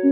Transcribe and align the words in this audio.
Welcome 0.00 0.10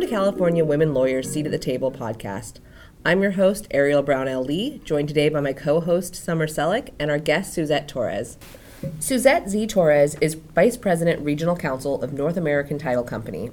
to 0.00 0.06
California 0.08 0.64
Women 0.64 0.94
Lawyers 0.94 1.30
Seat 1.30 1.44
at 1.44 1.52
the 1.52 1.58
Table 1.58 1.92
podcast. 1.92 2.60
I'm 3.04 3.20
your 3.20 3.32
host, 3.32 3.66
Ariel 3.70 4.02
Brownell 4.02 4.44
Lee, 4.44 4.80
joined 4.82 5.08
today 5.08 5.28
by 5.28 5.40
my 5.40 5.52
co 5.52 5.80
host, 5.80 6.14
Summer 6.14 6.46
Selleck, 6.46 6.94
and 6.98 7.10
our 7.10 7.18
guest, 7.18 7.52
Suzette 7.52 7.86
Torres. 7.86 8.38
Suzette 8.98 9.50
Z. 9.50 9.66
Torres 9.66 10.14
is 10.22 10.32
Vice 10.32 10.78
President, 10.78 11.22
Regional 11.22 11.54
Counsel 11.54 12.02
of 12.02 12.14
North 12.14 12.38
American 12.38 12.78
Title 12.78 13.04
Company. 13.04 13.50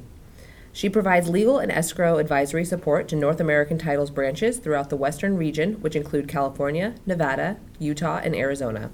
She 0.76 0.90
provides 0.90 1.30
legal 1.30 1.58
and 1.58 1.72
escrow 1.72 2.18
advisory 2.18 2.66
support 2.66 3.08
to 3.08 3.16
North 3.16 3.40
American 3.40 3.78
Title's 3.78 4.10
branches 4.10 4.58
throughout 4.58 4.90
the 4.90 4.98
Western 4.98 5.38
region, 5.38 5.76
which 5.76 5.96
include 5.96 6.28
California, 6.28 6.96
Nevada, 7.06 7.56
Utah, 7.80 8.20
and 8.22 8.36
Arizona. 8.36 8.92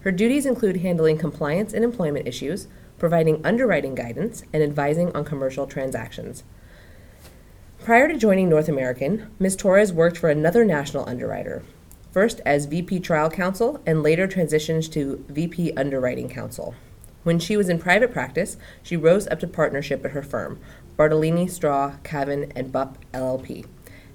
Her 0.00 0.12
duties 0.12 0.46
include 0.46 0.78
handling 0.78 1.18
compliance 1.18 1.74
and 1.74 1.84
employment 1.84 2.26
issues, 2.26 2.68
providing 2.98 3.44
underwriting 3.44 3.94
guidance, 3.94 4.44
and 4.54 4.62
advising 4.62 5.14
on 5.14 5.26
commercial 5.26 5.66
transactions. 5.66 6.42
Prior 7.84 8.08
to 8.08 8.16
joining 8.16 8.48
North 8.48 8.70
American, 8.70 9.30
Ms. 9.38 9.56
Torres 9.56 9.92
worked 9.92 10.16
for 10.16 10.30
another 10.30 10.64
national 10.64 11.06
underwriter, 11.06 11.62
first 12.10 12.40
as 12.46 12.64
VP 12.64 12.98
Trial 13.00 13.28
Counsel 13.28 13.82
and 13.84 14.02
later 14.02 14.26
transitioned 14.26 14.90
to 14.92 15.22
VP 15.28 15.74
Underwriting 15.74 16.30
Counsel. 16.30 16.74
When 17.22 17.38
she 17.38 17.56
was 17.56 17.68
in 17.68 17.78
private 17.78 18.12
practice, 18.12 18.56
she 18.82 18.96
rose 18.96 19.28
up 19.28 19.40
to 19.40 19.46
partnership 19.46 20.04
at 20.04 20.12
her 20.12 20.22
firm, 20.22 20.58
Bartolini, 21.00 21.48
Straw, 21.48 21.94
Cavan, 22.04 22.52
and 22.54 22.70
Bupp 22.70 22.96
LLP, 23.14 23.64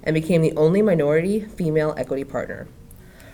and 0.04 0.14
became 0.14 0.40
the 0.40 0.54
only 0.54 0.82
minority 0.82 1.40
female 1.40 1.92
equity 1.98 2.22
partner. 2.22 2.68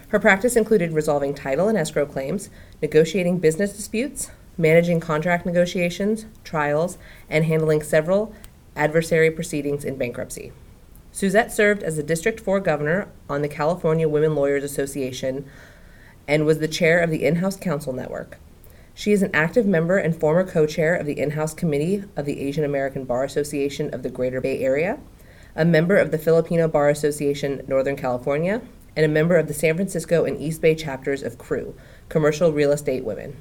Her 0.08 0.18
practice 0.18 0.56
included 0.56 0.92
resolving 0.92 1.34
title 1.34 1.68
and 1.68 1.76
escrow 1.76 2.06
claims, 2.06 2.48
negotiating 2.80 3.40
business 3.40 3.76
disputes, 3.76 4.30
managing 4.56 5.00
contract 5.00 5.44
negotiations, 5.44 6.24
trials, 6.44 6.96
and 7.28 7.44
handling 7.44 7.82
several 7.82 8.34
adversary 8.74 9.30
proceedings 9.30 9.84
in 9.84 9.98
bankruptcy. 9.98 10.50
Suzette 11.10 11.52
served 11.52 11.82
as 11.82 11.96
the 11.96 12.02
District 12.02 12.40
4 12.40 12.58
governor 12.60 13.08
on 13.28 13.42
the 13.42 13.48
California 13.48 14.08
Women 14.08 14.34
Lawyers 14.34 14.64
Association 14.64 15.44
and 16.26 16.46
was 16.46 16.58
the 16.58 16.68
chair 16.68 17.00
of 17.00 17.10
the 17.10 17.22
In 17.22 17.36
House 17.36 17.58
Counsel 17.58 17.92
Network. 17.92 18.38
She 18.94 19.12
is 19.12 19.22
an 19.22 19.30
active 19.32 19.66
member 19.66 19.96
and 19.96 20.14
former 20.14 20.44
co 20.44 20.66
chair 20.66 20.94
of 20.94 21.06
the 21.06 21.18
In 21.18 21.30
House 21.30 21.54
Committee 21.54 22.04
of 22.14 22.26
the 22.26 22.40
Asian 22.40 22.62
American 22.62 23.04
Bar 23.04 23.24
Association 23.24 23.92
of 23.94 24.02
the 24.02 24.10
Greater 24.10 24.40
Bay 24.40 24.60
Area, 24.60 25.00
a 25.56 25.64
member 25.64 25.96
of 25.96 26.10
the 26.10 26.18
Filipino 26.18 26.68
Bar 26.68 26.90
Association 26.90 27.62
Northern 27.66 27.96
California, 27.96 28.60
and 28.94 29.06
a 29.06 29.08
member 29.08 29.36
of 29.36 29.48
the 29.48 29.54
San 29.54 29.76
Francisco 29.76 30.24
and 30.24 30.38
East 30.38 30.60
Bay 30.60 30.74
chapters 30.74 31.22
of 31.22 31.38
CREW, 31.38 31.74
Commercial 32.10 32.52
Real 32.52 32.70
Estate 32.70 33.04
Women. 33.04 33.36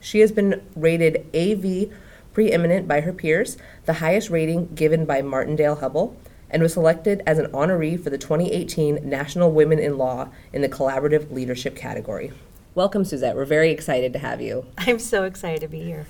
She 0.00 0.20
has 0.20 0.32
been 0.32 0.62
rated 0.76 1.26
AV 1.34 1.90
preeminent 2.34 2.86
by 2.86 3.00
her 3.00 3.12
peers, 3.12 3.56
the 3.86 3.94
highest 3.94 4.28
rating 4.28 4.74
given 4.74 5.06
by 5.06 5.22
Martindale 5.22 5.76
Hubbell, 5.76 6.14
and 6.50 6.62
was 6.62 6.74
selected 6.74 7.22
as 7.26 7.38
an 7.38 7.50
honoree 7.52 8.02
for 8.02 8.10
the 8.10 8.18
2018 8.18 9.08
National 9.08 9.50
Women 9.50 9.78
in 9.78 9.96
Law 9.96 10.28
in 10.52 10.60
the 10.60 10.68
Collaborative 10.68 11.30
Leadership 11.32 11.74
category. 11.74 12.32
Welcome, 12.80 13.04
Suzette. 13.04 13.36
We're 13.36 13.44
very 13.44 13.72
excited 13.72 14.14
to 14.14 14.18
have 14.18 14.40
you. 14.40 14.64
I'm 14.78 14.98
so 14.98 15.24
excited 15.24 15.60
to 15.60 15.68
be 15.68 15.82
here. 15.82 16.06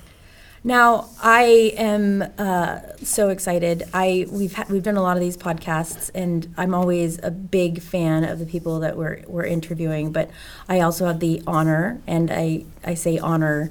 Now 0.63 1.09
I 1.21 1.73
am 1.75 2.23
uh, 2.37 2.95
so 3.03 3.27
excited. 3.27 3.83
I 3.93 4.25
we've 4.31 4.53
ha- 4.53 4.67
we've 4.69 4.81
done 4.81 4.95
a 4.95 5.01
lot 5.01 5.17
of 5.17 5.21
these 5.21 5.35
podcasts, 5.35 6.09
and 6.15 6.53
I'm 6.55 6.73
always 6.73 7.19
a 7.21 7.29
big 7.29 7.81
fan 7.81 8.23
of 8.23 8.39
the 8.39 8.45
people 8.45 8.79
that 8.79 8.95
we're 8.95 9.21
we're 9.27 9.43
interviewing. 9.43 10.13
But 10.13 10.29
I 10.69 10.79
also 10.79 11.07
have 11.07 11.19
the 11.19 11.43
honor, 11.45 11.99
and 12.07 12.31
I 12.31 12.63
I 12.85 12.93
say 12.93 13.17
honor 13.17 13.69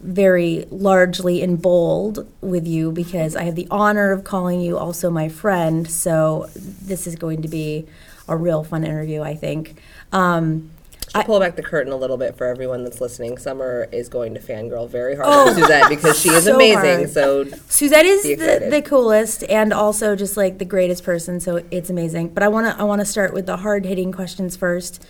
very 0.00 0.66
largely 0.70 1.40
in 1.40 1.56
bold 1.56 2.30
with 2.42 2.66
you 2.66 2.92
because 2.92 3.34
I 3.34 3.44
have 3.44 3.54
the 3.54 3.66
honor 3.70 4.12
of 4.12 4.24
calling 4.24 4.60
you 4.60 4.76
also 4.76 5.08
my 5.08 5.30
friend. 5.30 5.90
So 5.90 6.50
this 6.54 7.06
is 7.06 7.16
going 7.16 7.40
to 7.40 7.48
be 7.48 7.86
a 8.28 8.36
real 8.36 8.62
fun 8.62 8.84
interview, 8.84 9.22
I 9.22 9.36
think. 9.36 9.80
Um, 10.12 10.70
I'll 11.16 11.24
pull 11.24 11.40
back 11.40 11.56
the 11.56 11.62
curtain 11.62 11.92
a 11.92 11.96
little 11.96 12.16
bit 12.16 12.36
for 12.36 12.46
everyone 12.46 12.84
that's 12.84 13.00
listening. 13.00 13.38
Summer 13.38 13.88
is 13.92 14.08
going 14.08 14.34
to 14.34 14.40
fangirl 14.40 14.88
very 14.88 15.16
hard 15.16 15.28
oh, 15.28 15.54
Suzette 15.54 15.88
because 15.88 16.20
she 16.20 16.28
is 16.28 16.44
so 16.44 16.54
amazing. 16.54 16.98
Hard. 16.98 17.10
So 17.10 17.44
Suzette 17.68 18.04
is 18.04 18.22
the, 18.22 18.68
the, 18.70 18.82
coolest 18.82 19.42
and 19.44 19.72
also 19.72 20.14
just 20.14 20.36
like 20.36 20.58
the 20.58 20.64
greatest 20.64 21.04
person. 21.04 21.40
So 21.40 21.62
it's 21.70 21.90
amazing. 21.90 22.28
But 22.28 22.42
I 22.42 22.48
want 22.48 22.66
to 22.66 22.80
I 22.80 22.84
want 22.84 23.00
to 23.00 23.06
start 23.06 23.32
with 23.32 23.46
the 23.46 23.56
hard 23.56 23.84
hitting 23.84 24.12
questions 24.12 24.56
first. 24.56 25.04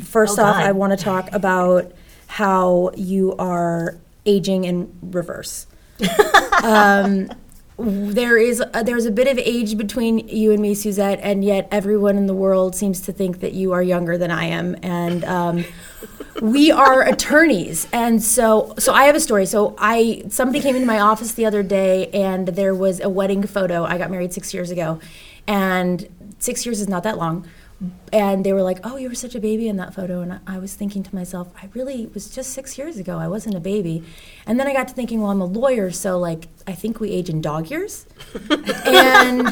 First 0.00 0.38
oh, 0.38 0.44
off, 0.44 0.56
God. 0.56 0.66
I 0.66 0.72
want 0.72 0.98
to 0.98 1.02
talk 1.02 1.32
about 1.32 1.92
how 2.26 2.90
you 2.96 3.34
are 3.36 3.96
aging 4.26 4.64
in 4.64 4.92
reverse. 5.02 5.66
um, 6.62 7.30
there 7.78 8.36
is 8.36 8.62
a, 8.74 8.84
there's 8.84 9.06
a 9.06 9.10
bit 9.10 9.26
of 9.26 9.38
age 9.38 9.76
between 9.76 10.28
you 10.28 10.52
and 10.52 10.60
me, 10.60 10.74
Suzette, 10.74 11.20
and 11.22 11.44
yet 11.44 11.68
everyone 11.70 12.16
in 12.16 12.26
the 12.26 12.34
world 12.34 12.76
seems 12.76 13.00
to 13.02 13.12
think 13.12 13.40
that 13.40 13.52
you 13.52 13.72
are 13.72 13.82
younger 13.82 14.18
than 14.18 14.30
I 14.30 14.44
am, 14.44 14.76
and 14.82 15.24
um, 15.24 15.64
we 16.40 16.70
are 16.70 17.02
attorneys. 17.02 17.88
And 17.92 18.22
so, 18.22 18.74
so 18.78 18.92
I 18.92 19.04
have 19.04 19.14
a 19.14 19.20
story. 19.20 19.46
So 19.46 19.74
I 19.78 20.24
somebody 20.28 20.60
came 20.60 20.76
into 20.76 20.86
my 20.86 21.00
office 21.00 21.32
the 21.32 21.46
other 21.46 21.62
day, 21.62 22.08
and 22.08 22.48
there 22.48 22.74
was 22.74 23.00
a 23.00 23.08
wedding 23.08 23.42
photo. 23.46 23.84
I 23.84 23.98
got 23.98 24.10
married 24.10 24.32
six 24.32 24.52
years 24.52 24.70
ago, 24.70 25.00
and 25.46 26.06
six 26.38 26.66
years 26.66 26.80
is 26.80 26.88
not 26.88 27.02
that 27.04 27.16
long 27.16 27.46
and 28.12 28.44
they 28.44 28.52
were 28.52 28.62
like, 28.62 28.78
"Oh, 28.84 28.96
you 28.96 29.08
were 29.08 29.14
such 29.14 29.34
a 29.34 29.40
baby 29.40 29.68
in 29.68 29.76
that 29.76 29.94
photo." 29.94 30.20
And 30.20 30.40
I 30.46 30.58
was 30.58 30.74
thinking 30.74 31.02
to 31.02 31.14
myself, 31.14 31.48
"I 31.60 31.68
really 31.74 32.06
was 32.14 32.30
just 32.30 32.52
six 32.52 32.78
years 32.78 32.98
ago. 32.98 33.18
I 33.18 33.28
wasn't 33.28 33.54
a 33.54 33.60
baby." 33.60 34.02
And 34.46 34.58
then 34.60 34.66
I 34.66 34.72
got 34.72 34.88
to 34.88 34.94
thinking, 34.94 35.20
"Well, 35.20 35.30
I'm 35.30 35.40
a 35.40 35.46
lawyer, 35.46 35.90
so 35.90 36.18
like 36.18 36.48
I 36.66 36.72
think 36.72 37.00
we 37.00 37.10
age 37.10 37.28
in 37.28 37.40
dog 37.40 37.70
years." 37.70 38.06
and 38.86 39.48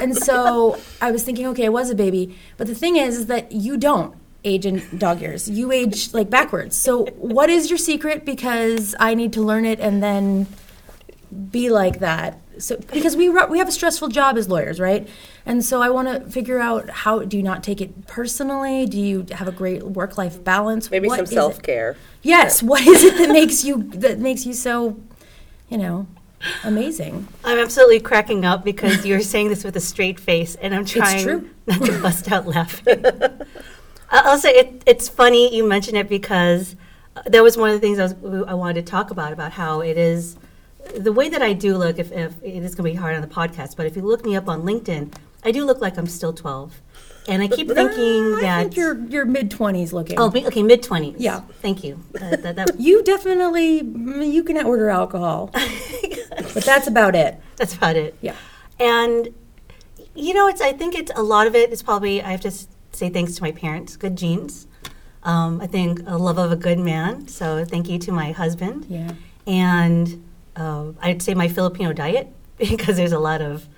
and 0.00 0.16
so 0.16 0.78
I 1.00 1.10
was 1.10 1.22
thinking, 1.22 1.46
"Okay, 1.48 1.66
I 1.66 1.70
was 1.70 1.90
a 1.90 1.94
baby." 1.94 2.36
But 2.56 2.66
the 2.66 2.74
thing 2.74 2.96
is, 2.96 3.18
is 3.18 3.26
that 3.26 3.52
you 3.52 3.76
don't 3.76 4.14
age 4.44 4.66
in 4.66 4.82
dog 4.98 5.20
years. 5.20 5.48
You 5.48 5.72
age 5.72 6.12
like 6.12 6.30
backwards. 6.30 6.76
So 6.76 7.06
what 7.16 7.50
is 7.50 7.70
your 7.70 7.78
secret? 7.78 8.24
Because 8.24 8.94
I 9.00 9.14
need 9.14 9.32
to 9.34 9.40
learn 9.40 9.64
it 9.64 9.80
and 9.80 10.02
then 10.02 10.46
be 11.50 11.70
like 11.70 11.98
that 11.98 12.38
so 12.58 12.76
because 12.92 13.16
we 13.16 13.28
we 13.28 13.58
have 13.58 13.68
a 13.68 13.72
stressful 13.72 14.08
job 14.08 14.36
as 14.36 14.48
lawyers, 14.48 14.80
right? 14.80 15.08
And 15.46 15.64
so 15.64 15.82
I 15.82 15.90
want 15.90 16.08
to 16.08 16.30
figure 16.30 16.58
out 16.58 16.88
how 16.88 17.20
do 17.20 17.36
you 17.36 17.42
not 17.42 17.62
take 17.62 17.80
it 17.80 18.06
personally? 18.06 18.86
Do 18.86 18.98
you 18.98 19.26
have 19.32 19.48
a 19.48 19.52
great 19.52 19.82
work 19.82 20.16
life 20.16 20.42
balance? 20.42 20.90
Maybe 20.90 21.08
what 21.08 21.16
some 21.16 21.26
self 21.26 21.62
care. 21.62 21.96
Yes. 22.22 22.62
What 22.62 22.86
is 22.86 23.02
it 23.02 23.18
that 23.18 23.28
makes 23.32 23.64
you 23.64 23.84
that 23.94 24.18
makes 24.18 24.46
you 24.46 24.52
so, 24.52 24.98
you 25.68 25.78
know, 25.78 26.06
amazing? 26.62 27.28
I'm 27.44 27.58
absolutely 27.58 28.00
cracking 28.00 28.44
up 28.44 28.64
because 28.64 29.04
you're 29.04 29.20
saying 29.34 29.48
this 29.48 29.64
with 29.64 29.76
a 29.76 29.80
straight 29.80 30.18
face, 30.18 30.54
and 30.56 30.74
I'm 30.74 30.84
trying 30.84 31.50
not 31.66 31.84
to 31.84 32.02
bust 32.02 32.30
out 32.30 32.46
laughing. 32.46 33.04
I'll 34.10 34.38
say 34.38 34.50
it, 34.50 34.82
it's 34.86 35.08
funny 35.08 35.54
you 35.54 35.66
mention 35.66 35.96
it 35.96 36.08
because 36.08 36.76
uh, 37.16 37.22
that 37.26 37.42
was 37.42 37.56
one 37.56 37.70
of 37.70 37.74
the 37.74 37.80
things 37.80 37.98
I, 37.98 38.04
was, 38.04 38.44
I 38.46 38.54
wanted 38.54 38.84
to 38.86 38.90
talk 38.90 39.10
about 39.10 39.32
about 39.32 39.52
how 39.52 39.80
it 39.80 39.98
is 39.98 40.36
the 40.96 41.12
way 41.12 41.28
that 41.28 41.42
I 41.42 41.52
do 41.52 41.76
look, 41.76 41.98
if, 41.98 42.12
if 42.12 42.42
it 42.42 42.62
is 42.62 42.74
going 42.74 42.90
to 42.90 42.94
be 42.94 43.00
hard 43.00 43.14
on 43.14 43.22
the 43.22 43.28
podcast, 43.28 43.76
but 43.76 43.86
if 43.86 43.96
you 43.96 44.02
look 44.02 44.24
me 44.24 44.36
up 44.36 44.48
on 44.48 44.62
LinkedIn, 44.62 45.14
I 45.42 45.50
do 45.50 45.64
look 45.64 45.80
like 45.80 45.98
I'm 45.98 46.06
still 46.06 46.32
12. 46.32 46.80
And 47.26 47.42
I 47.42 47.48
keep 47.48 47.68
thinking 47.68 48.34
I 48.34 48.40
that 48.42 48.62
think 48.62 48.76
you're 48.76 49.00
you're 49.06 49.24
mid 49.24 49.50
twenties 49.50 49.94
looking. 49.94 50.18
Oh, 50.18 50.26
okay, 50.26 50.62
mid 50.62 50.82
twenties. 50.82 51.16
Yeah, 51.18 51.40
thank 51.62 51.82
you. 51.82 51.98
Uh, 52.14 52.36
that, 52.36 52.56
that 52.56 52.74
you 52.78 53.02
definitely 53.02 53.76
you 53.76 54.44
can 54.44 54.58
order 54.64 54.90
alcohol, 54.90 55.50
but 55.52 56.64
that's 56.64 56.86
about 56.86 57.14
it. 57.14 57.40
That's 57.56 57.74
about 57.74 57.96
it. 57.96 58.14
Yeah, 58.20 58.36
and 58.78 59.28
you 60.14 60.34
know, 60.34 60.48
it's 60.48 60.60
I 60.60 60.72
think 60.74 60.94
it's 60.94 61.12
a 61.16 61.22
lot 61.22 61.46
of 61.46 61.54
it 61.54 61.72
is 61.72 61.82
probably 61.82 62.20
I 62.20 62.30
have 62.30 62.42
to 62.42 62.50
say 62.92 63.08
thanks 63.08 63.36
to 63.36 63.42
my 63.42 63.52
parents, 63.52 63.96
good 63.96 64.16
genes. 64.16 64.66
Um, 65.22 65.62
I 65.62 65.66
think 65.66 66.00
a 66.06 66.18
love 66.18 66.36
of 66.36 66.52
a 66.52 66.56
good 66.56 66.78
man. 66.78 67.26
So 67.28 67.64
thank 67.64 67.88
you 67.88 67.98
to 68.00 68.12
my 68.12 68.32
husband. 68.32 68.84
Yeah, 68.90 69.12
and 69.46 70.22
uh, 70.56 70.92
I'd 71.00 71.22
say 71.22 71.34
my 71.34 71.48
Filipino 71.48 71.92
diet 71.92 72.28
because 72.58 72.96
there's 72.96 73.12
a 73.12 73.18
lot 73.18 73.40
of 73.40 73.68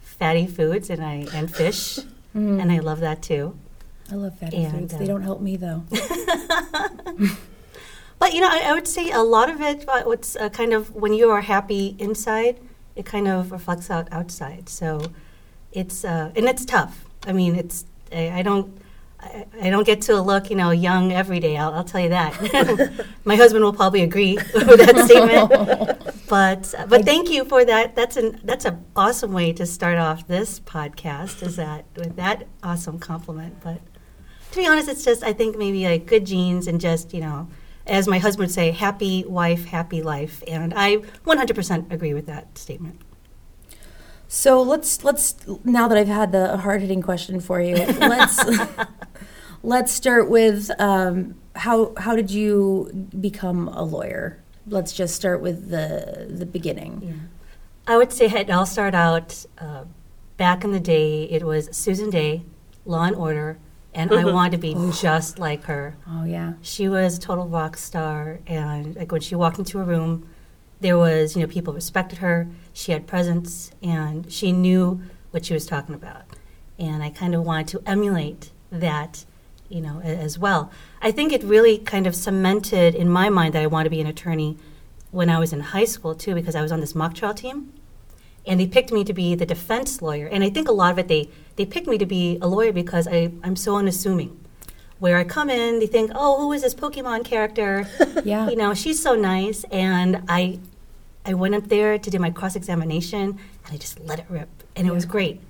fatty 0.00 0.46
foods 0.46 0.90
and 0.90 1.02
I 1.02 1.26
and 1.34 1.52
fish, 1.54 1.98
mm. 2.34 2.60
and 2.60 2.72
I 2.72 2.78
love 2.80 3.00
that 3.00 3.22
too. 3.22 3.56
I 4.10 4.14
love 4.14 4.38
fatty 4.38 4.64
and, 4.64 4.72
foods. 4.72 4.94
Uh, 4.94 4.98
they 4.98 5.06
don't 5.06 5.22
help 5.22 5.40
me 5.40 5.56
though. 5.56 5.84
but 8.18 8.32
you 8.34 8.40
know, 8.40 8.48
I, 8.50 8.64
I, 8.66 8.72
would 8.72 8.88
say 8.88 9.10
a 9.10 9.22
lot 9.22 9.50
of 9.50 9.60
it. 9.60 9.84
What's 10.04 10.36
uh, 10.36 10.48
kind 10.48 10.72
of 10.72 10.94
when 10.94 11.12
you 11.12 11.30
are 11.30 11.42
happy 11.42 11.94
inside, 11.98 12.58
it 12.96 13.04
kind 13.06 13.28
of 13.28 13.52
reflects 13.52 13.90
out 13.90 14.08
outside. 14.10 14.68
So 14.68 15.02
it's 15.72 16.04
uh, 16.04 16.32
and 16.34 16.46
it's 16.46 16.64
tough. 16.64 17.04
I 17.26 17.32
mean, 17.32 17.54
it's 17.54 17.84
I, 18.12 18.30
I 18.40 18.42
don't. 18.42 18.76
I, 19.60 19.70
don't 19.70 19.84
get 19.84 20.02
to 20.02 20.20
look, 20.22 20.48
you 20.48 20.54
know, 20.54 20.70
young 20.70 21.12
every 21.12 21.40
day. 21.40 21.56
I'll, 21.56 21.74
I'll 21.74 21.82
tell 21.82 22.00
you 22.00 22.10
that. 22.10 23.04
My 23.24 23.34
husband 23.34 23.64
will 23.64 23.72
probably 23.72 24.04
agree 24.04 24.36
with 24.36 24.78
that 24.78 25.06
statement. 25.06 26.07
But 26.28 26.74
but 26.88 27.04
thank 27.04 27.30
you 27.30 27.44
for 27.44 27.64
that. 27.64 27.96
That's 27.96 28.16
an 28.16 28.40
that's 28.44 28.64
an 28.64 28.84
awesome 28.94 29.32
way 29.32 29.52
to 29.54 29.66
start 29.66 29.98
off 29.98 30.26
this 30.26 30.60
podcast. 30.60 31.42
Is 31.42 31.56
that 31.56 31.84
with 31.96 32.16
that 32.16 32.46
awesome 32.62 32.98
compliment? 32.98 33.60
But 33.62 33.80
to 34.52 34.58
be 34.58 34.66
honest, 34.66 34.88
it's 34.88 35.04
just 35.04 35.22
I 35.22 35.32
think 35.32 35.56
maybe 35.56 35.84
like 35.84 36.06
good 36.06 36.26
genes 36.26 36.66
and 36.66 36.80
just 36.80 37.14
you 37.14 37.20
know, 37.20 37.48
as 37.86 38.06
my 38.06 38.18
husband 38.18 38.48
would 38.48 38.54
say, 38.54 38.70
happy 38.70 39.24
wife, 39.24 39.64
happy 39.66 40.02
life, 40.02 40.42
and 40.46 40.74
I 40.74 40.96
100% 40.96 41.92
agree 41.92 42.14
with 42.14 42.26
that 42.26 42.58
statement. 42.58 43.00
So 44.28 44.60
let's 44.60 45.04
let's 45.04 45.36
now 45.64 45.88
that 45.88 45.96
I've 45.96 46.06
had 46.06 46.32
the 46.32 46.58
hard 46.58 46.82
hitting 46.82 47.02
question 47.02 47.40
for 47.40 47.60
you, 47.60 47.76
let's 47.76 48.38
let's 49.62 49.92
start 49.92 50.28
with 50.28 50.70
um, 50.78 51.34
how 51.56 51.94
how 51.96 52.14
did 52.14 52.30
you 52.30 53.08
become 53.18 53.68
a 53.68 53.82
lawyer? 53.82 54.42
Let's 54.68 54.92
just 54.92 55.14
start 55.14 55.40
with 55.40 55.70
the 55.70 56.26
the 56.28 56.46
beginning. 56.46 57.02
Yeah. 57.02 57.92
I 57.94 57.96
would 57.96 58.12
say 58.12 58.26
it 58.26 58.50
all 58.50 58.66
started 58.66 58.96
out 58.96 59.46
uh, 59.58 59.84
back 60.36 60.64
in 60.64 60.72
the 60.72 60.80
day. 60.80 61.24
It 61.24 61.42
was 61.42 61.74
Susan 61.74 62.10
Dey, 62.10 62.42
Law 62.84 63.04
and 63.04 63.16
Order, 63.16 63.58
and 63.94 64.12
I 64.12 64.24
wanted 64.32 64.52
to 64.52 64.58
be 64.58 64.74
just 65.00 65.38
like 65.38 65.64
her. 65.64 65.96
Oh 66.08 66.24
yeah, 66.24 66.54
she 66.60 66.88
was 66.88 67.16
a 67.16 67.20
total 67.20 67.48
rock 67.48 67.76
star, 67.76 68.40
and 68.46 68.94
like 68.96 69.10
when 69.10 69.22
she 69.22 69.34
walked 69.34 69.58
into 69.58 69.78
a 69.78 69.84
room, 69.84 70.28
there 70.80 70.98
was 70.98 71.34
you 71.34 71.42
know 71.42 71.48
people 71.48 71.72
respected 71.72 72.18
her 72.18 72.48
she 72.78 72.92
had 72.92 73.08
presence 73.08 73.72
and 73.82 74.30
she 74.30 74.52
knew 74.52 75.02
what 75.32 75.44
she 75.44 75.52
was 75.52 75.66
talking 75.66 75.96
about. 75.96 76.22
And 76.78 77.02
I 77.02 77.10
kind 77.10 77.34
of 77.34 77.44
wanted 77.44 77.66
to 77.68 77.82
emulate 77.84 78.52
that, 78.70 79.24
you 79.68 79.80
know, 79.80 80.00
as 80.00 80.38
well. 80.38 80.70
I 81.02 81.10
think 81.10 81.32
it 81.32 81.42
really 81.42 81.78
kind 81.78 82.06
of 82.06 82.14
cemented 82.14 82.94
in 82.94 83.08
my 83.08 83.28
mind 83.28 83.54
that 83.54 83.62
I 83.62 83.66
wanted 83.66 83.84
to 83.84 83.90
be 83.90 84.00
an 84.00 84.06
attorney 84.06 84.56
when 85.10 85.30
I 85.30 85.38
was 85.38 85.52
in 85.52 85.60
high 85.60 85.84
school 85.84 86.14
too, 86.14 86.34
because 86.34 86.54
I 86.54 86.62
was 86.62 86.72
on 86.72 86.80
this 86.80 86.94
mock 86.94 87.14
trial 87.14 87.34
team. 87.34 87.72
And 88.46 88.58
they 88.58 88.66
picked 88.66 88.92
me 88.92 89.04
to 89.04 89.12
be 89.12 89.34
the 89.34 89.44
defense 89.44 90.00
lawyer. 90.00 90.26
And 90.26 90.42
I 90.42 90.48
think 90.48 90.68
a 90.68 90.72
lot 90.72 90.92
of 90.92 90.98
it, 90.98 91.08
they, 91.08 91.28
they 91.56 91.66
picked 91.66 91.86
me 91.86 91.98
to 91.98 92.06
be 92.06 92.38
a 92.40 92.48
lawyer 92.48 92.72
because 92.72 93.06
I, 93.06 93.30
I'm 93.42 93.56
so 93.56 93.76
unassuming 93.76 94.42
where 94.98 95.16
I 95.16 95.24
come 95.24 95.48
in, 95.50 95.78
they 95.78 95.86
think, 95.86 96.10
oh, 96.14 96.40
who 96.40 96.52
is 96.52 96.62
this 96.62 96.74
Pokemon 96.74 97.24
character? 97.24 97.86
yeah. 98.24 98.48
You 98.48 98.56
know, 98.56 98.74
she's 98.74 99.00
so 99.00 99.14
nice. 99.14 99.64
And 99.70 100.24
I 100.28 100.58
I 101.24 101.34
went 101.34 101.54
up 101.54 101.68
there 101.68 101.98
to 101.98 102.10
do 102.10 102.18
my 102.18 102.30
cross 102.30 102.56
examination 102.56 103.38
and 103.64 103.72
I 103.74 103.76
just 103.76 104.00
let 104.00 104.18
it 104.18 104.26
rip. 104.28 104.48
And 104.74 104.86
yeah. 104.86 104.92
it 104.92 104.94
was 104.94 105.04
great. 105.04 105.40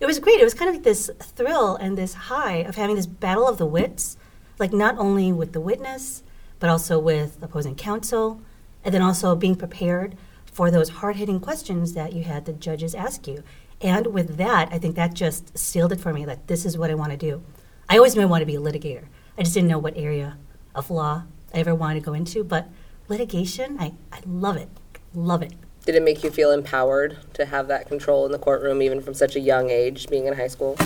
It 0.00 0.06
was 0.06 0.20
great. 0.20 0.40
It 0.40 0.44
was 0.44 0.54
kind 0.54 0.68
of 0.68 0.76
like 0.76 0.84
this 0.84 1.10
thrill 1.20 1.74
and 1.76 1.98
this 1.98 2.14
high 2.14 2.58
of 2.58 2.76
having 2.76 2.96
this 2.96 3.06
battle 3.06 3.48
of 3.48 3.58
the 3.58 3.66
wits, 3.66 4.16
like 4.58 4.72
not 4.72 4.96
only 4.96 5.32
with 5.32 5.52
the 5.52 5.60
witness, 5.60 6.22
but 6.60 6.70
also 6.70 6.98
with 6.98 7.42
opposing 7.42 7.74
counsel, 7.74 8.40
and 8.84 8.94
then 8.94 9.02
also 9.02 9.34
being 9.34 9.56
prepared 9.56 10.16
for 10.44 10.70
those 10.70 10.88
hard 10.88 11.16
hitting 11.16 11.40
questions 11.40 11.94
that 11.94 12.12
you 12.12 12.22
had 12.22 12.44
the 12.44 12.52
judges 12.52 12.94
ask 12.94 13.26
you. 13.26 13.42
And 13.80 14.08
with 14.08 14.36
that, 14.36 14.68
I 14.72 14.78
think 14.78 14.96
that 14.96 15.14
just 15.14 15.56
sealed 15.56 15.92
it 15.92 16.00
for 16.00 16.12
me 16.12 16.24
that 16.24 16.46
this 16.46 16.64
is 16.64 16.78
what 16.78 16.90
I 16.90 16.94
want 16.94 17.12
to 17.12 17.16
do. 17.16 17.42
I 17.88 17.96
always 17.96 18.14
knew 18.14 18.22
I 18.22 18.26
wanted 18.26 18.44
to 18.44 18.52
be 18.52 18.56
a 18.56 18.60
litigator. 18.60 19.06
I 19.36 19.42
just 19.42 19.54
didn't 19.54 19.68
know 19.68 19.78
what 19.78 19.96
area 19.96 20.36
of 20.74 20.90
law 20.90 21.24
I 21.54 21.58
ever 21.58 21.74
wanted 21.74 22.00
to 22.00 22.06
go 22.06 22.12
into, 22.12 22.44
but 22.44 22.68
litigation, 23.08 23.76
I, 23.80 23.94
I 24.12 24.20
love 24.26 24.56
it. 24.56 24.68
Love 25.14 25.42
it. 25.42 25.54
Did 25.88 25.94
it 25.94 26.02
make 26.02 26.22
you 26.22 26.30
feel 26.30 26.50
empowered 26.50 27.16
to 27.32 27.46
have 27.46 27.68
that 27.68 27.88
control 27.88 28.26
in 28.26 28.32
the 28.32 28.38
courtroom, 28.38 28.82
even 28.82 29.00
from 29.00 29.14
such 29.14 29.36
a 29.36 29.40
young 29.40 29.70
age, 29.70 30.06
being 30.08 30.26
in 30.26 30.34
high 30.34 30.48
school? 30.48 30.76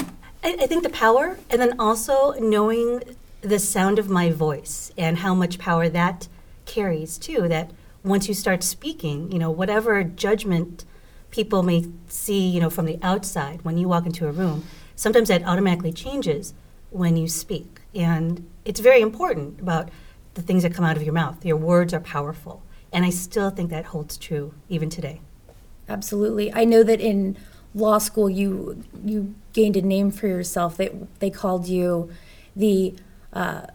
I, 0.44 0.56
I 0.60 0.66
think 0.68 0.84
the 0.84 0.90
power, 0.90 1.40
and 1.50 1.60
then 1.60 1.74
also 1.80 2.34
knowing 2.34 3.02
the 3.40 3.58
sound 3.58 3.98
of 3.98 4.08
my 4.08 4.30
voice 4.30 4.92
and 4.96 5.18
how 5.18 5.34
much 5.34 5.58
power 5.58 5.88
that 5.88 6.28
carries 6.66 7.18
too. 7.18 7.48
That 7.48 7.72
once 8.04 8.28
you 8.28 8.34
start 8.34 8.62
speaking, 8.62 9.32
you 9.32 9.40
know, 9.40 9.50
whatever 9.50 10.04
judgment 10.04 10.84
people 11.32 11.64
may 11.64 11.86
see, 12.06 12.48
you 12.48 12.60
know, 12.60 12.70
from 12.70 12.84
the 12.84 13.00
outside 13.02 13.64
when 13.64 13.78
you 13.78 13.88
walk 13.88 14.06
into 14.06 14.28
a 14.28 14.30
room, 14.30 14.64
sometimes 14.94 15.26
that 15.30 15.42
automatically 15.42 15.92
changes 15.92 16.54
when 16.90 17.16
you 17.16 17.26
speak. 17.26 17.80
And 17.92 18.48
it's 18.64 18.78
very 18.78 19.00
important 19.00 19.60
about 19.60 19.88
the 20.34 20.42
things 20.42 20.62
that 20.62 20.72
come 20.72 20.84
out 20.84 20.96
of 20.96 21.02
your 21.02 21.12
mouth. 21.12 21.44
Your 21.44 21.56
words 21.56 21.92
are 21.92 21.98
powerful. 21.98 22.62
And 22.92 23.04
I 23.04 23.10
still 23.10 23.50
think 23.50 23.70
that 23.70 23.86
holds 23.86 24.16
true 24.16 24.54
even 24.68 24.90
today. 24.90 25.20
Absolutely. 25.88 26.52
I 26.52 26.64
know 26.64 26.82
that 26.82 27.00
in 27.00 27.36
law 27.74 27.98
school 27.98 28.28
you 28.28 28.84
you 29.04 29.34
gained 29.52 29.76
a 29.76 29.82
name 29.82 30.10
for 30.10 30.26
yourself. 30.26 30.76
They 30.76 30.90
they 31.18 31.30
called 31.30 31.66
you 31.66 32.10
the 32.54 32.94
uh, 33.32 33.66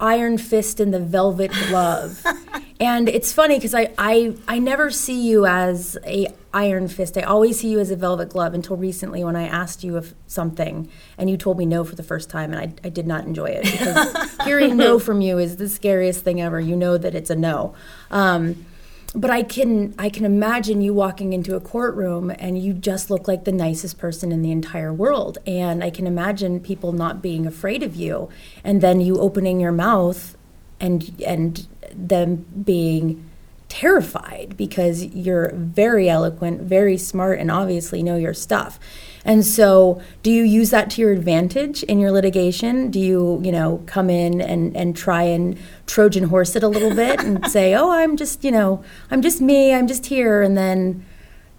Iron 0.00 0.38
Fist 0.38 0.80
in 0.80 0.90
the 0.90 0.98
Velvet 0.98 1.52
Glove. 1.68 2.24
and 2.80 3.08
it's 3.08 3.32
funny 3.32 3.56
because 3.56 3.74
I, 3.74 3.92
I 3.98 4.34
I 4.48 4.58
never 4.58 4.90
see 4.90 5.20
you 5.20 5.46
as 5.46 5.98
a 6.04 6.28
Iron 6.52 6.88
Fist. 6.88 7.16
I 7.16 7.22
always 7.22 7.60
see 7.60 7.68
you 7.68 7.78
as 7.78 7.90
a 7.90 7.96
Velvet 7.96 8.30
Glove 8.30 8.54
until 8.54 8.76
recently 8.76 9.22
when 9.22 9.36
I 9.36 9.46
asked 9.46 9.84
you 9.84 9.96
of 9.96 10.14
something 10.26 10.88
and 11.16 11.30
you 11.30 11.36
told 11.36 11.58
me 11.58 11.66
no 11.66 11.84
for 11.84 11.94
the 11.94 12.02
first 12.02 12.30
time 12.30 12.52
and 12.52 12.60
I, 12.60 12.86
I 12.86 12.88
did 12.88 13.06
not 13.06 13.24
enjoy 13.24 13.50
it 13.50 13.64
because 13.64 14.36
hearing 14.44 14.76
no 14.76 14.98
from 14.98 15.20
you 15.20 15.38
is 15.38 15.56
the 15.56 15.68
scariest 15.68 16.24
thing 16.24 16.40
ever. 16.40 16.58
You 16.58 16.74
know 16.74 16.98
that 16.98 17.14
it's 17.14 17.30
a 17.30 17.36
no. 17.36 17.74
Um, 18.10 18.66
but 19.14 19.30
I 19.30 19.42
can 19.42 19.94
I 19.98 20.08
can 20.08 20.24
imagine 20.24 20.80
you 20.80 20.94
walking 20.94 21.32
into 21.32 21.56
a 21.56 21.60
courtroom 21.60 22.30
and 22.38 22.62
you 22.62 22.72
just 22.72 23.10
look 23.10 23.26
like 23.26 23.44
the 23.44 23.52
nicest 23.52 23.98
person 23.98 24.30
in 24.30 24.42
the 24.42 24.52
entire 24.52 24.92
world. 24.92 25.38
And 25.46 25.82
I 25.82 25.90
can 25.90 26.06
imagine 26.06 26.60
people 26.60 26.92
not 26.92 27.20
being 27.20 27.46
afraid 27.46 27.82
of 27.82 27.96
you. 27.96 28.28
And 28.62 28.80
then 28.80 29.00
you 29.00 29.18
opening 29.18 29.60
your 29.60 29.72
mouth 29.72 30.36
and 30.78 31.22
and 31.26 31.66
them 31.92 32.46
being 32.64 33.29
terrified 33.70 34.56
because 34.56 35.04
you're 35.06 35.52
very 35.54 36.10
eloquent, 36.10 36.60
very 36.60 36.98
smart 36.98 37.38
and 37.38 37.50
obviously 37.50 38.02
know 38.02 38.16
your 38.16 38.34
stuff. 38.34 38.78
And 39.24 39.46
so, 39.46 40.02
do 40.22 40.30
you 40.30 40.42
use 40.42 40.70
that 40.70 40.90
to 40.90 41.00
your 41.00 41.12
advantage 41.12 41.82
in 41.84 42.00
your 42.00 42.10
litigation? 42.10 42.90
Do 42.90 42.98
you, 42.98 43.40
you 43.42 43.52
know, 43.52 43.82
come 43.86 44.10
in 44.10 44.40
and, 44.40 44.76
and 44.76 44.96
try 44.96 45.22
and 45.22 45.58
Trojan 45.86 46.24
horse 46.24 46.56
it 46.56 46.62
a 46.62 46.68
little 46.68 46.94
bit 46.94 47.20
and 47.20 47.46
say, 47.50 47.74
oh, 47.74 47.90
I'm 47.90 48.16
just, 48.16 48.44
you 48.44 48.50
know, 48.50 48.82
I'm 49.10 49.22
just 49.22 49.40
me, 49.40 49.72
I'm 49.72 49.86
just 49.86 50.06
here, 50.06 50.42
and 50.42 50.56
then 50.56 51.04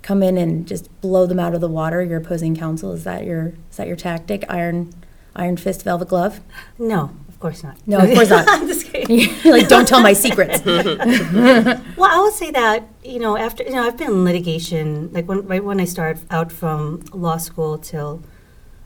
come 0.02 0.22
in 0.24 0.38
and 0.38 0.68
just 0.68 0.90
blow 1.02 1.26
them 1.26 1.40
out 1.40 1.54
of 1.54 1.62
the 1.62 1.70
water? 1.70 2.04
Your 2.04 2.20
opposing 2.20 2.56
counsel 2.56 2.92
is 2.94 3.04
that 3.04 3.26
your 3.26 3.54
is 3.70 3.78
that 3.78 3.88
your 3.88 3.96
tactic? 3.96 4.44
Iron, 4.50 4.92
iron 5.36 5.56
fist, 5.56 5.84
velvet 5.84 6.10
glove? 6.10 6.42
No, 6.78 7.16
course 7.42 7.64
not. 7.64 7.76
No, 7.88 7.98
of 8.00 8.10
course 8.14 8.30
not. 8.30 8.46
I'm 8.48 8.68
just 8.68 8.86
kidding. 8.86 9.30
like, 9.52 9.68
don't 9.68 9.88
tell 9.88 10.02
my 10.02 10.14
secrets. 10.14 10.64
well, 10.66 12.10
I 12.10 12.22
would 12.22 12.34
say 12.34 12.52
that 12.52 12.88
you 13.04 13.20
know 13.20 13.38
after 13.38 13.64
you 13.64 13.72
know 13.72 13.84
I've 13.86 13.98
been 13.98 14.12
in 14.12 14.24
litigation 14.24 15.12
like 15.12 15.28
when 15.28 15.46
right 15.48 15.64
when 15.64 15.80
I 15.82 15.86
started 15.86 16.24
out 16.30 16.52
from 16.52 17.04
law 17.12 17.38
school 17.38 17.78
till 17.78 18.22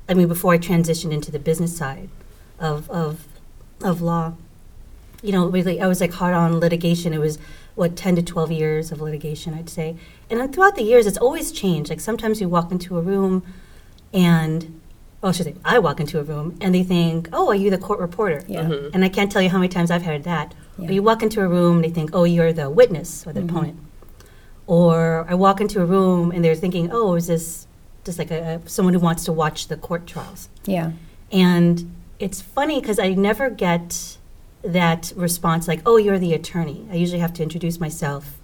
I 0.09 0.13
mean 0.13 0.27
before 0.27 0.53
I 0.53 0.57
transitioned 0.57 1.11
into 1.11 1.31
the 1.31 1.39
business 1.39 1.77
side 1.77 2.09
of 2.59 2.89
of 2.89 3.27
of 3.83 4.01
law. 4.01 4.33
You 5.21 5.31
know, 5.31 5.47
really, 5.47 5.81
I 5.81 5.87
was 5.87 6.01
like 6.01 6.13
hard 6.13 6.35
on 6.35 6.59
litigation. 6.59 7.11
It 7.11 7.19
was 7.19 7.39
what 7.73 7.95
10 7.95 8.15
to 8.15 8.23
12 8.23 8.51
years 8.53 8.91
of 8.93 9.01
litigation 9.01 9.53
i'd 9.53 9.69
say 9.69 9.97
and 10.29 10.39
then 10.39 10.49
throughout 10.49 10.75
the 10.75 10.81
years 10.81 11.05
it's 11.05 11.17
always 11.17 11.51
changed 11.51 11.89
like 11.89 11.99
sometimes 11.99 12.39
you 12.39 12.47
walk 12.47 12.71
into 12.71 12.97
a 12.97 13.01
room 13.01 13.43
and 14.13 14.79
well, 15.25 15.31
I 15.31 15.33
should 15.37 15.47
say, 15.47 15.55
I 15.65 15.79
walk 15.79 15.99
into 15.99 16.19
a 16.19 16.23
room 16.23 16.55
and 16.61 16.75
they 16.75 16.83
think, 16.83 17.29
"Oh, 17.33 17.47
are 17.47 17.55
you 17.55 17.71
the 17.71 17.79
court 17.79 17.99
reporter?" 17.99 18.43
Yeah. 18.47 18.65
Mm-hmm. 18.65 18.89
And 18.93 19.03
I 19.03 19.09
can't 19.09 19.31
tell 19.31 19.41
you 19.41 19.49
how 19.49 19.57
many 19.57 19.69
times 19.69 19.89
I've 19.89 20.03
heard 20.03 20.23
that. 20.25 20.53
Yeah. 20.77 20.87
Or 20.87 20.91
you 20.91 21.01
walk 21.01 21.23
into 21.23 21.41
a 21.41 21.47
room 21.47 21.77
and 21.77 21.83
they 21.83 21.89
think, 21.89 22.11
"Oh, 22.13 22.25
you're 22.25 22.53
the 22.53 22.69
witness 22.69 23.25
or 23.25 23.33
the 23.33 23.39
mm-hmm. 23.39 23.49
opponent." 23.49 23.79
Or 24.67 25.25
I 25.27 25.33
walk 25.33 25.61
into 25.61 25.81
a 25.81 25.85
room 25.85 26.29
and 26.29 26.45
they're 26.45 26.53
thinking, 26.53 26.91
"Oh, 26.91 27.15
is 27.15 27.25
this 27.25 27.65
just 28.03 28.19
like 28.19 28.29
a, 28.29 28.61
someone 28.67 28.93
who 28.93 28.99
wants 28.99 29.25
to 29.25 29.31
watch 29.31 29.67
the 29.67 29.77
court 29.77 30.05
trials?" 30.05 30.47
Yeah. 30.65 30.91
And 31.31 31.91
it's 32.19 32.39
funny 32.43 32.79
because 32.79 32.99
I 32.99 33.15
never 33.15 33.49
get 33.49 34.19
that 34.61 35.11
response 35.15 35.67
like, 35.67 35.81
"Oh, 35.87 35.97
you're 35.97 36.19
the 36.19 36.35
attorney." 36.35 36.85
I 36.91 36.97
usually 36.97 37.21
have 37.21 37.33
to 37.33 37.41
introduce 37.41 37.79
myself. 37.79 38.37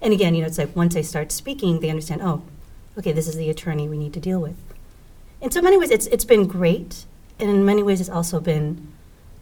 And 0.00 0.12
again, 0.12 0.36
you 0.36 0.42
know, 0.42 0.46
it's 0.46 0.58
like 0.58 0.76
once 0.76 0.94
I 0.94 1.00
start 1.00 1.32
speaking, 1.32 1.80
they 1.80 1.90
understand, 1.90 2.22
"Oh, 2.22 2.42
okay, 2.96 3.10
this 3.10 3.26
is 3.26 3.34
the 3.34 3.50
attorney 3.50 3.88
we 3.88 3.98
need 3.98 4.12
to 4.12 4.20
deal 4.20 4.38
with." 4.38 4.67
In 5.40 5.50
so 5.50 5.62
many 5.62 5.78
ways, 5.78 5.90
it's 5.90 6.06
it's 6.08 6.24
been 6.24 6.46
great, 6.46 7.04
and 7.38 7.48
in 7.50 7.64
many 7.64 7.82
ways, 7.82 8.00
it's 8.00 8.10
also 8.10 8.40
been 8.40 8.92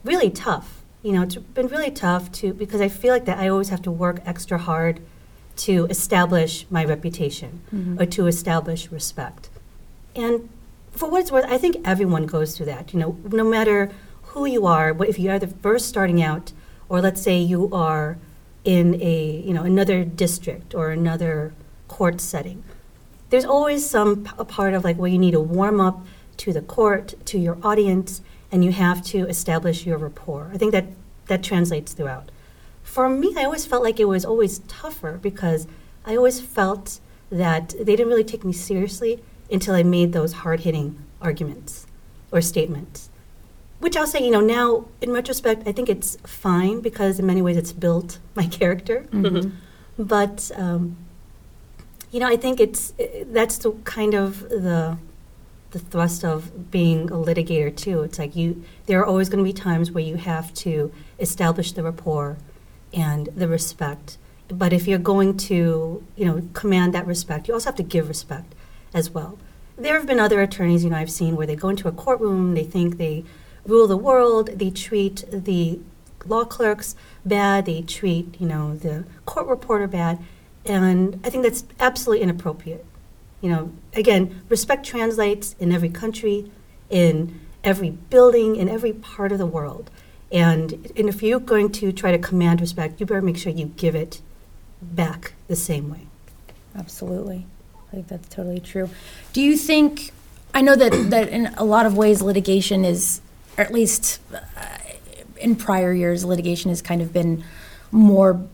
really 0.04 0.30
tough. 0.30 0.82
You 1.02 1.12
know, 1.12 1.22
it's 1.22 1.36
been 1.36 1.68
really 1.68 1.90
tough 1.90 2.32
to 2.32 2.52
because 2.52 2.80
I 2.80 2.88
feel 2.88 3.12
like 3.12 3.24
that 3.26 3.38
I 3.38 3.48
always 3.48 3.68
have 3.70 3.82
to 3.82 3.90
work 3.90 4.20
extra 4.24 4.58
hard 4.58 5.00
to 5.56 5.86
establish 5.86 6.66
my 6.70 6.84
reputation 6.84 7.60
mm-hmm. 7.74 8.00
or 8.00 8.06
to 8.06 8.26
establish 8.26 8.90
respect. 8.90 9.48
And 10.14 10.48
for 10.90 11.08
what 11.10 11.22
it's 11.22 11.32
worth, 11.32 11.46
I 11.46 11.58
think 11.58 11.76
everyone 11.84 12.26
goes 12.26 12.56
through 12.56 12.66
that. 12.66 12.92
You 12.92 13.00
know, 13.00 13.16
no 13.30 13.44
matter 13.44 13.90
who 14.22 14.44
you 14.44 14.66
are, 14.66 14.92
but 14.92 15.08
if 15.08 15.18
you 15.18 15.30
are 15.30 15.38
the 15.38 15.46
first 15.46 15.88
starting 15.88 16.22
out, 16.22 16.52
or 16.88 17.00
let's 17.00 17.22
say 17.22 17.38
you 17.38 17.70
are 17.72 18.18
in 18.64 19.00
a 19.00 19.42
you 19.46 19.54
know 19.54 19.62
another 19.62 20.04
district 20.04 20.74
or 20.74 20.90
another 20.90 21.54
court 21.88 22.20
setting 22.20 22.64
there's 23.30 23.45
always 23.45 23.88
some 23.88 24.28
a 24.38 24.45
part 24.45 24.75
of 24.75 24.85
like 24.85 24.97
where 24.97 25.11
you 25.11 25.18
need 25.18 25.33
to 25.33 25.40
warm 25.40 25.80
up 25.80 26.06
to 26.38 26.52
the 26.52 26.62
court, 26.62 27.14
to 27.26 27.38
your 27.38 27.59
audience, 27.62 28.21
and 28.52 28.64
you 28.64 28.73
have 28.73 29.02
to 29.04 29.26
establish 29.26 29.87
your 29.87 29.99
rapport. 29.99 30.50
I 30.52 30.59
think 30.59 30.73
that 30.73 30.87
that 31.26 31.42
translates 31.42 31.92
throughout. 31.92 32.30
For 32.83 33.09
me, 33.09 33.35
I 33.37 33.45
always 33.45 33.66
felt 33.66 33.83
like 33.83 33.99
it 33.99 34.04
was 34.04 34.25
always 34.25 34.61
tougher 34.61 35.18
because 35.21 35.66
I 36.04 36.16
always 36.16 36.40
felt 36.40 37.00
that 37.30 37.71
they 37.71 37.97
didn't 37.97 38.09
really 38.09 38.25
take 38.25 38.45
me 38.45 38.52
seriously 38.52 39.23
until 39.50 39.75
I 39.75 39.83
made 39.83 40.12
those 40.12 40.33
hard 40.33 40.61
hitting 40.61 40.99
arguments 41.21 41.87
or 42.30 42.40
statements. 42.40 43.11
Which 43.80 43.97
I'll 43.97 44.06
say, 44.06 44.25
you 44.25 44.30
know, 44.30 44.40
now 44.40 44.87
in 45.00 45.11
retrospect, 45.11 45.66
I 45.66 45.73
think 45.73 45.88
it's 45.88 46.16
fine 46.25 46.80
because 46.80 47.18
in 47.18 47.26
many 47.26 47.42
ways 47.42 47.56
it's 47.56 47.73
built 47.73 48.18
my 48.35 48.47
character. 48.59 49.06
Mm-hmm. 49.11 49.50
But, 49.99 50.50
um, 50.54 50.97
you 52.10 52.20
know, 52.20 52.28
I 52.28 52.36
think 52.36 52.60
it's 52.60 52.92
that's 53.26 53.58
the 53.58 53.72
kind 53.84 54.14
of 54.14 54.48
the 54.48 54.98
the 55.70 55.78
thrust 55.78 56.25
of 56.25 56.70
being 56.70 57.10
a 57.10 57.14
litigator 57.14 57.75
too. 57.75 58.02
It's 58.02 58.18
like 58.18 58.36
you 58.36 58.64
there 58.86 59.00
are 59.00 59.06
always 59.06 59.28
going 59.28 59.44
to 59.44 59.48
be 59.48 59.52
times 59.52 59.90
where 59.90 60.04
you 60.04 60.16
have 60.16 60.54
to 60.54 60.92
establish 61.18 61.72
the 61.72 61.82
rapport 61.82 62.38
and 62.92 63.28
the 63.36 63.48
respect. 63.48 64.18
But 64.48 64.72
if 64.72 64.86
you're 64.86 64.98
going 64.98 65.36
to, 65.38 66.04
you 66.14 66.25
know, 66.25 66.48
command 66.52 66.94
that 66.94 67.06
respect, 67.06 67.48
you 67.48 67.54
also 67.54 67.70
have 67.70 67.76
to 67.76 67.82
give 67.82 68.08
respect 68.08 68.54
as 68.94 69.10
well. 69.10 69.38
There 69.76 69.94
have 69.94 70.06
been 70.06 70.20
other 70.20 70.40
attorneys, 70.40 70.84
you 70.84 70.90
know, 70.90 70.96
I've 70.96 71.10
seen 71.10 71.36
where 71.36 71.46
they 71.46 71.56
go 71.56 71.68
into 71.68 71.88
a 71.88 71.92
courtroom, 71.92 72.54
they 72.54 72.64
think 72.64 72.96
they 72.96 73.25
rule 73.66 73.88
the 73.88 73.96
world, 73.96 74.50
they 74.54 74.70
treat 74.70 75.25
the 75.30 75.80
law 76.25 76.44
clerks 76.44 76.94
bad, 77.25 77.66
they 77.66 77.82
treat, 77.82 78.40
you 78.40 78.46
know, 78.46 78.76
the 78.76 79.04
court 79.26 79.46
reporter 79.48 79.88
bad, 79.88 80.18
and 80.66 81.20
I 81.25 81.30
think 81.30 81.42
that's 81.42 81.64
absolutely 81.80 82.23
inappropriate. 82.23 82.85
You 83.40 83.50
know, 83.50 83.73
again, 83.94 84.42
respect 84.49 84.87
translates 84.87 85.54
in 85.58 85.73
every 85.73 85.90
country, 85.90 86.50
in 86.90 87.40
every 87.62 87.90
building, 87.90 88.56
in 88.56 88.68
every 88.68 88.92
part 88.92 89.32
of 89.32 89.38
the 89.38 89.46
world. 89.46 89.90
And, 90.32 90.90
and 90.96 91.08
if 91.08 91.23
you're 91.23 91.40
going 91.40 91.70
to 91.73 91.92
try 91.92 92.12
to 92.12 92.18
command 92.18 92.61
respect, 92.61 92.99
you 93.00 93.06
better 93.06 93.23
make 93.23 93.37
sure 93.37 93.52
you 93.52 93.66
give 93.76 93.94
it 93.94 94.20
back 94.82 95.35
the 95.49 95.56
same 95.56 95.90
way. 95.90 96.06
Absolutely. 96.75 97.46
I 97.88 97.96
think 97.96 98.08
that's 98.08 98.28
totally 98.28 98.61
true. 98.61 98.90
Do 99.32 99.40
you 99.40 99.56
think, 99.56 100.11
I 100.52 100.62
know 100.62 100.75
that, 100.75 101.11
that 101.11 101.28
in 101.28 101.46
a 101.56 101.64
lot 101.64 101.87
of 101.87 101.96
ways 101.96 102.23
litigation 102.23 102.85
is, 102.85 103.20
or 103.56 103.64
at 103.64 103.73
least 103.73 104.20
uh, 104.35 104.40
in 105.38 105.56
prior 105.56 105.92
years, 105.92 106.25
litigation 106.25 106.70
has 106.70 106.82
kind 106.82 107.00
of 107.00 107.12
been 107.12 107.44
more 107.92 108.46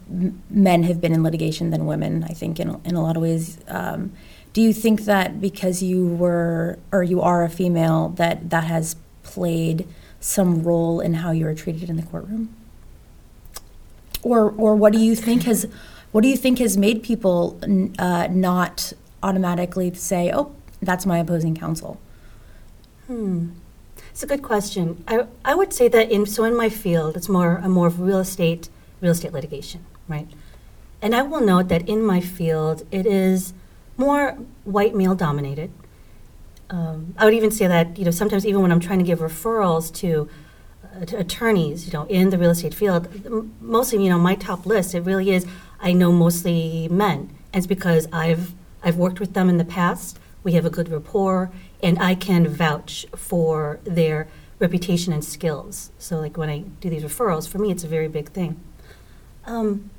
men 0.50 0.82
have 0.84 1.00
been 1.00 1.12
in 1.12 1.22
litigation 1.22 1.70
than 1.70 1.86
women, 1.86 2.24
I 2.24 2.32
think, 2.32 2.60
in, 2.60 2.80
in 2.84 2.94
a 2.94 3.02
lot 3.02 3.16
of 3.16 3.22
ways. 3.22 3.58
Um, 3.68 4.12
do 4.52 4.60
you 4.60 4.72
think 4.72 5.02
that 5.02 5.40
because 5.40 5.82
you 5.82 6.06
were, 6.06 6.78
or 6.92 7.02
you 7.02 7.20
are 7.22 7.42
a 7.42 7.48
female, 7.48 8.10
that 8.10 8.50
that 8.50 8.64
has 8.64 8.96
played 9.22 9.88
some 10.20 10.62
role 10.62 11.00
in 11.00 11.14
how 11.14 11.30
you 11.30 11.46
were 11.46 11.54
treated 11.54 11.88
in 11.88 11.96
the 11.96 12.02
courtroom? 12.02 12.54
Or, 14.22 14.50
or 14.50 14.76
what 14.76 14.92
do 14.92 14.98
you 14.98 15.16
think 15.16 15.44
has, 15.44 15.66
what 16.12 16.20
do 16.20 16.28
you 16.28 16.36
think 16.36 16.58
has 16.58 16.76
made 16.76 17.02
people 17.02 17.58
uh, 17.98 18.28
not 18.30 18.92
automatically 19.22 19.92
say, 19.94 20.30
"Oh, 20.32 20.54
that's 20.80 21.06
my 21.06 21.18
opposing 21.18 21.56
counsel"? 21.56 21.98
Hmm. 23.06 23.50
It's 24.10 24.22
a 24.22 24.26
good 24.26 24.42
question. 24.42 25.02
I, 25.08 25.26
I 25.44 25.54
would 25.54 25.72
say 25.72 25.88
that 25.88 26.10
in 26.10 26.26
so 26.26 26.44
in 26.44 26.54
my 26.54 26.68
field, 26.68 27.16
it's 27.16 27.28
more 27.30 27.56
a 27.56 27.68
more 27.68 27.86
of 27.86 27.98
real 27.98 28.18
estate 28.18 28.68
real 29.02 29.12
estate 29.12 29.34
litigation, 29.34 29.84
right? 30.08 30.28
And 31.02 31.14
I 31.14 31.20
will 31.22 31.42
note 31.42 31.68
that 31.68 31.86
in 31.86 32.02
my 32.02 32.20
field, 32.20 32.86
it 32.90 33.04
is 33.04 33.52
more 33.98 34.38
white 34.64 34.94
male 34.94 35.14
dominated 35.14 35.70
um, 36.72 37.14
I 37.18 37.26
would 37.26 37.34
even 37.34 37.50
say 37.50 37.66
that 37.66 37.98
you 37.98 38.04
know 38.04 38.10
sometimes 38.10 38.46
even 38.46 38.62
when 38.62 38.72
I'm 38.72 38.80
trying 38.80 38.98
to 38.98 39.04
give 39.04 39.18
referrals 39.18 39.94
to, 39.96 40.28
uh, 40.96 41.04
to 41.04 41.18
attorneys, 41.18 41.86
you 41.86 41.92
know, 41.92 42.06
in 42.06 42.30
the 42.30 42.38
real 42.38 42.50
estate 42.50 42.74
field, 42.74 43.08
mostly 43.60 44.02
you 44.02 44.08
know 44.08 44.18
my 44.18 44.34
top 44.34 44.64
list 44.64 44.94
it 44.94 45.00
really 45.00 45.30
is 45.30 45.46
I 45.80 45.92
know 45.92 46.10
mostly 46.10 46.88
men, 46.88 47.30
and 47.52 47.60
it's 47.60 47.66
because 47.66 48.08
I've 48.12 48.54
I've 48.82 48.96
worked 48.96 49.20
with 49.20 49.34
them 49.34 49.48
in 49.48 49.58
the 49.58 49.66
past. 49.66 50.18
We 50.42 50.52
have 50.54 50.64
a 50.64 50.70
good 50.70 50.88
rapport, 50.88 51.52
and 51.82 51.98
I 51.98 52.14
can 52.14 52.48
vouch 52.48 53.06
for 53.14 53.78
their 53.84 54.28
reputation 54.58 55.12
and 55.12 55.24
skills. 55.24 55.90
So 55.98 56.18
like 56.18 56.38
when 56.38 56.48
I 56.48 56.60
do 56.80 56.88
these 56.88 57.04
referrals, 57.04 57.46
for 57.46 57.58
me 57.58 57.70
it's 57.70 57.84
a 57.84 57.88
very 57.88 58.08
big 58.08 58.30
thing. 58.30 58.58
Um, 59.46 59.90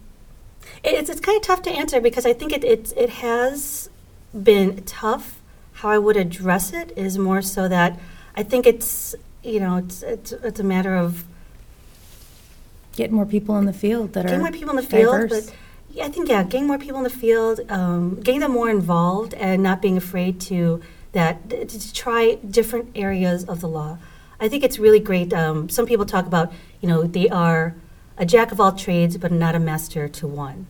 it's 0.84 1.10
it's 1.10 1.20
kind 1.20 1.38
of 1.38 1.44
tough 1.44 1.62
to 1.64 1.72
answer 1.72 2.00
because 2.02 2.26
I 2.26 2.34
think 2.34 2.54
it 2.54 2.64
it, 2.64 2.94
it 2.96 3.10
has 3.10 3.90
been 4.34 4.84
tough 4.84 5.42
how 5.74 5.90
I 5.90 5.98
would 5.98 6.18
address 6.18 6.74
it 6.74 6.94
is 6.96 7.18
more 7.18 7.42
so 7.42 7.68
that 7.68 8.00
I 8.36 8.44
think 8.44 8.66
it's 8.66 9.16
you 9.44 9.60
know 9.60 9.78
it's 9.78 10.02
it's 10.04 10.32
it's 10.32 10.60
a 10.60 10.64
matter 10.64 10.96
of 10.96 11.26
getting 12.96 13.16
more 13.16 13.26
people 13.26 13.58
in 13.58 13.66
the 13.66 13.74
field 13.74 14.14
that 14.14 14.24
getting 14.24 14.40
are 14.40 14.44
more 14.44 14.52
people 14.52 14.70
in 14.72 14.76
the 14.78 14.84
field, 14.84 15.30
but 15.30 15.54
yeah, 15.90 16.06
I 16.06 16.10
think 16.10 16.30
yeah, 16.30 16.44
getting 16.44 16.68
more 16.68 16.80
people 16.80 16.98
in 16.98 17.04
the 17.04 17.10
field, 17.10 17.60
um, 17.70 18.20
getting 18.22 18.40
them 18.42 18.52
more 18.52 18.70
involved, 18.70 19.34
and 19.36 19.62
not 19.62 19.82
being 19.82 19.98
afraid 19.98 20.40
to 20.42 20.82
that 21.12 21.50
to 21.50 21.94
try 21.94 22.36
different 22.36 22.90
areas 22.96 23.44
of 23.46 23.62
the 23.62 23.68
law. 23.68 23.98
I 24.40 24.50
think 24.50 24.64
it's 24.64 24.80
really 24.80 25.00
great. 25.00 25.32
Um, 25.34 25.70
some 25.70 25.86
people 25.86 26.06
talk 26.06 26.26
about 26.26 26.52
you 26.82 26.90
know 26.90 27.04
they 27.04 27.30
are 27.30 27.76
a 28.18 28.26
jack 28.26 28.52
of 28.52 28.60
all 28.60 28.72
trades, 28.72 29.18
but 29.18 29.32
not 29.32 29.56
a 29.56 29.60
master 29.60 30.08
to 30.08 30.28
one. 30.28 30.68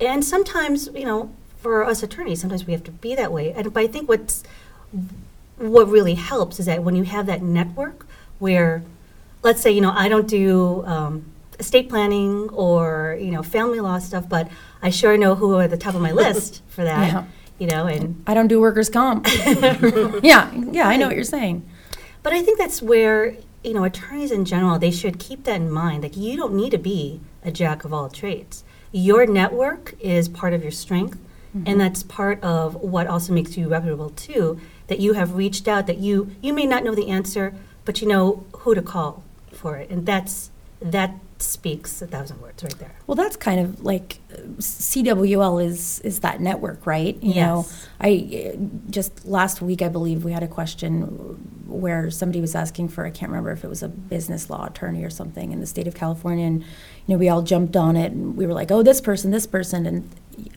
And 0.00 0.24
sometimes, 0.24 0.88
you 0.94 1.04
know, 1.04 1.32
for 1.58 1.84
us 1.84 2.02
attorneys, 2.02 2.40
sometimes 2.40 2.66
we 2.66 2.72
have 2.72 2.84
to 2.84 2.90
be 2.90 3.14
that 3.14 3.32
way. 3.32 3.52
And 3.52 3.72
but 3.72 3.82
I 3.82 3.86
think 3.86 4.08
what's 4.08 4.42
what 5.56 5.88
really 5.88 6.14
helps 6.14 6.60
is 6.60 6.66
that 6.66 6.82
when 6.82 6.94
you 6.94 7.04
have 7.04 7.26
that 7.26 7.42
network 7.42 8.06
where, 8.38 8.82
let's 9.42 9.60
say, 9.60 9.70
you 9.70 9.80
know, 9.80 9.92
I 9.92 10.08
don't 10.08 10.28
do 10.28 10.84
um, 10.84 11.24
estate 11.58 11.88
planning 11.88 12.48
or 12.50 13.16
you 13.20 13.30
know 13.30 13.42
family 13.42 13.80
law 13.80 13.98
stuff, 13.98 14.28
but 14.28 14.48
I 14.82 14.90
sure 14.90 15.16
know 15.16 15.34
who 15.34 15.56
are 15.56 15.62
at 15.62 15.70
the 15.70 15.76
top 15.76 15.94
of 15.94 16.00
my 16.00 16.12
list 16.12 16.62
for 16.68 16.84
that. 16.84 17.08
Yeah. 17.08 17.24
You 17.58 17.66
know, 17.68 17.86
and 17.86 18.22
I 18.26 18.34
don't 18.34 18.48
do 18.48 18.60
workers' 18.60 18.90
comp. 18.90 19.26
yeah, 20.22 20.52
yeah, 20.52 20.88
I 20.88 20.96
know 20.98 21.06
what 21.06 21.14
you're 21.14 21.24
saying. 21.24 21.66
But 22.22 22.34
I 22.34 22.42
think 22.42 22.58
that's 22.58 22.82
where 22.82 23.34
you 23.66 23.74
know 23.74 23.84
attorneys 23.84 24.30
in 24.30 24.44
general 24.44 24.78
they 24.78 24.90
should 24.90 25.18
keep 25.18 25.44
that 25.44 25.56
in 25.56 25.70
mind. 25.70 26.02
Like 26.02 26.16
you 26.16 26.36
don't 26.36 26.54
need 26.54 26.70
to 26.70 26.78
be 26.78 27.20
a 27.42 27.50
jack 27.50 27.84
of 27.84 27.92
all 27.92 28.08
trades. 28.08 28.64
Your 28.92 29.26
network 29.26 29.94
is 30.00 30.28
part 30.28 30.54
of 30.54 30.62
your 30.62 30.72
strength 30.72 31.18
Mm-hmm. 31.56 31.68
And 31.68 31.80
that's 31.80 32.02
part 32.02 32.42
of 32.42 32.74
what 32.76 33.06
also 33.06 33.32
makes 33.32 33.56
you 33.56 33.68
reputable 33.68 34.10
too, 34.10 34.60
that 34.88 35.00
you 35.00 35.14
have 35.14 35.34
reached 35.34 35.68
out, 35.68 35.86
that 35.86 35.98
you 35.98 36.30
you 36.42 36.52
may 36.52 36.66
not 36.66 36.84
know 36.84 36.94
the 36.94 37.08
answer, 37.08 37.54
but 37.84 38.00
you 38.00 38.08
know 38.08 38.44
who 38.58 38.74
to 38.74 38.82
call 38.82 39.22
for 39.52 39.76
it. 39.76 39.88
And 39.90 40.04
that's 40.04 40.50
that 40.80 41.14
speaks 41.38 42.00
a 42.00 42.06
thousand 42.06 42.40
words 42.40 42.62
right 42.62 42.78
there. 42.78 42.94
Well, 43.06 43.14
that's 43.14 43.36
kind 43.36 43.60
of 43.60 43.82
like 43.84 44.20
CWL 44.58 45.64
is 45.64 46.00
is 46.00 46.20
that 46.20 46.40
network, 46.40 46.86
right? 46.86 47.22
You 47.22 47.34
yes. 47.34 47.36
know, 47.36 47.66
I 48.00 48.56
just 48.90 49.26
last 49.26 49.60
week 49.60 49.82
I 49.82 49.88
believe 49.88 50.24
we 50.24 50.32
had 50.32 50.42
a 50.42 50.48
question 50.48 51.02
where 51.66 52.10
somebody 52.10 52.40
was 52.40 52.54
asking 52.54 52.88
for 52.88 53.04
I 53.04 53.10
can't 53.10 53.30
remember 53.30 53.50
if 53.50 53.64
it 53.64 53.68
was 53.68 53.82
a 53.82 53.88
business 53.88 54.48
law 54.48 54.66
attorney 54.66 55.04
or 55.04 55.10
something 55.10 55.52
in 55.52 55.60
the 55.60 55.66
state 55.66 55.86
of 55.86 55.94
California, 55.94 56.46
and 56.46 56.62
you 56.62 57.14
know 57.14 57.18
we 57.18 57.28
all 57.28 57.42
jumped 57.42 57.76
on 57.76 57.96
it 57.96 58.12
and 58.12 58.36
we 58.36 58.46
were 58.46 58.54
like, 58.54 58.70
oh, 58.70 58.82
this 58.82 59.00
person, 59.00 59.30
this 59.30 59.46
person, 59.46 59.86
and 59.86 60.10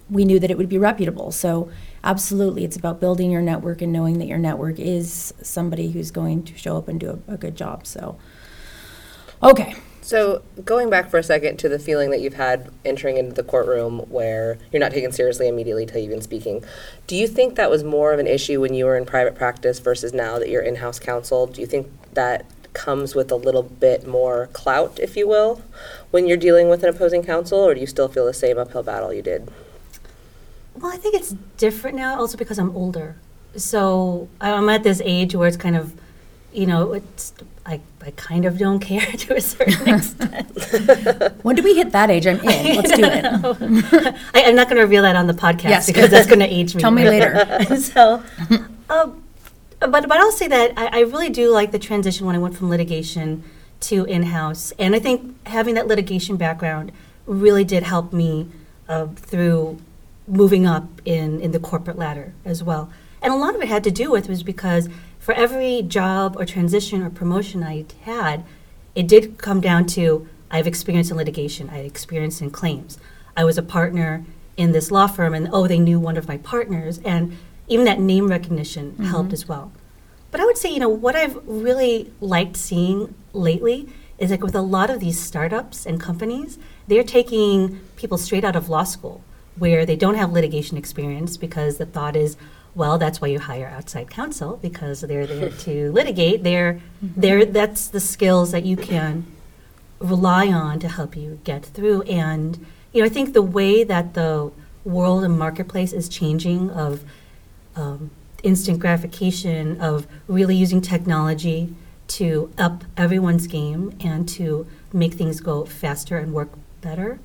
we 0.09 0.23
knew 0.25 0.39
that 0.39 0.49
it 0.49 0.57
would 0.57 0.69
be 0.69 0.77
reputable. 0.77 1.31
So, 1.31 1.69
absolutely, 2.03 2.63
it's 2.63 2.77
about 2.77 2.99
building 2.99 3.31
your 3.31 3.41
network 3.41 3.81
and 3.81 3.91
knowing 3.91 4.19
that 4.19 4.27
your 4.27 4.37
network 4.37 4.79
is 4.79 5.33
somebody 5.41 5.91
who's 5.91 6.11
going 6.11 6.43
to 6.43 6.57
show 6.57 6.77
up 6.77 6.87
and 6.87 6.99
do 6.99 7.21
a, 7.27 7.33
a 7.33 7.37
good 7.37 7.55
job. 7.55 7.85
So, 7.85 8.17
okay. 9.43 9.75
So, 10.01 10.41
going 10.63 10.89
back 10.89 11.09
for 11.09 11.17
a 11.17 11.23
second 11.23 11.57
to 11.57 11.69
the 11.69 11.77
feeling 11.77 12.09
that 12.11 12.21
you've 12.21 12.33
had 12.33 12.71
entering 12.85 13.17
into 13.17 13.33
the 13.33 13.43
courtroom 13.43 13.99
where 14.09 14.57
you're 14.71 14.79
not 14.79 14.91
taken 14.91 15.11
seriously 15.11 15.47
immediately 15.47 15.83
until 15.83 16.01
you've 16.01 16.11
been 16.11 16.21
speaking, 16.21 16.63
do 17.05 17.15
you 17.15 17.27
think 17.27 17.55
that 17.55 17.69
was 17.69 17.83
more 17.83 18.13
of 18.13 18.19
an 18.19 18.27
issue 18.27 18.61
when 18.61 18.73
you 18.73 18.85
were 18.85 18.97
in 18.97 19.05
private 19.05 19.35
practice 19.35 19.79
versus 19.79 20.13
now 20.13 20.39
that 20.39 20.49
you're 20.49 20.61
in 20.61 20.77
house 20.77 20.99
counsel? 20.99 21.47
Do 21.47 21.61
you 21.61 21.67
think 21.67 21.91
that 22.13 22.45
comes 22.73 23.15
with 23.15 23.31
a 23.31 23.35
little 23.35 23.63
bit 23.63 24.07
more 24.07 24.47
clout, 24.53 24.99
if 24.99 25.17
you 25.17 25.27
will, 25.27 25.61
when 26.11 26.27
you're 26.27 26.37
dealing 26.37 26.69
with 26.69 26.83
an 26.83 26.89
opposing 26.89 27.23
counsel, 27.23 27.59
or 27.59 27.73
do 27.73 27.81
you 27.81 27.87
still 27.87 28.07
feel 28.07 28.25
the 28.25 28.33
same 28.33 28.57
uphill 28.57 28.83
battle 28.83 29.13
you 29.13 29.21
did? 29.21 29.51
Well, 30.75 30.91
I 30.91 30.97
think 30.97 31.15
it's 31.15 31.35
different 31.57 31.97
now, 31.97 32.19
also 32.19 32.37
because 32.37 32.57
I'm 32.57 32.75
older. 32.75 33.17
So 33.55 34.29
I'm 34.39 34.69
at 34.69 34.83
this 34.83 35.01
age 35.03 35.35
where 35.35 35.47
it's 35.47 35.57
kind 35.57 35.75
of, 35.75 35.93
you 36.53 36.65
know, 36.65 36.93
it's 36.93 37.33
I, 37.65 37.79
I 38.01 38.11
kind 38.11 38.45
of 38.45 38.57
don't 38.57 38.79
care 38.79 39.01
to 39.05 39.35
a 39.35 39.41
certain 39.41 39.87
extent. 39.95 41.43
when 41.43 41.55
do 41.55 41.63
we 41.63 41.75
hit 41.75 41.91
that 41.91 42.09
age? 42.09 42.25
I'm 42.27 42.39
in. 42.39 42.75
Let's 42.77 42.91
do 42.91 43.03
it. 43.03 44.15
I, 44.33 44.41
am 44.41 44.55
not 44.55 44.67
going 44.67 44.77
to 44.77 44.83
reveal 44.83 45.03
that 45.03 45.15
on 45.15 45.27
the 45.27 45.33
podcast 45.33 45.69
yes, 45.69 45.87
because 45.87 46.09
that's 46.09 46.27
going 46.27 46.39
to 46.39 46.47
age 46.47 46.75
me. 46.75 46.81
Tell 46.81 46.91
me 46.91 47.07
later. 47.07 47.65
so, 47.77 48.23
um, 48.89 49.23
but 49.79 50.07
but 50.07 50.13
I'll 50.13 50.31
say 50.31 50.47
that 50.47 50.73
I, 50.77 50.87
I 50.87 50.99
really 51.01 51.29
do 51.29 51.51
like 51.51 51.71
the 51.71 51.79
transition 51.79 52.25
when 52.25 52.35
I 52.35 52.39
went 52.39 52.57
from 52.57 52.69
litigation 52.69 53.43
to 53.81 54.03
in-house, 54.05 54.73
and 54.77 54.93
I 54.93 54.99
think 54.99 55.47
having 55.47 55.75
that 55.75 55.87
litigation 55.87 56.35
background 56.35 56.91
really 57.25 57.63
did 57.63 57.83
help 57.83 58.11
me 58.11 58.49
uh, 58.89 59.07
through 59.15 59.79
moving 60.27 60.65
up 60.65 60.87
in, 61.05 61.39
in 61.39 61.51
the 61.51 61.59
corporate 61.59 61.97
ladder 61.97 62.33
as 62.45 62.63
well. 62.63 62.91
And 63.21 63.33
a 63.33 63.35
lot 63.35 63.55
of 63.55 63.61
it 63.61 63.67
had 63.67 63.83
to 63.85 63.91
do 63.91 64.11
with 64.11 64.29
was 64.29 64.43
because 64.43 64.89
for 65.19 65.33
every 65.33 65.81
job 65.83 66.35
or 66.37 66.45
transition 66.45 67.03
or 67.03 67.09
promotion 67.09 67.63
I 67.63 67.85
had, 68.01 68.43
it 68.95 69.07
did 69.07 69.37
come 69.37 69.61
down 69.61 69.85
to 69.87 70.27
I 70.49 70.57
have 70.57 70.67
experience 70.67 71.11
in 71.11 71.17
litigation, 71.17 71.69
I 71.69 71.77
had 71.77 71.85
experience 71.85 72.41
in 72.41 72.49
claims. 72.49 72.97
I 73.37 73.43
was 73.43 73.57
a 73.57 73.63
partner 73.63 74.25
in 74.57 74.71
this 74.71 74.89
law 74.91 75.07
firm, 75.07 75.33
and 75.33 75.47
oh, 75.53 75.67
they 75.67 75.79
knew 75.79 75.99
one 75.99 76.17
of 76.17 76.27
my 76.27 76.37
partners, 76.37 76.99
and 77.05 77.37
even 77.67 77.85
that 77.85 77.99
name 77.99 78.27
recognition 78.27 78.93
mm-hmm. 78.93 79.05
helped 79.05 79.31
as 79.31 79.47
well. 79.47 79.71
But 80.31 80.41
I 80.41 80.45
would 80.45 80.57
say, 80.57 80.71
you 80.73 80.79
know, 80.79 80.89
what 80.89 81.15
I've 81.15 81.39
really 81.45 82.11
liked 82.19 82.57
seeing 82.57 83.13
lately 83.33 83.89
is 84.17 84.31
like 84.31 84.43
with 84.43 84.55
a 84.55 84.61
lot 84.61 84.89
of 84.89 84.99
these 84.99 85.19
startups 85.19 85.85
and 85.85 85.99
companies, 85.99 86.57
they're 86.87 87.03
taking 87.03 87.79
people 87.95 88.17
straight 88.17 88.43
out 88.43 88.55
of 88.55 88.69
law 88.69 88.83
school 88.83 89.23
where 89.57 89.85
they 89.85 89.95
don't 89.95 90.15
have 90.15 90.31
litigation 90.31 90.77
experience 90.77 91.37
because 91.37 91.77
the 91.77 91.85
thought 91.85 92.15
is, 92.15 92.37
well, 92.75 92.97
that's 92.97 93.19
why 93.19 93.27
you 93.27 93.39
hire 93.39 93.67
outside 93.67 94.09
counsel 94.09 94.57
because 94.61 95.01
they're 95.01 95.27
there 95.27 95.49
to 95.65 95.91
litigate. 95.91 96.43
They're, 96.43 96.81
they're, 97.01 97.45
that's 97.45 97.87
the 97.87 97.99
skills 97.99 98.51
that 98.51 98.65
you 98.65 98.77
can 98.77 99.25
rely 99.99 100.47
on 100.47 100.79
to 100.79 100.87
help 100.87 101.15
you 101.15 101.39
get 101.43 101.65
through. 101.65 102.03
And 102.03 102.65
you 102.93 103.01
know, 103.01 103.05
I 103.05 103.09
think 103.09 103.33
the 103.33 103.41
way 103.41 103.83
that 103.83 104.13
the 104.13 104.51
world 104.83 105.23
and 105.23 105.37
marketplace 105.37 105.93
is 105.93 106.09
changing 106.09 106.69
of 106.71 107.03
um, 107.75 108.11
instant 108.43 108.79
gratification, 108.79 109.79
of 109.79 110.07
really 110.27 110.55
using 110.55 110.81
technology 110.81 111.75
to 112.07 112.51
up 112.57 112.83
everyone's 112.97 113.45
game 113.45 113.95
and 113.99 114.27
to 114.27 114.65
make 114.91 115.13
things 115.13 115.39
go 115.41 115.65
faster 115.65 116.17
and 116.17 116.33
work 116.33 116.49
better. 116.81 117.19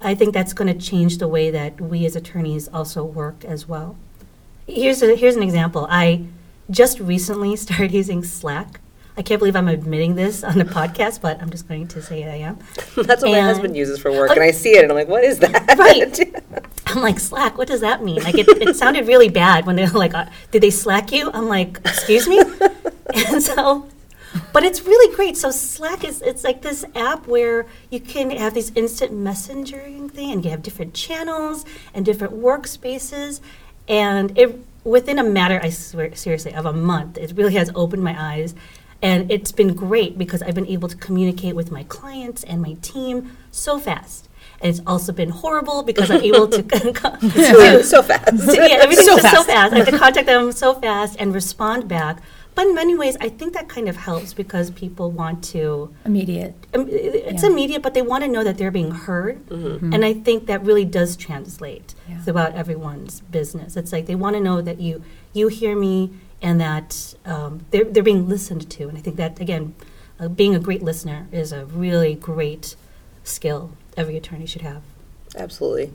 I 0.00 0.14
think 0.14 0.34
that's 0.34 0.52
going 0.52 0.76
to 0.76 0.86
change 0.86 1.18
the 1.18 1.28
way 1.28 1.50
that 1.50 1.80
we 1.80 2.04
as 2.04 2.16
attorneys 2.16 2.68
also 2.68 3.04
work 3.04 3.44
as 3.44 3.68
well. 3.68 3.96
Here's 4.66 5.02
a, 5.02 5.14
here's 5.14 5.36
an 5.36 5.42
example. 5.42 5.86
I 5.90 6.26
just 6.70 7.00
recently 7.00 7.56
started 7.56 7.92
using 7.92 8.24
Slack. 8.24 8.80
I 9.16 9.22
can't 9.22 9.38
believe 9.38 9.54
I'm 9.54 9.68
admitting 9.68 10.16
this 10.16 10.42
on 10.42 10.58
the 10.58 10.64
podcast, 10.64 11.20
but 11.20 11.40
I'm 11.40 11.48
just 11.48 11.68
going 11.68 11.86
to 11.86 12.02
say 12.02 12.24
I 12.24 12.36
am. 12.48 12.58
That's 12.96 13.22
what 13.22 13.24
and 13.24 13.32
my 13.32 13.40
husband 13.40 13.76
uses 13.76 14.00
for 14.00 14.10
work, 14.10 14.32
and 14.32 14.40
I 14.40 14.50
see 14.50 14.76
it, 14.76 14.82
and 14.82 14.90
I'm 14.90 14.96
like, 14.96 15.06
"What 15.06 15.22
is 15.22 15.38
that?" 15.38 15.78
Right. 15.78 16.64
I'm 16.88 17.00
like, 17.00 17.20
"Slack? 17.20 17.56
What 17.56 17.68
does 17.68 17.80
that 17.82 18.02
mean?" 18.02 18.24
Like, 18.24 18.36
it, 18.36 18.48
it 18.48 18.74
sounded 18.74 19.06
really 19.06 19.28
bad 19.28 19.66
when 19.66 19.76
they're 19.76 19.86
like, 19.88 20.14
uh, 20.14 20.26
"Did 20.50 20.64
they 20.64 20.70
slack 20.70 21.12
you?" 21.12 21.30
I'm 21.32 21.46
like, 21.46 21.78
"Excuse 21.84 22.26
me," 22.26 22.42
and 23.14 23.40
so 23.40 23.86
but 24.52 24.64
it's 24.64 24.82
really 24.82 25.14
great. 25.14 25.36
So 25.36 25.50
Slack 25.50 26.04
is 26.04 26.22
it's 26.22 26.44
like 26.44 26.62
this 26.62 26.84
app 26.94 27.26
where 27.26 27.66
you 27.90 28.00
can 28.00 28.30
have 28.30 28.54
these 28.54 28.72
instant 28.74 29.12
messaging 29.12 30.10
thing, 30.10 30.32
and 30.32 30.44
you 30.44 30.50
have 30.50 30.62
different 30.62 30.94
channels 30.94 31.64
and 31.92 32.04
different 32.04 32.34
workspaces, 32.34 33.40
and 33.88 34.36
it 34.38 34.64
within 34.84 35.18
a 35.18 35.24
matter, 35.24 35.58
I 35.62 35.70
swear 35.70 36.14
seriously, 36.14 36.54
of 36.54 36.66
a 36.66 36.72
month, 36.72 37.18
it 37.18 37.32
really 37.34 37.54
has 37.54 37.70
opened 37.74 38.04
my 38.04 38.14
eyes. 38.18 38.54
And 39.02 39.30
it's 39.30 39.52
been 39.52 39.74
great 39.74 40.16
because 40.16 40.42
I've 40.42 40.54
been 40.54 40.66
able 40.66 40.88
to 40.88 40.96
communicate 40.96 41.54
with 41.54 41.70
my 41.70 41.82
clients 41.84 42.42
and 42.44 42.62
my 42.62 42.74
team 42.80 43.36
so 43.50 43.78
fast. 43.78 44.28
And 44.60 44.70
it's 44.70 44.80
also 44.86 45.12
been 45.12 45.28
horrible 45.28 45.82
because 45.82 46.10
I'm 46.10 46.22
able 46.22 46.48
to, 46.48 46.62
to 46.62 47.82
so 47.82 48.02
fast. 48.02 48.56
yeah, 48.56 48.78
everything's 48.80 49.06
so 49.06 49.16
just 49.16 49.22
fast. 49.22 49.36
so 49.36 49.42
fast. 49.42 49.74
I 49.74 49.78
have 49.78 49.88
to 49.88 49.98
contact 49.98 50.26
them 50.26 50.52
so 50.52 50.74
fast 50.74 51.16
and 51.18 51.34
respond 51.34 51.86
back. 51.86 52.22
But 52.54 52.68
in 52.68 52.74
many 52.74 52.96
ways, 52.96 53.16
I 53.20 53.28
think 53.28 53.52
that 53.54 53.68
kind 53.68 53.88
of 53.88 53.96
helps 53.96 54.32
because 54.32 54.70
people 54.70 55.10
want 55.10 55.42
to 55.44 55.92
immediate. 56.04 56.54
Um, 56.72 56.86
it's 56.88 57.42
yeah. 57.42 57.50
immediate, 57.50 57.82
but 57.82 57.94
they 57.94 58.02
want 58.02 58.22
to 58.22 58.28
know 58.28 58.44
that 58.44 58.58
they're 58.58 58.70
being 58.70 58.92
heard, 58.92 59.44
mm-hmm. 59.46 59.66
Mm-hmm. 59.66 59.92
and 59.92 60.04
I 60.04 60.14
think 60.14 60.46
that 60.46 60.62
really 60.62 60.84
does 60.84 61.16
translate 61.16 61.94
yeah. 62.08 62.20
throughout 62.20 62.54
everyone's 62.54 63.20
business. 63.20 63.76
It's 63.76 63.92
like 63.92 64.06
they 64.06 64.14
want 64.14 64.36
to 64.36 64.40
know 64.40 64.60
that 64.62 64.80
you 64.80 65.02
you 65.32 65.48
hear 65.48 65.74
me 65.76 66.12
and 66.40 66.60
that 66.60 67.14
um, 67.24 67.66
they're 67.70 67.84
they're 67.84 68.02
being 68.02 68.28
listened 68.28 68.70
to, 68.70 68.88
and 68.88 68.96
I 68.96 69.00
think 69.00 69.16
that 69.16 69.40
again, 69.40 69.74
uh, 70.20 70.28
being 70.28 70.54
a 70.54 70.60
great 70.60 70.82
listener 70.82 71.26
is 71.32 71.52
a 71.52 71.64
really 71.64 72.14
great 72.14 72.76
skill 73.24 73.72
every 73.96 74.16
attorney 74.16 74.46
should 74.46 74.62
have. 74.62 74.82
Absolutely. 75.36 75.92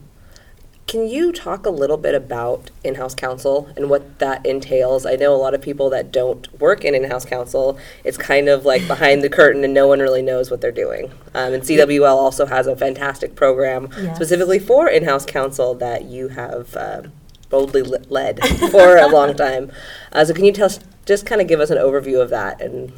Can 0.89 1.07
you 1.07 1.31
talk 1.31 1.67
a 1.67 1.69
little 1.69 1.97
bit 1.97 2.15
about 2.15 2.71
in 2.83 2.95
house 2.95 3.13
counsel 3.13 3.69
and 3.77 3.91
what 3.91 4.17
that 4.17 4.43
entails? 4.43 5.05
I 5.05 5.17
know 5.17 5.35
a 5.35 5.37
lot 5.37 5.53
of 5.53 5.61
people 5.61 5.91
that 5.91 6.11
don't 6.11 6.51
work 6.59 6.83
in 6.83 6.95
in 6.95 7.03
house 7.03 7.25
counsel, 7.25 7.77
it's 8.03 8.17
kind 8.17 8.49
of 8.49 8.65
like 8.65 8.87
behind 8.87 9.21
the 9.21 9.29
curtain 9.29 9.63
and 9.63 9.71
no 9.71 9.85
one 9.85 9.99
really 9.99 10.23
knows 10.23 10.49
what 10.49 10.61
they're 10.61 10.71
doing. 10.71 11.11
Um, 11.35 11.53
and 11.53 11.61
CWL 11.61 12.15
also 12.15 12.47
has 12.47 12.65
a 12.65 12.75
fantastic 12.75 13.35
program 13.35 13.89
yes. 13.99 14.15
specifically 14.15 14.57
for 14.57 14.89
in 14.89 15.03
house 15.03 15.27
counsel 15.27 15.75
that 15.75 16.05
you 16.05 16.29
have 16.29 16.75
uh, 16.75 17.03
boldly 17.49 17.83
led 17.83 18.43
for 18.71 18.97
a 18.97 19.05
long 19.05 19.35
time. 19.35 19.71
Uh, 20.11 20.25
so, 20.25 20.33
can 20.33 20.43
you 20.43 20.51
tell 20.51 20.65
us, 20.65 20.79
just 21.05 21.23
kind 21.23 21.39
of 21.39 21.45
give 21.45 21.59
us 21.59 21.69
an 21.69 21.77
overview 21.77 22.19
of 22.19 22.31
that 22.31 22.61
and 22.61 22.91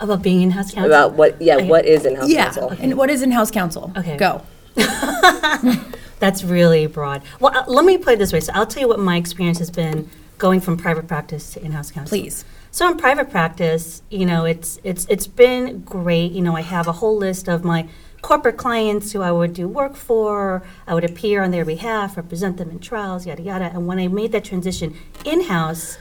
about 0.00 0.20
being 0.22 0.42
in 0.42 0.50
house 0.50 0.74
counsel? 0.74 0.86
About 0.86 1.12
what, 1.12 1.40
yeah, 1.40 1.58
okay. 1.58 1.68
what 1.68 1.86
is 1.86 2.06
in 2.06 2.16
house 2.16 2.28
yeah. 2.28 2.46
counsel? 2.46 2.72
Okay. 2.72 2.82
And 2.82 2.96
what 2.98 3.08
is 3.08 3.22
in 3.22 3.30
house 3.30 3.52
counsel? 3.52 3.92
Okay. 3.96 4.16
Go. 4.16 4.42
That's 6.20 6.44
really 6.44 6.86
broad. 6.86 7.22
Well, 7.40 7.56
uh, 7.56 7.64
let 7.66 7.84
me 7.84 7.98
put 7.98 8.14
it 8.14 8.18
this 8.18 8.32
way. 8.32 8.40
So 8.40 8.52
I'll 8.54 8.66
tell 8.66 8.82
you 8.82 8.88
what 8.88 9.00
my 9.00 9.16
experience 9.16 9.58
has 9.58 9.70
been 9.70 10.08
going 10.38 10.60
from 10.60 10.76
private 10.76 11.08
practice 11.08 11.54
to 11.54 11.64
in-house 11.64 11.90
counsel. 11.90 12.16
Please. 12.16 12.44
So 12.70 12.88
in 12.88 12.96
private 12.96 13.30
practice, 13.30 14.02
you 14.10 14.24
know, 14.26 14.44
it's 14.44 14.78
it's 14.84 15.06
it's 15.08 15.26
been 15.26 15.80
great. 15.80 16.30
You 16.32 16.42
know, 16.42 16.54
I 16.54 16.60
have 16.60 16.86
a 16.86 16.92
whole 16.92 17.16
list 17.16 17.48
of 17.48 17.64
my 17.64 17.88
corporate 18.22 18.58
clients 18.58 19.12
who 19.12 19.22
I 19.22 19.32
would 19.32 19.54
do 19.54 19.66
work 19.66 19.96
for. 19.96 20.62
I 20.86 20.94
would 20.94 21.04
appear 21.04 21.42
on 21.42 21.50
their 21.50 21.64
behalf, 21.64 22.16
represent 22.16 22.58
them 22.58 22.70
in 22.70 22.78
trials, 22.78 23.26
yada 23.26 23.42
yada. 23.42 23.64
And 23.64 23.86
when 23.86 23.98
I 23.98 24.06
made 24.06 24.32
that 24.32 24.44
transition 24.44 24.94
in-house, 25.24 25.98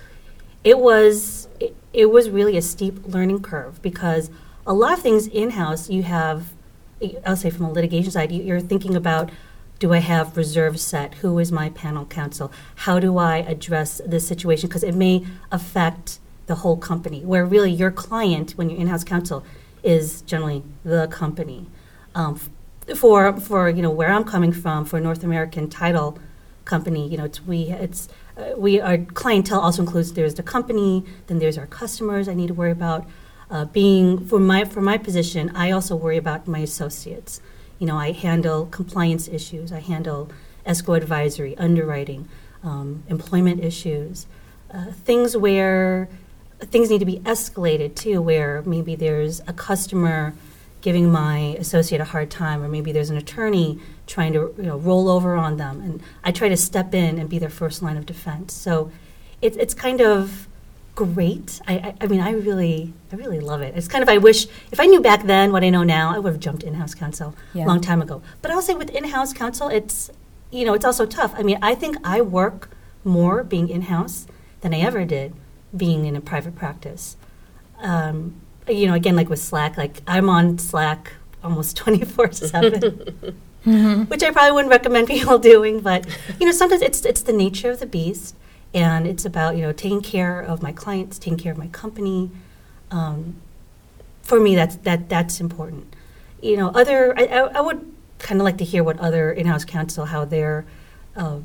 it 0.64 0.80
was 0.80 1.48
it, 1.60 1.76
it 1.94 2.12
was 2.12 2.30
really 2.30 2.56
a 2.58 2.62
steep 2.62 3.08
learning 3.08 3.42
curve 3.42 3.82
because 3.82 4.30
a 4.68 4.74
lot 4.74 4.94
of 4.94 5.00
things 5.00 5.28
in-house 5.28 5.90
you 5.90 6.04
have 6.04 6.54
I'll 7.26 7.36
say 7.38 7.50
from 7.50 7.66
a 7.66 7.72
litigation 7.72 8.12
side, 8.12 8.32
you, 8.32 8.44
you're 8.44 8.60
thinking 8.60 8.96
about 8.96 9.32
do 9.80 9.94
I 9.94 10.00
have 10.00 10.36
reserves 10.36 10.82
set? 10.82 11.16
Who 11.16 11.40
is 11.40 11.52
my 11.52 11.70
panel 11.70 12.06
counsel? 12.06 12.52
How 12.76 13.00
do 13.00 13.18
I 13.18 13.38
address 13.38 14.02
this 14.06 14.28
situation? 14.28 14.68
Because 14.68 14.84
it 14.84 14.94
may 14.94 15.26
affect 15.52 16.20
the 16.48 16.56
whole 16.56 16.78
company, 16.78 17.22
where 17.24 17.46
really 17.46 17.72
your 17.72 17.92
client, 17.92 18.52
when 18.52 18.70
you're 18.70 18.80
in 18.80 18.88
house 18.88 19.04
counsel, 19.04 19.46
is 19.84 20.22
generally 20.24 20.64
the 20.84 21.08
company. 21.08 21.68
Um, 22.14 22.40
for 22.96 23.40
for 23.40 23.70
you 23.70 23.82
know 23.82 23.92
where 23.92 24.12
I'm 24.12 24.24
coming 24.24 24.52
from 24.52 24.84
for 24.84 25.00
North 25.00 25.24
American 25.24 25.70
Title 25.70 26.18
Company, 26.66 27.08
you 27.08 27.18
know 27.18 27.26
it's 27.26 27.46
we 27.46 27.70
it's 27.70 28.10
uh, 28.36 28.54
we 28.58 28.82
our 28.82 28.98
clientele 28.98 29.60
also 29.60 29.84
includes 29.84 30.14
there's 30.14 30.36
the 30.36 30.44
company, 30.44 31.06
then 31.28 31.40
there's 31.40 31.58
our 31.58 31.68
customers 31.68 32.28
I 32.28 32.34
need 32.34 32.48
to 32.48 32.54
worry 32.54 32.72
about. 32.72 33.06
Uh, 33.52 33.66
being 33.66 34.24
for 34.28 34.40
my 34.40 34.64
for 34.66 34.82
my 34.82 34.98
position, 34.98 35.52
I 35.56 35.72
also 35.72 35.96
worry 35.96 36.18
about 36.18 36.48
my 36.48 36.60
associates. 36.60 37.42
You 37.80 37.88
know, 37.88 37.98
I 37.98 38.12
handle 38.12 38.66
compliance 38.68 39.28
issues, 39.28 39.72
I 39.72 39.80
handle 39.80 40.30
escrow 40.66 40.96
advisory, 40.96 41.58
underwriting, 41.58 42.28
um, 42.64 43.04
employment 43.08 43.64
issues, 43.64 44.28
uh, 44.74 44.92
things 44.92 45.36
where 45.36 46.10
things 46.60 46.90
need 46.90 47.00
to 47.00 47.06
be 47.06 47.20
escalated 47.20 47.96
too, 47.96 48.22
where 48.22 48.62
maybe 48.66 48.96
there's 48.96 49.40
a 49.48 49.54
customer 49.54 50.34
giving 50.82 51.10
my 51.12 51.56
associate 51.58 52.02
a 52.02 52.06
hard 52.06 52.30
time, 52.30 52.62
or 52.62 52.68
maybe 52.68 52.92
there's 52.92 53.10
an 53.10 53.18
attorney 53.18 53.80
trying 54.08 54.34
to 54.34 54.54
you 54.58 54.64
know, 54.64 54.78
roll 54.78 55.10
over 55.10 55.36
on 55.36 55.56
them, 55.56 55.80
and 55.82 56.02
I 56.24 56.32
try 56.32 56.50
to 56.50 56.58
step 56.58 56.94
in 56.94 57.18
and 57.18 57.30
be 57.30 57.40
their 57.40 57.50
first 57.50 57.82
line 57.82 57.96
of 57.96 58.06
defense. 58.06 58.54
So 58.54 58.92
it, 59.42 59.56
it's 59.56 59.74
kind 59.74 60.02
of 60.02 60.49
great. 60.96 61.62
I, 61.68 61.74
I, 61.74 61.96
I, 62.02 62.08
mean, 62.08 62.20
I 62.20 62.32
really, 62.32 62.94
I 63.12 63.16
really 63.16 63.40
love 63.40 63.62
it. 63.62 63.76
It's 63.76 63.88
kind 63.88 64.04
of, 64.04 64.10
I 64.10 64.18
wish, 64.18 64.48
if 64.72 64.80
I 64.80 64.86
knew 64.86 65.02
back 65.02 65.24
then 65.24 65.52
what 65.52 65.64
I 65.64 65.70
know 65.70 65.84
now, 65.84 66.14
I 66.14 66.20
would 66.20 66.34
have 66.34 66.42
jumped 66.42 66.64
in-house 66.64 66.94
counsel 66.94 67.36
a 67.56 67.60
long 67.60 67.82
time 67.82 68.02
ago. 68.02 68.22
But 68.42 68.52
I'll 68.52 68.62
say 68.62 68.74
with 68.74 68.90
in-house 68.90 69.34
counsel, 69.34 69.70
it's, 69.70 70.10
you 70.52 70.66
know, 70.66 70.74
it's 70.74 70.86
also 70.86 71.06
tough. 71.06 71.34
I 71.38 71.44
mean, 71.44 71.60
I 71.62 71.76
think 71.76 71.98
I 72.04 72.22
work 72.22 72.70
more 73.04 73.44
being 73.44 73.70
in-house 73.70 74.28
than 74.62 74.74
I 74.74 74.80
ever 74.80 75.06
did 75.06 75.34
being 75.76 76.06
in 76.06 76.16
a 76.16 76.22
private 76.22 76.56
practice. 76.56 77.16
Um, 77.78 78.42
you 78.68 78.88
know, 78.88 78.94
again, 78.94 79.16
like 79.16 79.30
with 79.30 79.40
Slack, 79.40 79.78
like 79.78 80.02
I'm 80.08 80.30
on 80.30 80.58
Slack 80.58 81.14
almost 81.44 81.78
24 81.78 82.32
7. 82.32 83.36
Mm-hmm. 83.66 84.04
Which 84.04 84.24
I 84.24 84.32
probably 84.32 84.54
wouldn't 84.54 84.72
recommend 84.72 85.08
people 85.10 85.38
doing, 85.38 85.82
but 85.82 86.06
you 86.40 86.46
know, 86.46 86.54
sometimes 86.54 86.82
it's 86.82 87.04
it's 87.04 87.22
the 87.22 87.34
nature 87.34 87.70
of 87.70 87.82
the 87.82 87.86
beast 87.86 88.34
and 88.74 89.08
it's 89.08 89.26
about 89.26 89.56
you 89.56 89.62
know 89.62 89.72
taking 89.72 90.02
care 90.02 90.40
of 90.40 90.62
my 90.62 90.72
clients, 90.72 91.18
taking 91.18 91.38
care 91.38 91.52
of 91.52 91.58
my 91.58 91.68
company. 91.68 92.32
Um, 92.92 93.36
for 94.22 94.40
me, 94.40 94.56
that's 94.56 94.76
that 94.78 95.10
that's 95.10 95.40
important. 95.40 95.96
You 96.42 96.58
know, 96.58 96.70
other 96.70 97.18
I, 97.18 97.26
I, 97.26 97.40
I 97.58 97.62
would 97.62 97.94
kind 98.20 98.40
of 98.40 98.46
like 98.46 98.58
to 98.58 98.66
hear 98.66 98.84
what 98.84 99.00
other 99.00 99.32
in-house 99.32 99.66
counsel 99.66 100.06
how 100.06 100.26
their 100.26 100.66
uh, 101.16 101.40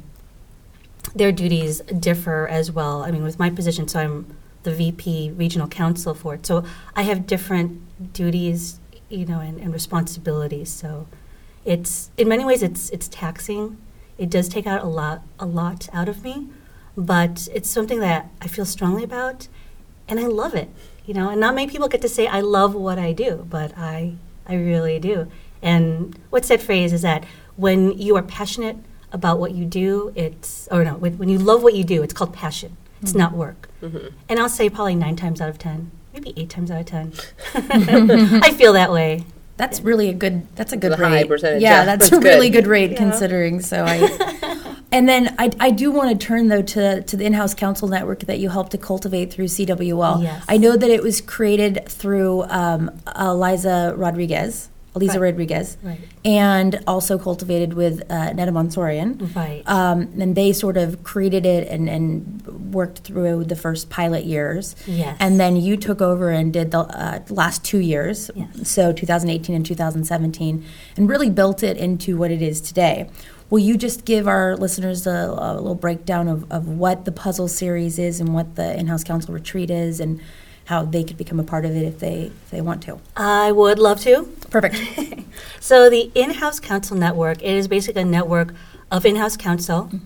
their 1.15 1.33
duties 1.33 1.81
differ 1.81 2.47
as 2.49 2.71
well. 2.71 3.03
I 3.05 3.11
mean, 3.11 3.23
with 3.23 3.39
my 3.39 3.51
position, 3.51 3.89
so 3.89 4.01
I'm 4.01 4.37
the 4.65 4.73
VP 4.73 5.33
regional 5.37 5.69
counsel 5.69 6.15
for 6.15 6.35
it, 6.35 6.47
so 6.47 6.65
I 6.97 7.03
have 7.03 7.27
different 7.27 8.13
duties, 8.13 8.81
you 9.09 9.27
know, 9.27 9.41
and, 9.41 9.59
and 9.61 9.73
responsibilities. 9.73 10.71
So 10.71 11.07
it's 11.65 12.11
in 12.19 12.29
many 12.29 12.45
ways 12.45 12.63
it's 12.63 12.91
it's 12.91 13.09
taxing. 13.09 13.79
It 14.19 14.31
does 14.31 14.49
take 14.49 14.67
out 14.67 14.83
a 14.83 14.87
lot 14.87 15.23
a 15.39 15.47
lot 15.47 15.89
out 15.93 16.09
of 16.09 16.23
me 16.23 16.49
but 16.97 17.49
it's 17.53 17.69
something 17.69 18.01
that 18.01 18.31
I 18.41 18.49
feel 18.49 18.65
strongly 18.65 19.05
about, 19.05 19.49
and 20.09 20.21
I 20.21 20.27
love 20.27 20.55
it. 20.55 20.69
You 21.07 21.15
know, 21.15 21.29
and 21.29 21.41
not 21.41 21.55
many 21.55 21.71
people 21.71 21.89
get 21.89 22.01
to 22.03 22.09
say 22.09 22.27
I 22.27 22.41
love 22.41 22.75
what 22.75 22.99
I 22.99 23.13
do, 23.13 23.47
but 23.49 23.77
I 23.77 24.15
I 24.47 24.55
really 24.55 24.99
do. 24.99 25.31
And 25.63 26.19
what's 26.31 26.49
that 26.49 26.61
phrase 26.61 26.93
is 26.93 27.03
that 27.03 27.25
when 27.57 27.99
you 27.99 28.17
are 28.17 28.23
passionate 28.23 28.77
about 29.13 29.39
what 29.39 29.53
you 29.53 29.65
do, 29.65 30.13
it's, 30.15 30.69
or 30.71 30.85
no, 30.85 30.95
when, 30.95 31.17
when 31.19 31.29
you 31.29 31.39
love 31.39 31.63
what 31.63 31.75
you 31.75 31.85
do, 31.85 32.03
it's 32.03 32.13
called 32.13 32.35
passion. 32.35 32.77
It's 33.01 33.13
mm-hmm. 33.13 33.21
not 33.21 33.33
work. 33.33 33.71
Mm-hmm. 33.81 34.09
And 34.29 34.39
I'll 34.39 34.49
say 34.49 34.69
probably 34.69 34.95
nine 34.95 35.17
times 35.17 35.41
out 35.41 35.49
of 35.49 35.59
10, 35.59 35.91
maybe 36.13 36.35
eight 36.37 36.51
times 36.51 36.71
out 36.71 36.81
of 36.81 36.87
10. 36.87 37.13
I 37.55 38.53
feel 38.53 38.73
that 38.75 38.93
way. 38.93 39.25
That's 39.57 39.79
yeah. 39.79 39.87
really 39.87 40.09
a 40.11 40.13
good, 40.13 40.55
that's 40.57 40.73
a 40.73 40.77
good 40.77 40.99
rate. 40.99 41.09
High 41.09 41.25
percentage. 41.25 41.63
Yeah, 41.63 41.85
that's, 41.85 42.11
that's 42.11 42.23
a 42.23 42.27
really 42.27 42.51
good 42.51 42.67
rate 42.67 42.91
yeah. 42.91 42.99
considering. 42.99 43.61
So 43.61 43.85
I, 43.87 44.74
and 44.95 45.09
then 45.09 45.35
I, 45.39 45.51
I 45.59 45.71
do 45.71 45.91
want 45.91 46.19
to 46.19 46.27
turn 46.27 46.49
though 46.49 46.63
to, 46.63 47.03
to 47.03 47.17
the 47.17 47.25
in-house 47.25 47.53
counsel 47.55 47.89
network 47.89 48.21
that 48.21 48.39
you 48.39 48.49
helped 48.49 48.71
to 48.73 48.79
cultivate 48.79 49.33
through 49.33 49.47
CWL. 49.47 50.23
Yes. 50.23 50.45
I 50.49 50.57
know 50.57 50.77
that 50.77 50.89
it 50.89 51.03
was 51.03 51.21
created 51.21 51.89
through 51.89 52.45
um, 52.45 52.91
Eliza 53.19 53.95
Rodriguez. 53.97 54.71
Eliza 54.97 55.19
right. 55.19 55.31
Rodriguez, 55.31 55.77
right. 55.83 55.99
and 56.25 56.79
also 56.87 57.19
cultivated 57.19 57.75
with 57.75 58.09
uh, 58.11 58.33
Netta 58.33 58.53
Monsorian. 58.53 59.35
Right. 59.35 59.69
Um, 59.69 60.03
and 60.21 60.37
they 60.37 60.53
sort 60.53 60.77
of 60.77 61.03
created 61.03 61.45
it 61.45 61.67
and, 61.67 61.89
and 61.89 62.73
worked 62.73 62.99
through 62.99 63.45
the 63.45 63.57
first 63.57 63.91
pilot 63.91 64.25
years. 64.25 64.77
Yes. 64.87 65.17
And 65.19 65.41
then 65.41 65.57
you 65.57 65.77
took 65.77 66.01
over 66.01 66.31
and 66.31 66.53
did 66.53 66.71
the 66.71 66.81
uh, 66.81 67.25
last 67.29 67.65
two 67.65 67.79
years, 67.81 68.31
yes. 68.37 68.71
so 68.71 68.93
2018 68.93 69.57
and 69.57 69.67
2017, 69.67 70.65
and 70.97 71.09
really 71.09 71.31
built 71.31 71.65
it 71.65 71.77
into 71.77 72.17
what 72.17 72.31
it 72.31 72.41
is 72.41 72.61
today. 72.61 73.11
Will 73.51 73.59
you 73.59 73.77
just 73.77 74.05
give 74.05 74.27
our 74.27 74.57
listeners 74.57 75.07
a, 75.07 75.11
a 75.11 75.55
little 75.55 75.75
breakdown 75.75 76.29
of, 76.29 76.51
of 76.51 76.69
what 76.69 77.05
the 77.05 77.13
puzzle 77.13 77.49
series 77.49 77.99
is 77.99 78.21
and 78.21 78.35
what 78.35 78.57
the 78.57 78.79
in 78.79 78.87
house 78.87 79.05
counsel 79.05 79.35
retreat 79.35 79.71
is 79.71 80.01
and 80.01 80.21
how 80.67 80.85
they 80.85 81.05
could 81.05 81.17
become 81.17 81.39
a 81.39 81.45
part 81.45 81.65
of 81.65 81.77
it 81.77 81.83
if 81.83 81.99
they 81.99 82.33
if 82.45 82.51
they 82.51 82.61
want 82.61 82.83
to. 82.85 82.99
I 83.17 83.53
would 83.53 83.79
love 83.79 84.01
to. 84.01 84.25
Perfect. 84.51 84.77
so 85.61 85.91
the 85.91 86.11
in-house 86.15 86.61
counsel 86.61 86.97
network 86.97 87.43
it 87.43 87.55
is 87.55 87.69
basically 87.69 88.03
a 88.03 88.07
network 88.07 88.55
of 88.91 89.05
in-house 89.05 89.37
counsel. 89.37 89.85
Mm-hmm. 89.85 89.99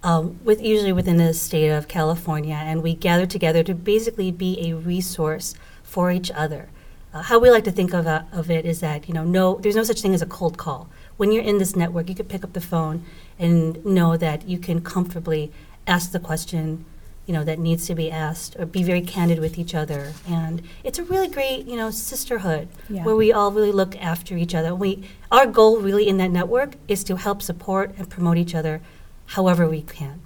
Um, 0.00 0.38
with 0.44 0.62
usually 0.62 0.92
within 0.92 1.16
the 1.16 1.34
state 1.34 1.70
of 1.70 1.88
California, 1.88 2.54
and 2.54 2.84
we 2.84 2.94
gather 2.94 3.26
together 3.26 3.64
to 3.64 3.74
basically 3.74 4.30
be 4.30 4.70
a 4.70 4.76
resource 4.76 5.56
for 5.82 6.12
each 6.12 6.30
other. 6.30 6.68
Uh, 7.12 7.22
how 7.22 7.40
we 7.40 7.50
like 7.50 7.64
to 7.64 7.72
think 7.72 7.92
of, 7.92 8.06
uh, 8.06 8.22
of 8.30 8.48
it 8.48 8.64
is 8.64 8.78
that 8.78 9.08
you 9.08 9.14
know 9.14 9.24
no 9.24 9.56
there's 9.56 9.74
no 9.74 9.82
such 9.82 10.00
thing 10.00 10.14
as 10.14 10.22
a 10.22 10.26
cold 10.26 10.56
call 10.56 10.88
when 11.18 11.30
you're 11.30 11.44
in 11.44 11.58
this 11.58 11.76
network 11.76 12.08
you 12.08 12.14
can 12.14 12.26
pick 12.26 12.42
up 12.42 12.54
the 12.54 12.60
phone 12.60 13.04
and 13.38 13.84
know 13.84 14.16
that 14.16 14.48
you 14.48 14.58
can 14.58 14.80
comfortably 14.80 15.52
ask 15.86 16.12
the 16.12 16.18
question 16.20 16.86
you 17.28 17.34
know 17.34 17.44
that 17.44 17.58
needs 17.58 17.86
to 17.86 17.94
be 17.94 18.10
asked 18.10 18.56
or 18.58 18.64
be 18.64 18.82
very 18.82 19.02
candid 19.02 19.38
with 19.38 19.58
each 19.58 19.74
other. 19.74 20.14
And 20.26 20.62
it's 20.82 20.98
a 20.98 21.04
really 21.04 21.28
great 21.28 21.66
you 21.66 21.76
know 21.76 21.90
sisterhood 21.90 22.68
yeah. 22.88 23.04
where 23.04 23.14
we 23.14 23.30
all 23.32 23.52
really 23.52 23.70
look 23.70 23.94
after 23.96 24.34
each 24.34 24.54
other. 24.54 24.74
We 24.74 25.04
our 25.30 25.46
goal 25.46 25.78
really 25.78 26.08
in 26.08 26.16
that 26.16 26.30
network 26.30 26.76
is 26.88 27.04
to 27.04 27.16
help 27.16 27.42
support 27.42 27.94
and 27.98 28.08
promote 28.08 28.38
each 28.38 28.54
other 28.54 28.80
however 29.26 29.68
we 29.68 29.82
can. 29.82 30.22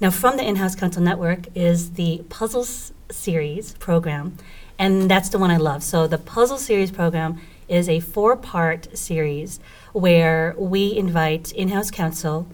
Now 0.00 0.10
from 0.10 0.36
the 0.36 0.44
in-house 0.44 0.76
counsel 0.76 1.02
network 1.02 1.48
is 1.56 1.94
the 1.94 2.22
puzzles 2.28 2.92
series 3.10 3.72
program 3.74 4.36
and 4.78 5.10
that's 5.10 5.28
the 5.30 5.38
one 5.38 5.50
i 5.50 5.56
love. 5.56 5.82
So 5.82 6.06
the 6.06 6.18
puzzle 6.18 6.58
series 6.58 6.92
program 6.92 7.40
is 7.66 7.88
a 7.88 7.98
four-part 7.98 8.96
series 8.96 9.58
where 9.96 10.54
we 10.58 10.94
invite 10.94 11.52
in-house 11.52 11.90
counsel 11.90 12.46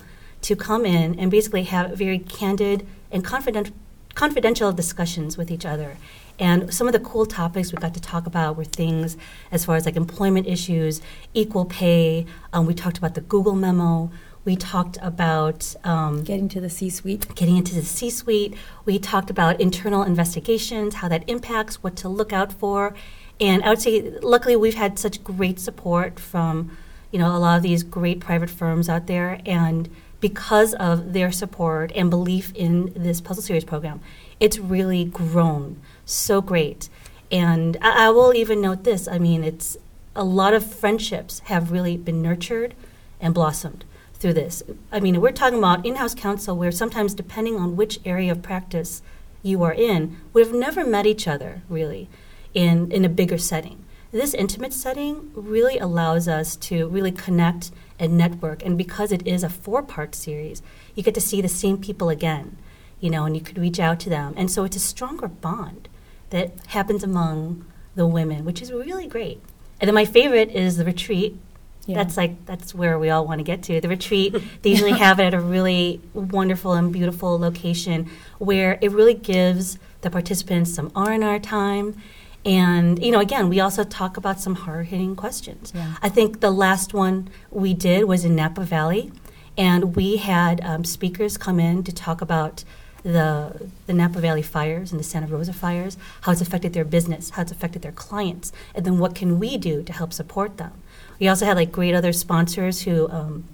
to 0.43 0.55
come 0.55 0.87
in 0.87 1.19
and 1.19 1.29
basically 1.29 1.65
have 1.65 1.91
very 1.99 2.21
candid 2.21 2.87
and 3.11 3.25
confident, 3.25 3.73
confidential 4.15 4.71
discussions 4.71 5.37
with 5.37 5.51
each 5.51 5.67
other. 5.67 5.97
And 6.39 6.73
some 6.73 6.87
of 6.87 6.93
the 6.93 7.01
cool 7.01 7.27
topics 7.27 7.73
we 7.73 7.79
got 7.79 7.95
to 7.95 8.01
talk 8.01 8.27
about 8.27 8.57
were 8.57 8.65
things 8.65 9.17
as 9.51 9.65
far 9.65 9.75
as 9.75 9.85
like 9.87 9.97
employment 9.97 10.47
issues, 10.47 11.03
equal 11.35 11.65
pay. 11.65 12.27
Um, 12.53 12.65
we 12.65 12.75
talked 12.75 12.99
about 12.99 13.15
the 13.15 13.21
Google 13.21 13.57
memo. 13.57 14.13
We 14.45 14.55
talked 14.55 14.99
about 15.03 15.75
um, 15.83 16.23
getting 16.23 16.49
to 16.51 16.61
the 16.61 16.71
C 16.71 16.91
suite. 16.91 17.35
Getting 17.35 17.57
into 17.57 17.75
the 17.75 17.83
C 17.83 18.09
suite. 18.09 18.55
We 18.85 19.01
talked 19.01 19.31
about 19.31 19.61
internal 19.61 20.05
investigations, 20.05 20.95
how 20.97 21.09
that 21.09 21.29
impacts, 21.29 21.83
what 21.83 21.97
to 21.97 22.09
look 22.09 22.33
out 22.33 22.53
for. 22.53 22.95
And 23.41 23.65
I 23.65 23.71
would 23.71 23.81
say, 23.81 24.11
luckily, 24.21 24.55
we've 24.55 24.75
had 24.75 24.99
such 24.99 25.25
great 25.25 25.59
support 25.59 26.21
from, 26.21 26.77
you 27.13 27.19
know, 27.19 27.37
a 27.37 27.39
lot 27.39 27.57
of 27.57 27.63
these 27.63 27.85
great 27.85 28.19
private 28.19 28.51
firms 28.51 28.89
out 28.89 29.07
there. 29.07 29.41
And 29.47 29.89
because 30.21 30.75
of 30.75 31.13
their 31.13 31.31
support 31.31 31.93
and 31.95 32.11
belief 32.11 32.53
in 32.55 32.93
this 32.97 33.21
puzzle 33.21 33.43
series 33.43 33.65
program, 33.65 34.01
it's 34.41 34.59
really 34.59 35.05
grown 35.05 35.81
so 36.05 36.41
great. 36.41 36.89
And 37.31 37.77
I, 37.81 38.07
I, 38.07 38.11
will 38.11 38.35
even 38.35 38.61
note 38.61 38.85
this 38.85 39.07
I 39.07 39.19
mean, 39.19 39.45
it's 39.45 39.77
a 40.17 40.25
lot 40.25 40.55
of 40.55 40.65
friendships 40.65 41.41
have 41.41 41.71
really 41.71 41.97
been 41.97 42.21
nurtured 42.21 42.75
and 43.21 43.33
blossomed 43.33 43.85
through 44.15 44.35
this. 44.35 44.63
I 44.91 45.01
mean, 45.01 45.21
we're 45.21 45.33
talking 45.33 45.59
about 45.59 45.85
in 45.85 45.97
house 45.97 46.15
counsel 46.15 46.57
where 46.57 46.73
sometimes, 46.73 47.15
depending 47.15 47.57
on 47.57 47.77
which 47.77 48.01
area 48.05 48.33
of 48.33 48.43
practice 48.43 49.03
you 49.43 49.63
are 49.63 49.73
in, 49.73 50.19
we've 50.33 50.53
never 50.53 50.85
met 50.85 51.07
each 51.07 51.27
other 51.27 51.63
really 51.69 52.09
in, 52.55 52.91
in 52.93 53.05
a 53.05 53.09
bigger 53.09 53.39
setting. 53.39 53.82
This 54.13 54.35
intimate 54.35 54.75
setting 54.75 55.31
really 55.35 55.79
allows 55.79 56.29
us 56.29 56.55
to 56.57 56.87
really 56.89 57.13
connect 57.13 57.71
and 57.99 58.19
network. 58.19 58.63
And 58.63 58.77
because 58.77 59.11
it 59.11 59.27
is 59.27 59.43
a 59.43 59.49
four 59.49 59.83
part 59.83 60.15
series, 60.15 60.61
you 60.95 61.03
get 61.03 61.15
to 61.15 61.21
see 61.21 61.41
the 61.41 61.49
same 61.49 61.79
people 61.79 62.11
again, 62.11 62.59
you 63.01 63.09
know, 63.09 63.25
and 63.25 63.35
you 63.35 63.41
could 63.41 63.57
reach 63.57 63.81
out 63.81 63.99
to 64.01 64.11
them. 64.11 64.35
And 64.37 64.51
so 64.51 64.65
it's 64.65 64.77
a 64.77 64.81
stronger 64.81 65.29
bond 65.29 65.89
that 66.29 66.53
happens 66.69 67.03
among 67.03 67.65
the 67.95 68.07
women, 68.07 68.45
which 68.45 68.61
is 68.61 68.71
really 68.71 69.07
great. 69.07 69.41
And 69.81 69.89
then 69.89 69.95
my 69.95 70.05
favorite 70.05 70.51
is 70.51 70.77
the 70.77 70.85
retreat. 70.85 71.39
Yeah. 71.87 71.97
That's 71.97 72.19
like 72.19 72.45
that's 72.45 72.75
where 72.75 72.99
we 72.99 73.09
all 73.09 73.27
want 73.27 73.39
to 73.39 73.45
get 73.45 73.63
to. 73.65 73.81
The 73.81 73.89
retreat, 73.89 74.37
they 74.61 74.71
usually 74.71 74.93
have 74.93 75.21
it 75.21 75.25
at 75.25 75.35
a 75.35 75.41
really 75.41 76.03
wonderful 76.13 76.75
and 76.75 76.93
beautiful 76.93 77.39
location 77.39 78.11
where 78.39 78.79
it 78.83 78.93
really 78.93 79.15
gives 79.15 79.79
the 80.03 80.11
participants 80.11 80.75
some 80.75 80.93
R&R 80.95 81.39
time 81.39 81.97
and, 82.45 83.03
you 83.03 83.13
know, 83.13 83.21
again, 83.21 83.49
we 83.49 83.61
also 83.61 83.85
talk 83.85 84.17
about 84.17 84.41
some 84.41 84.55
hard 84.55 84.87
hitting 84.87 85.15
questions. 85.15 85.73
Yeah. 85.75 85.95
I 86.03 86.09
think 86.09 86.41
the 86.41 86.51
last 86.51 86.93
one 86.93 87.29
we 87.51 87.75
did 87.75 88.05
was 88.05 88.25
in 88.25 88.35
Napa 88.35 88.63
Valley, 88.63 89.13
and 89.57 89.95
we 89.95 90.17
had 90.17 90.61
um, 90.63 90.85
speakers 90.85 91.37
come 91.37 91.61
in 91.61 91.85
to 91.85 91.93
talk 91.93 92.21
about 92.21 92.65
the, 93.03 93.69
the 93.87 93.93
Napa 93.93 94.21
Valley 94.21 94.43
fires 94.43 94.93
and 94.93 94.99
the 94.99 95.05
Santa 95.05 95.27
Rosa 95.27 95.53
fires, 95.53 95.97
how 96.23 96.33
it's 96.33 96.41
affected 96.41 96.73
their 96.73 96.85
business, 96.85 97.31
how 97.31 97.43
it's 97.43 97.53
affected 97.53 97.83
their 97.83 97.93
clients, 97.93 98.53
and 98.75 98.85
then 98.85 98.99
what 98.99 99.15
can 99.15 99.39
we 99.39 99.57
do 99.57 99.83
to 99.83 99.93
help 99.93 100.13
support 100.13 100.57
them. 100.57 100.73
We 101.19 101.29
also 101.29 101.47
had 101.47 101.57
like 101.57 101.71
great 101.71 101.95
other 101.95 102.13
sponsors 102.13 102.83
who 102.83 103.09
um, 103.11 103.45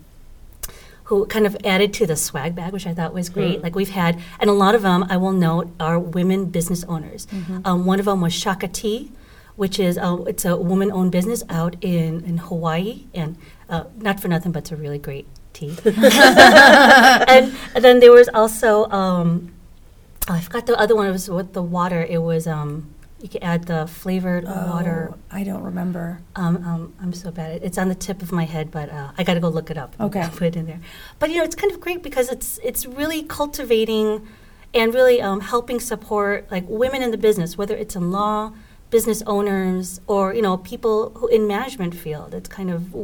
who 1.08 1.24
kind 1.24 1.46
of 1.46 1.56
added 1.64 1.94
to 1.94 2.06
the 2.06 2.14
swag 2.16 2.54
bag, 2.54 2.70
which 2.70 2.86
I 2.86 2.92
thought 2.92 3.14
was 3.14 3.30
great. 3.30 3.60
Mm. 3.60 3.62
Like 3.62 3.74
we've 3.74 3.88
had, 3.88 4.20
and 4.40 4.50
a 4.50 4.52
lot 4.52 4.74
of 4.74 4.82
them, 4.82 5.06
I 5.08 5.16
will 5.16 5.32
note, 5.32 5.72
are 5.80 5.98
women 5.98 6.46
business 6.50 6.84
owners. 6.84 7.24
Mm-hmm. 7.26 7.60
Um, 7.64 7.86
one 7.86 7.98
of 7.98 8.04
them 8.04 8.20
was 8.20 8.34
Shaka 8.34 8.68
Tea, 8.68 9.10
which 9.56 9.80
is 9.80 9.96
uh, 9.96 10.18
it's 10.26 10.44
a 10.44 10.54
woman-owned 10.54 11.10
business 11.10 11.42
out 11.48 11.76
in, 11.80 12.22
in 12.26 12.36
Hawaii, 12.36 13.06
and 13.14 13.38
uh, 13.70 13.84
not 13.96 14.20
for 14.20 14.28
nothing, 14.28 14.52
but 14.52 14.64
it's 14.64 14.72
a 14.72 14.76
really 14.76 14.98
great 14.98 15.26
tea. 15.54 15.74
and, 15.82 15.96
and, 17.74 17.84
then 17.84 18.00
there 18.00 18.12
was 18.12 18.28
also 18.34 18.84
um, 18.90 19.50
oh, 20.28 20.34
I 20.34 20.40
forgot 20.40 20.66
the 20.66 20.78
other 20.78 20.94
one. 20.94 21.06
It 21.06 21.12
was 21.12 21.30
with 21.30 21.54
the 21.54 21.62
water. 21.62 22.04
It 22.04 22.20
was 22.20 22.46
um, 22.46 22.94
you 23.20 23.28
can 23.28 23.42
add 23.42 23.64
the 23.64 23.86
flavored 23.86 24.44
oh, 24.46 24.66
water. 24.70 25.14
I 25.30 25.42
don't 25.42 25.62
remember. 25.62 26.20
Um, 26.36 26.56
um, 26.64 26.94
I'm 27.02 27.12
so 27.12 27.30
bad. 27.30 27.62
It's 27.64 27.76
on 27.76 27.88
the 27.88 27.94
tip 27.94 28.22
of 28.22 28.30
my 28.30 28.44
head, 28.44 28.70
but 28.70 28.90
uh, 28.90 29.10
I 29.18 29.24
got 29.24 29.34
to 29.34 29.40
go 29.40 29.48
look 29.48 29.70
it 29.70 29.78
up. 29.78 29.96
Okay, 29.98 30.26
put 30.32 30.42
it 30.42 30.56
in 30.56 30.66
there. 30.66 30.80
But 31.18 31.30
you 31.30 31.38
know, 31.38 31.44
it's 31.44 31.56
kind 31.56 31.72
of 31.72 31.80
great 31.80 32.02
because 32.02 32.30
it's 32.30 32.58
it's 32.62 32.86
really 32.86 33.22
cultivating 33.22 34.26
and 34.72 34.94
really 34.94 35.20
um, 35.20 35.40
helping 35.40 35.80
support 35.80 36.46
like 36.50 36.64
women 36.68 37.02
in 37.02 37.10
the 37.10 37.18
business, 37.18 37.58
whether 37.58 37.76
it's 37.76 37.96
in 37.96 38.12
law, 38.12 38.52
business 38.90 39.22
owners, 39.26 40.00
or 40.06 40.32
you 40.32 40.42
know 40.42 40.56
people 40.56 41.10
who 41.16 41.26
in 41.26 41.48
management 41.48 41.94
field. 41.94 42.34
It's 42.34 42.48
kind 42.48 42.70
of 42.70 42.94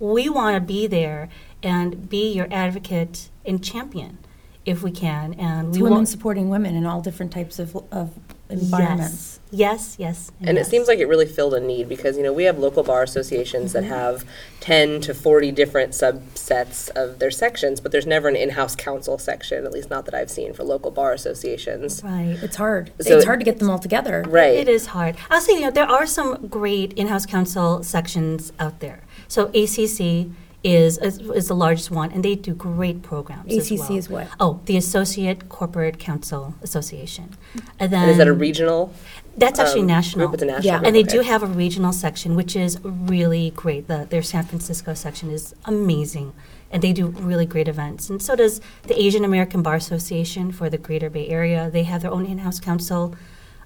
we 0.00 0.28
want 0.30 0.54
to 0.54 0.60
be 0.60 0.86
there 0.86 1.28
and 1.62 2.08
be 2.08 2.32
your 2.32 2.48
advocate 2.50 3.28
and 3.44 3.62
champion 3.62 4.18
if 4.64 4.82
we 4.82 4.90
can. 4.90 5.34
And 5.34 5.68
it's 5.68 5.78
we 5.78 5.82
women 5.82 6.06
supporting 6.06 6.48
women 6.48 6.74
in 6.74 6.86
all 6.86 7.00
different 7.00 7.32
types 7.32 7.58
of, 7.58 7.76
of 7.90 8.14
environments. 8.50 9.40
Yes, 9.50 9.96
yes. 9.98 10.30
And, 10.40 10.56
yes. 10.56 10.66
it 10.66 10.70
seems 10.70 10.88
like 10.88 10.98
it 10.98 11.06
really 11.06 11.26
filled 11.26 11.54
a 11.54 11.60
need 11.60 11.88
because, 11.88 12.16
you 12.16 12.22
know, 12.22 12.32
we 12.32 12.44
have 12.44 12.58
local 12.58 12.82
bar 12.82 13.02
associations 13.02 13.72
mm-hmm. 13.72 13.88
that 13.88 13.94
have 13.94 14.24
10 14.60 15.00
to 15.02 15.14
40 15.14 15.52
different 15.52 15.92
subsets 15.92 16.90
of 16.90 17.18
their 17.18 17.30
sections, 17.30 17.80
but 17.80 17.90
there's 17.90 18.06
never 18.06 18.28
an 18.28 18.36
in 18.36 18.50
house 18.50 18.76
counsel 18.76 19.18
section, 19.18 19.64
at 19.64 19.72
least 19.72 19.88
not 19.88 20.04
that 20.04 20.14
I've 20.14 20.30
seen 20.30 20.52
for 20.52 20.64
local 20.64 20.90
bar 20.90 21.12
associations. 21.12 22.02
Right. 22.04 22.38
It's 22.42 22.56
hard. 22.56 22.92
So 23.00 23.16
it's 23.16 23.24
hard 23.24 23.40
to 23.40 23.44
get 23.44 23.58
them 23.58 23.70
all 23.70 23.78
together. 23.78 24.24
Right. 24.28 24.54
It 24.54 24.68
is 24.68 24.86
hard. 24.86 25.16
I'll 25.30 25.40
say, 25.40 25.54
you 25.54 25.60
know, 25.62 25.70
there 25.70 25.88
are 25.88 26.06
some 26.06 26.48
great 26.48 26.92
in 26.92 27.08
house 27.08 27.24
counsel 27.24 27.82
sections 27.82 28.52
out 28.58 28.80
there. 28.80 29.00
So 29.28 29.46
ACC 29.54 30.26
is, 30.64 30.98
is, 30.98 31.18
is 31.20 31.48
the 31.48 31.54
largest 31.54 31.90
one, 31.90 32.10
and 32.10 32.24
they 32.24 32.34
do 32.34 32.52
great 32.52 33.02
programs. 33.02 33.52
ACC 33.52 33.72
as 33.72 33.88
well. 33.88 33.98
is 33.98 34.10
what? 34.10 34.28
Oh, 34.40 34.60
the 34.64 34.76
Associate 34.76 35.48
Corporate 35.48 35.98
Counsel 35.98 36.54
Association. 36.62 37.36
And 37.78 37.92
then 37.92 38.02
and 38.02 38.10
is 38.10 38.18
that 38.18 38.26
a 38.26 38.32
regional? 38.32 38.92
That's 39.36 39.60
actually 39.60 39.82
um, 39.82 39.86
national. 39.86 40.26
Group? 40.26 40.34
It's 40.34 40.42
a 40.42 40.46
national. 40.46 40.64
Yeah, 40.64 40.78
group, 40.78 40.86
and 40.86 40.96
they 40.96 41.02
okay. 41.02 41.12
do 41.12 41.20
have 41.20 41.44
a 41.44 41.46
regional 41.46 41.92
section, 41.92 42.34
which 42.34 42.56
is 42.56 42.80
really 42.82 43.50
great. 43.54 43.86
The, 43.86 44.06
their 44.10 44.22
San 44.22 44.44
Francisco 44.44 44.94
section 44.94 45.30
is 45.30 45.54
amazing, 45.64 46.32
and 46.72 46.82
they 46.82 46.92
do 46.92 47.06
really 47.06 47.46
great 47.46 47.68
events. 47.68 48.10
And 48.10 48.20
so 48.20 48.34
does 48.34 48.60
the 48.82 49.00
Asian 49.00 49.24
American 49.24 49.62
Bar 49.62 49.76
Association 49.76 50.50
for 50.50 50.68
the 50.68 50.78
Greater 50.78 51.08
Bay 51.08 51.28
Area. 51.28 51.70
They 51.70 51.84
have 51.84 52.02
their 52.02 52.10
own 52.10 52.26
in-house 52.26 52.58
counsel 52.58 53.14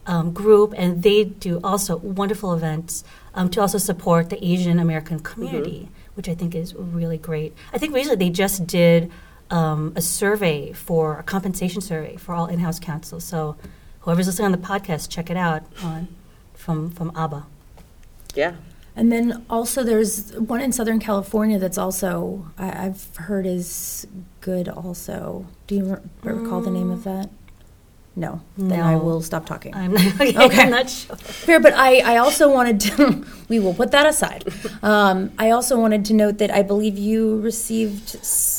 um, 0.04 0.32
group, 0.32 0.74
and 0.76 1.02
they 1.02 1.24
do 1.24 1.58
also 1.64 1.96
wonderful 1.96 2.52
events 2.52 3.02
um, 3.32 3.48
to 3.50 3.62
also 3.62 3.78
support 3.78 4.28
the 4.28 4.44
Asian 4.44 4.78
American 4.78 5.20
community. 5.20 5.88
Mm-hmm 5.88 6.01
which 6.14 6.28
I 6.28 6.34
think 6.34 6.54
is 6.54 6.74
really 6.74 7.18
great. 7.18 7.54
I 7.72 7.78
think 7.78 7.94
recently 7.94 8.26
they 8.26 8.30
just 8.30 8.66
did 8.66 9.10
um, 9.50 9.92
a 9.96 10.02
survey 10.02 10.72
for 10.72 11.18
a 11.18 11.22
compensation 11.22 11.80
survey 11.80 12.16
for 12.16 12.34
all 12.34 12.46
in-house 12.46 12.80
counsel. 12.80 13.20
So 13.20 13.56
whoever's 14.00 14.26
listening 14.26 14.46
on 14.46 14.52
the 14.52 14.58
podcast, 14.58 15.10
check 15.10 15.30
it 15.30 15.36
out 15.36 15.62
on 15.82 16.08
from 16.54 16.90
from 16.90 17.12
ABA. 17.16 17.46
Yeah. 18.34 18.54
And 18.94 19.10
then 19.10 19.44
also 19.48 19.82
there's 19.82 20.32
one 20.34 20.60
in 20.60 20.70
Southern 20.72 20.98
California 20.98 21.58
that's 21.58 21.78
also 21.78 22.46
I, 22.58 22.66
have 22.66 23.16
heard 23.16 23.46
is 23.46 24.06
good. 24.40 24.68
Also, 24.68 25.46
do 25.66 25.76
you 25.76 25.84
re- 25.84 26.32
recall 26.32 26.60
the 26.60 26.70
name 26.70 26.90
of 26.90 27.00
mm. 27.00 27.04
that? 27.04 27.30
No, 28.14 28.42
then 28.58 28.80
I 28.80 28.96
will 28.96 29.22
stop 29.22 29.46
talking. 29.46 29.74
I'm 29.74 29.94
not, 29.94 30.20
okay, 30.20 30.36
okay. 30.46 30.62
I'm 30.62 30.70
not 30.70 30.90
sure. 30.90 31.16
Fair, 31.16 31.60
but 31.60 31.72
I, 31.72 32.00
I 32.00 32.16
also 32.18 32.52
wanted 32.52 32.78
to, 32.80 33.24
we 33.48 33.58
will 33.58 33.72
put 33.72 33.90
that 33.92 34.04
aside. 34.04 34.44
Um, 34.82 35.32
I 35.38 35.50
also 35.50 35.80
wanted 35.80 36.04
to 36.06 36.12
note 36.12 36.36
that 36.38 36.50
I 36.50 36.62
believe 36.62 36.98
you 36.98 37.40
received, 37.40 38.18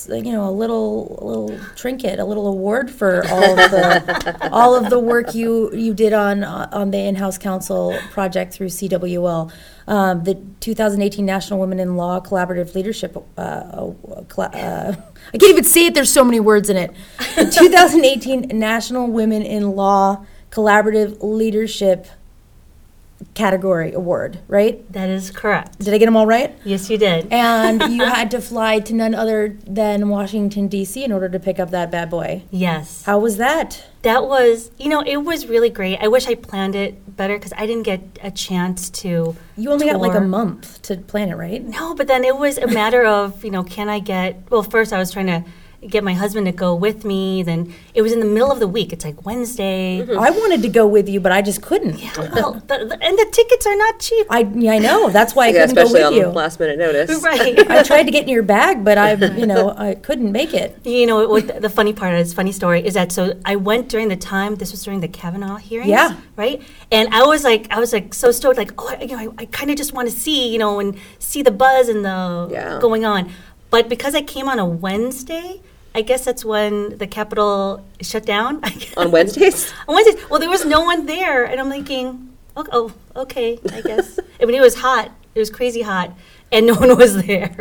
you 0.09 0.31
know, 0.31 0.49
a 0.49 0.51
little, 0.51 1.19
a 1.21 1.23
little 1.23 1.59
trinket, 1.75 2.17
a 2.17 2.25
little 2.25 2.47
award 2.47 2.89
for 2.89 3.23
all 3.29 3.59
of 3.59 3.69
the, 3.69 4.49
all 4.51 4.75
of 4.75 4.89
the 4.89 4.97
work 4.97 5.35
you, 5.35 5.71
you 5.71 5.93
did 5.93 6.13
on, 6.13 6.43
uh, 6.43 6.67
on 6.71 6.89
the 6.89 6.97
in-house 6.97 7.37
counsel 7.37 7.95
project 8.09 8.53
through 8.53 8.67
CWL. 8.67 9.51
Um, 9.87 10.23
the 10.23 10.35
2018 10.61 11.25
National 11.25 11.59
Women 11.59 11.79
in 11.79 11.97
Law 11.97 12.19
Collaborative 12.21 12.73
Leadership, 12.73 13.17
uh, 13.37 13.41
uh, 13.41 13.93
uh 14.37 14.95
I 15.33 15.37
can't 15.37 15.51
even 15.51 15.63
say 15.63 15.87
it, 15.87 15.93
there's 15.93 16.11
so 16.11 16.23
many 16.23 16.39
words 16.39 16.69
in 16.69 16.77
it. 16.77 16.91
The 17.35 17.45
2018 17.59 18.47
National 18.57 19.07
Women 19.07 19.41
in 19.41 19.71
Law 19.71 20.25
Collaborative 20.51 21.17
Leadership 21.21 22.07
category 23.33 23.93
award, 23.93 24.39
right? 24.47 24.91
That 24.91 25.09
is 25.09 25.31
correct. 25.31 25.79
Did 25.79 25.93
I 25.93 25.97
get 25.97 26.05
them 26.05 26.15
all 26.15 26.27
right? 26.27 26.57
Yes, 26.63 26.89
you 26.89 26.97
did. 26.97 27.31
And 27.31 27.81
you 27.93 28.05
had 28.05 28.31
to 28.31 28.41
fly 28.41 28.79
to 28.79 28.93
none 28.93 29.15
other 29.15 29.57
than 29.65 30.09
Washington, 30.09 30.67
D.C. 30.67 31.03
in 31.03 31.11
order 31.11 31.29
to 31.29 31.39
pick 31.39 31.59
up 31.59 31.71
that 31.71 31.91
bad 31.91 32.09
boy. 32.09 32.43
Yes. 32.51 33.03
How 33.03 33.19
was 33.19 33.37
that? 33.37 33.83
That 34.03 34.25
was, 34.25 34.71
you 34.77 34.89
know, 34.89 35.01
it 35.01 35.17
was 35.17 35.47
really 35.47 35.69
great. 35.69 35.99
I 36.01 36.07
wish 36.07 36.27
I 36.27 36.35
planned 36.35 36.75
it 36.75 37.15
better 37.15 37.37
because 37.37 37.53
I 37.57 37.65
didn't 37.65 37.83
get 37.83 38.19
a 38.21 38.31
chance 38.31 38.89
to. 38.89 39.35
You 39.55 39.71
only 39.71 39.85
tour. 39.85 39.93
got 39.93 40.01
like 40.01 40.15
a 40.15 40.21
month 40.21 40.81
to 40.83 40.97
plan 40.97 41.29
it, 41.29 41.35
right? 41.35 41.63
No, 41.63 41.95
but 41.95 42.07
then 42.07 42.23
it 42.23 42.37
was 42.37 42.57
a 42.57 42.67
matter 42.67 43.05
of, 43.05 43.43
you 43.43 43.51
know, 43.51 43.63
can 43.63 43.89
I 43.89 43.99
get. 43.99 44.51
Well, 44.51 44.63
first 44.63 44.91
I 44.93 44.99
was 44.99 45.11
trying 45.11 45.27
to 45.27 45.43
get 45.87 46.03
my 46.03 46.13
husband 46.13 46.45
to 46.47 46.51
go 46.51 46.75
with 46.75 47.05
me. 47.05 47.43
Then 47.43 47.73
it 47.93 48.01
was 48.01 48.11
in 48.11 48.19
the 48.19 48.25
middle 48.25 48.51
of 48.51 48.59
the 48.59 48.67
week. 48.67 48.93
It's 48.93 49.05
like 49.05 49.25
Wednesday. 49.25 49.99
Mm-hmm. 49.99 50.19
I 50.19 50.29
wanted 50.29 50.61
to 50.61 50.69
go 50.69 50.87
with 50.87 51.07
you, 51.09 51.19
but 51.19 51.31
I 51.31 51.41
just 51.41 51.61
couldn't. 51.61 51.99
Yeah, 51.99 52.11
well, 52.33 52.53
the, 52.53 52.85
the, 52.85 52.97
and 53.01 53.17
the 53.17 53.27
tickets 53.31 53.65
are 53.65 53.75
not 53.75 53.99
cheap. 53.99 54.27
I 54.29 54.39
I 54.39 54.79
know. 54.79 55.09
That's 55.09 55.35
why 55.35 55.45
I 55.45 55.49
yeah, 55.49 55.67
couldn't 55.67 55.75
go 55.75 55.91
with 55.91 56.03
on 56.03 56.13
you. 56.13 56.27
Last 56.27 56.59
minute 56.59 56.79
notice. 56.79 57.21
Right. 57.23 57.59
I 57.69 57.83
tried 57.83 58.03
to 58.03 58.11
get 58.11 58.23
in 58.23 58.29
your 58.29 58.43
bag, 58.43 58.83
but 58.83 58.97
I, 58.97 59.13
you 59.13 59.45
know, 59.45 59.73
I 59.77 59.95
couldn't 59.95 60.31
make 60.31 60.53
it. 60.53 60.85
You 60.85 61.05
know, 61.05 61.27
what 61.27 61.61
the 61.61 61.69
funny 61.69 61.93
part 61.93 62.15
is, 62.15 62.33
funny 62.33 62.51
story 62.51 62.85
is 62.85 62.93
that 62.95 63.11
so 63.11 63.39
I 63.45 63.55
went 63.55 63.89
during 63.89 64.09
the 64.09 64.15
time. 64.15 64.55
This 64.55 64.71
was 64.71 64.83
during 64.83 64.99
the 64.99 65.07
Kavanaugh 65.07 65.57
hearings. 65.57 65.89
Yeah. 65.89 66.17
Right. 66.35 66.61
And 66.91 67.13
I 67.13 67.23
was 67.23 67.43
like, 67.43 67.67
I 67.71 67.79
was 67.79 67.93
like 67.93 68.13
so 68.13 68.31
stoked, 68.31 68.57
like, 68.57 68.71
oh, 68.77 68.95
you 68.99 69.07
know, 69.07 69.17
I, 69.17 69.27
I 69.39 69.45
kind 69.45 69.69
of 69.69 69.77
just 69.77 69.93
want 69.93 70.09
to 70.09 70.15
see, 70.15 70.51
you 70.51 70.59
know, 70.59 70.79
and 70.79 70.97
see 71.19 71.41
the 71.41 71.51
buzz 71.51 71.89
and 71.89 72.03
the 72.03 72.49
yeah. 72.51 72.79
going 72.79 73.05
on. 73.05 73.31
But 73.69 73.89
because 73.89 74.13
I 74.13 74.21
came 74.21 74.47
on 74.47 74.59
a 74.59 74.65
Wednesday, 74.65 75.61
I 75.95 76.01
guess 76.01 76.25
that's 76.25 76.43
when 76.43 76.97
the 76.97 77.07
Capitol 77.07 77.85
shut 78.01 78.25
down. 78.25 78.61
On 78.97 79.11
Wednesdays? 79.11 79.71
On 79.87 79.95
Wednesdays. 79.95 80.29
Well, 80.29 80.39
there 80.39 80.49
was 80.49 80.65
no 80.65 80.81
one 80.81 81.05
there, 81.05 81.45
and 81.45 81.59
I'm 81.59 81.69
thinking, 81.69 82.35
oh, 82.57 82.65
oh 82.71 83.21
okay, 83.21 83.59
I 83.71 83.81
guess. 83.81 84.19
I 84.41 84.45
mean, 84.45 84.55
it 84.55 84.61
was 84.61 84.75
hot. 84.75 85.11
It 85.35 85.39
was 85.39 85.49
crazy 85.49 85.81
hot, 85.81 86.11
and 86.51 86.65
no 86.65 86.73
one 86.79 86.95
was 86.97 87.23
there. 87.25 87.55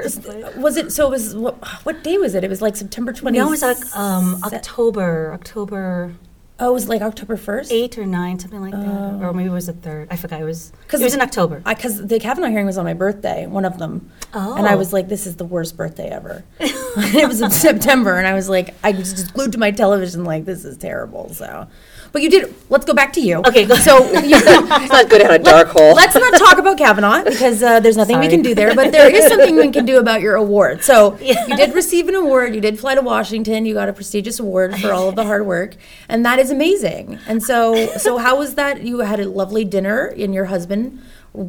Was 0.57 0.77
it? 0.77 0.93
So 0.93 1.09
it 1.09 1.11
was. 1.11 1.37
What, 1.37 1.57
what 1.85 2.03
day 2.03 2.17
was 2.19 2.35
it? 2.35 2.45
It 2.45 2.51
was 2.51 2.63
like 2.63 2.77
September 2.77 3.13
20th. 3.13 3.33
No, 3.33 3.47
it 3.49 3.51
was 3.51 3.63
like 3.63 3.97
um, 3.97 4.41
October. 4.45 5.33
October. 5.35 6.15
Oh, 6.63 6.71
it 6.71 6.75
was 6.75 6.89
like 6.89 7.03
October 7.03 7.37
first, 7.37 7.73
eight 7.73 7.99
or 7.99 8.07
nine, 8.07 8.39
something 8.39 8.61
like 8.61 8.71
that, 8.71 8.87
oh. 8.87 9.19
or 9.21 9.33
maybe 9.33 9.49
it 9.49 9.53
was 9.53 9.67
the 9.67 9.73
third. 9.73 10.07
I 10.13 10.17
forgot. 10.17 10.41
It 10.41 10.45
was 10.45 10.71
because 10.83 11.01
it 11.01 11.05
was 11.05 11.13
in 11.13 11.21
October. 11.21 11.61
Because 11.67 12.07
the 12.07 12.21
Kavanaugh 12.21 12.51
hearing 12.51 12.67
was 12.67 12.79
on 12.79 12.85
my 12.85 12.95
birthday, 12.95 13.49
one 13.49 13.65
of 13.65 13.79
them, 13.79 14.13
oh. 14.33 14.55
and 14.55 14.69
I 14.69 14.75
oh. 14.75 14.77
was 14.77 14.93
like, 14.93 15.09
"This 15.09 15.27
is 15.27 15.35
the 15.35 15.45
worst 15.45 15.77
birthday 15.77 16.09
ever." 16.09 16.45
it 16.61 17.27
was 17.27 17.41
in 17.41 17.51
September, 17.51 18.17
and 18.17 18.29
I 18.29 18.35
was 18.35 18.49
like, 18.49 18.77
I 18.85 18.93
was 18.93 19.13
just 19.13 19.35
glued 19.35 19.51
to 19.53 19.59
my 19.59 19.73
television, 19.73 20.23
like, 20.23 20.45
"This 20.45 20.65
is 20.65 20.79
terrible." 20.79 21.31
So, 21.31 21.67
but 22.13 22.23
you 22.23 22.31
did. 22.31 22.55
Let's 22.69 22.85
go 22.85 22.95
back 22.95 23.13
to 23.15 23.21
you. 23.21 23.39
Okay. 23.39 23.65
Go. 23.65 23.75
So 23.75 23.99
you 24.23 24.37
let's 24.37 24.93
not 24.93 25.09
go 25.09 25.19
down 25.19 25.33
a 25.33 25.39
dark 25.39 25.69
hole. 25.69 25.95
Let's 25.95 26.15
not 26.15 26.39
talk 26.39 26.59
about 26.59 26.79
Kavanaugh 26.79 27.25
because 27.25 27.63
uh, 27.63 27.81
there's 27.81 27.97
nothing 27.97 28.17
Sorry. 28.17 28.27
we 28.27 28.33
can 28.33 28.43
do 28.43 28.55
there. 28.55 28.75
But 28.75 28.93
there 28.93 29.15
is 29.15 29.27
something 29.27 29.57
we 29.57 29.71
can 29.71 29.87
do 29.87 29.99
about 29.99 30.21
your 30.21 30.37
award. 30.37 30.85
So 30.85 31.19
yeah. 31.21 31.47
you 31.47 31.57
did 31.57 31.75
receive 31.75 32.09
an 32.09 32.15
award. 32.15 32.55
You 32.55 32.61
did 32.61 32.79
fly 32.79 32.95
to 32.95 33.03
Washington. 33.03 33.65
You 33.65 33.75
got 33.75 33.89
a 33.89 33.93
prestigious 33.93 34.39
award 34.39 34.79
for 34.79 34.93
all 34.93 35.09
of 35.09 35.17
the 35.17 35.25
hard 35.25 35.47
work, 35.47 35.75
and 36.09 36.25
that 36.27 36.39
is 36.39 36.51
amazing. 36.51 37.19
And 37.27 37.43
so, 37.43 37.87
so 37.97 38.19
how 38.19 38.39
was 38.39 38.55
that? 38.55 38.83
You 38.83 39.01
had 39.01 39.19
a 39.19 39.29
lovely 39.29 39.65
dinner, 39.65 40.07
and 40.07 40.35
your 40.35 40.47
husband 40.47 41.03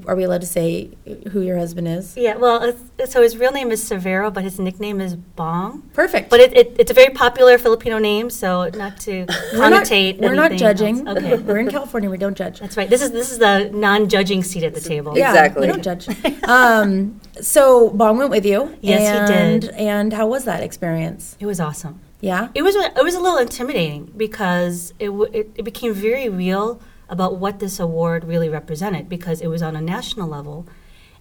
are 0.08 0.15
we 0.15 0.24
allowed 0.24 0.41
to 0.41 0.48
say 0.48 0.91
who 1.32 1.41
your 1.41 1.58
husband 1.58 1.88
is? 1.88 2.15
Yeah, 2.15 2.38
well, 2.38 2.74
so 3.06 3.22
his 3.22 3.38
real 3.38 3.52
name 3.52 3.69
is 3.69 3.84
Severo, 3.84 4.34
but 4.34 4.43
his 4.43 4.58
nickname 4.58 5.02
is 5.02 5.15
Bong. 5.15 5.82
Perfect. 5.93 6.30
But 6.30 6.39
it, 6.39 6.56
it, 6.56 6.76
it's 6.80 6.89
a 6.91 6.93
very 6.93 7.13
popular 7.13 7.58
Filipino 7.58 7.98
name, 7.98 8.30
so 8.30 8.69
not 8.69 9.00
to 9.02 9.26
connotate. 9.54 10.19
We're 10.22 10.34
not, 10.34 10.43
we're 10.43 10.50
not 10.50 10.52
judging. 10.54 11.06
Else. 11.06 11.17
Okay, 11.17 11.36
we're 11.36 11.58
in 11.60 11.69
California. 11.69 12.10
We 12.10 12.17
don't 12.17 12.38
judge. 12.38 12.62
That's 12.62 12.78
right. 12.78 12.89
This 12.89 13.02
is 13.02 13.12
this 13.12 13.32
is 13.32 13.39
the 13.39 13.72
non-judging 13.74 14.43
seat 14.43 14.63
at 14.63 14.74
the 14.74 14.82
table. 14.82 15.17
Yeah, 15.17 15.32
exactly. 15.32 15.67
We 15.67 15.74
don't 15.74 15.84
judge. 15.84 16.08
um, 16.43 17.19
so 17.41 17.89
Bong 17.89 18.17
went 18.17 18.30
with 18.30 18.46
you. 18.46 18.78
Yes, 18.80 19.02
and, 19.02 19.63
he 19.63 19.69
did. 19.69 19.76
And 19.76 20.13
how 20.13 20.28
was 20.28 20.46
that 20.46 20.63
experience? 20.63 21.36
It 21.41 21.46
was 21.46 21.60
awesome. 21.60 22.00
Yeah. 22.22 22.48
It 22.56 22.62
was. 22.62 22.76
It 22.76 23.04
was 23.04 23.15
a 23.15 23.19
little 23.19 23.38
intimidating 23.38 24.13
because 24.15 24.93
it 24.98 25.10
it, 25.10 25.52
it 25.56 25.63
became 25.63 25.93
very 25.93 26.30
real 26.30 26.80
about 27.13 27.38
what 27.38 27.60
this 27.60 27.80
award 27.80 28.26
really 28.26 28.49
represented 28.49 29.08
because 29.08 29.39
it 29.39 29.47
was 29.47 29.62
on 29.62 29.76
a 29.76 29.82
national 29.82 30.28
level. 30.28 30.67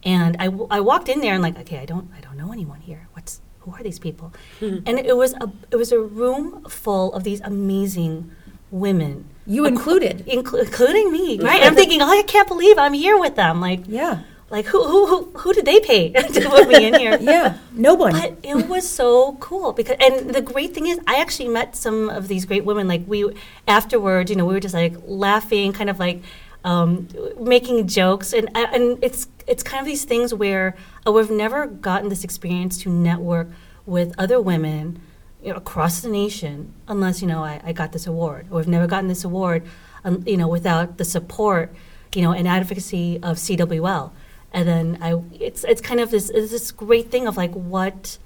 And 0.02 0.36
I, 0.40 0.46
w- 0.46 0.66
I 0.70 0.80
walked 0.80 1.08
in 1.08 1.20
there 1.20 1.34
and 1.34 1.42
like, 1.42 1.56
okay, 1.60 1.78
I 1.78 1.84
don't 1.84 2.10
I 2.16 2.20
don't 2.20 2.36
know 2.36 2.50
anyone 2.50 2.80
here. 2.80 3.08
What's 3.12 3.40
who 3.60 3.72
are 3.74 3.82
these 3.82 4.00
people? 4.00 4.32
Mm-hmm. 4.60 4.88
And 4.88 4.98
it 4.98 5.16
was 5.16 5.34
a 5.34 5.52
it 5.70 5.76
was 5.76 5.92
a 5.92 6.00
room 6.00 6.64
full 6.64 7.12
of 7.12 7.22
these 7.22 7.40
amazing 7.42 8.32
women. 8.72 9.28
You 9.46 9.66
included, 9.66 10.24
including 10.26 11.12
me, 11.12 11.38
right? 11.38 11.62
I'm 11.62 11.74
thinking, 11.74 12.00
oh, 12.00 12.06
I 12.06 12.22
can't 12.22 12.48
believe 12.48 12.78
I'm 12.78 12.94
here 12.94 13.18
with 13.18 13.34
them. 13.36 13.60
Like, 13.60 13.82
yeah, 13.86 14.22
like 14.52 14.66
who 14.66 14.84
who 14.84 15.06
who, 15.06 15.30
who 15.38 15.52
did 15.54 15.64
they 15.64 15.80
pay 15.80 16.10
to 16.34 16.48
put 16.48 16.68
me 16.68 16.86
in 16.86 16.94
here? 17.00 17.16
yeah, 17.18 17.56
no 17.72 17.94
one. 17.94 18.12
But 18.12 18.36
it 18.42 18.68
was 18.68 18.88
so 18.88 19.32
cool 19.40 19.72
because, 19.72 19.96
and 19.98 20.30
the 20.34 20.42
great 20.42 20.74
thing 20.74 20.86
is, 20.86 21.00
I 21.06 21.16
actually 21.20 21.48
met 21.48 21.74
some 21.74 22.10
of 22.10 22.28
these 22.28 22.44
great 22.44 22.66
women. 22.66 22.86
Like 22.86 23.02
we 23.06 23.32
afterwards, 23.66 24.30
you 24.30 24.36
know, 24.36 24.44
we 24.44 24.52
were 24.52 24.60
just 24.60 24.74
like 24.74 24.94
laughing, 25.06 25.72
kind 25.72 25.88
of 25.88 25.98
like 25.98 26.22
um, 26.64 27.08
making 27.40 27.88
jokes, 27.88 28.34
and 28.34 28.54
and 28.54 29.02
it's 29.02 29.26
it's 29.46 29.62
kind 29.62 29.80
of 29.80 29.86
these 29.86 30.04
things 30.04 30.34
where 30.34 30.76
oh, 31.06 31.12
we've 31.12 31.30
never 31.30 31.66
gotten 31.66 32.10
this 32.10 32.22
experience 32.22 32.76
to 32.82 32.90
network 32.90 33.48
with 33.86 34.14
other 34.18 34.38
women 34.38 35.00
you 35.42 35.50
know, 35.50 35.56
across 35.56 36.02
the 36.02 36.08
nation 36.08 36.74
unless 36.86 37.22
you 37.22 37.26
know 37.26 37.42
I, 37.42 37.62
I 37.64 37.72
got 37.72 37.92
this 37.92 38.06
award, 38.06 38.48
or 38.50 38.58
we've 38.58 38.68
never 38.68 38.86
gotten 38.86 39.08
this 39.08 39.24
award, 39.24 39.64
um, 40.04 40.22
you 40.26 40.36
know, 40.36 40.46
without 40.46 40.98
the 40.98 41.06
support, 41.06 41.74
you 42.14 42.20
know, 42.20 42.32
and 42.32 42.46
advocacy 42.46 43.18
of 43.22 43.38
CWL 43.38 44.12
and 44.52 44.68
then 44.68 44.98
I 45.00 45.20
it's 45.32 45.64
it's 45.64 45.80
kind 45.80 46.00
of 46.00 46.10
this 46.10 46.30
this 46.30 46.70
great 46.70 47.10
thing 47.10 47.26
of 47.26 47.36
like 47.36 47.52
what 47.52 48.18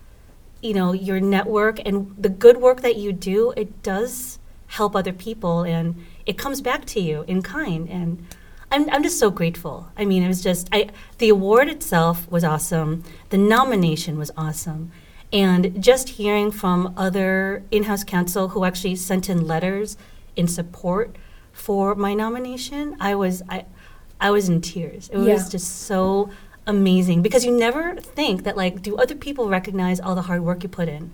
you 0.60 0.74
know 0.74 0.92
your 0.92 1.20
network 1.20 1.78
and 1.86 2.14
the 2.18 2.28
good 2.28 2.58
work 2.58 2.82
that 2.82 2.96
you 2.96 3.12
do 3.12 3.52
it 3.56 3.82
does 3.82 4.38
help 4.68 4.96
other 4.96 5.12
people 5.12 5.62
and 5.62 5.94
it 6.24 6.36
comes 6.36 6.60
back 6.60 6.84
to 6.86 7.00
you 7.00 7.24
in 7.26 7.42
kind. 7.42 7.88
And 7.88 8.26
I'm, 8.70 8.90
I'm 8.90 9.02
just 9.02 9.18
so 9.18 9.30
grateful. 9.30 9.88
I 9.96 10.04
mean 10.04 10.22
it 10.22 10.28
was 10.28 10.42
just 10.42 10.68
i 10.72 10.88
the 11.18 11.28
award 11.28 11.68
itself 11.68 12.30
was 12.30 12.44
awesome. 12.44 13.04
The 13.30 13.38
nomination 13.38 14.18
was 14.18 14.30
awesome. 14.36 14.90
And 15.32 15.82
just 15.82 16.10
hearing 16.10 16.50
from 16.50 16.94
other 16.96 17.64
in-house 17.70 18.04
counsel 18.04 18.48
who 18.48 18.64
actually 18.64 18.96
sent 18.96 19.28
in 19.28 19.46
letters 19.46 19.96
in 20.36 20.46
support 20.46 21.16
for 21.52 21.94
my 21.94 22.12
nomination 22.12 22.94
i 23.00 23.14
was 23.14 23.42
i 23.48 23.64
I 24.20 24.30
was 24.30 24.48
in 24.48 24.60
tears. 24.60 25.08
It 25.12 25.18
yeah. 25.18 25.34
was 25.34 25.50
just 25.50 25.82
so 25.82 26.30
amazing 26.66 27.22
because 27.22 27.44
you 27.44 27.52
never 27.52 27.94
think 27.96 28.42
that 28.42 28.56
like 28.56 28.82
do 28.82 28.96
other 28.96 29.14
people 29.14 29.48
recognize 29.48 30.00
all 30.00 30.14
the 30.14 30.22
hard 30.22 30.42
work 30.42 30.62
you 30.62 30.68
put 30.68 30.88
in? 30.88 31.12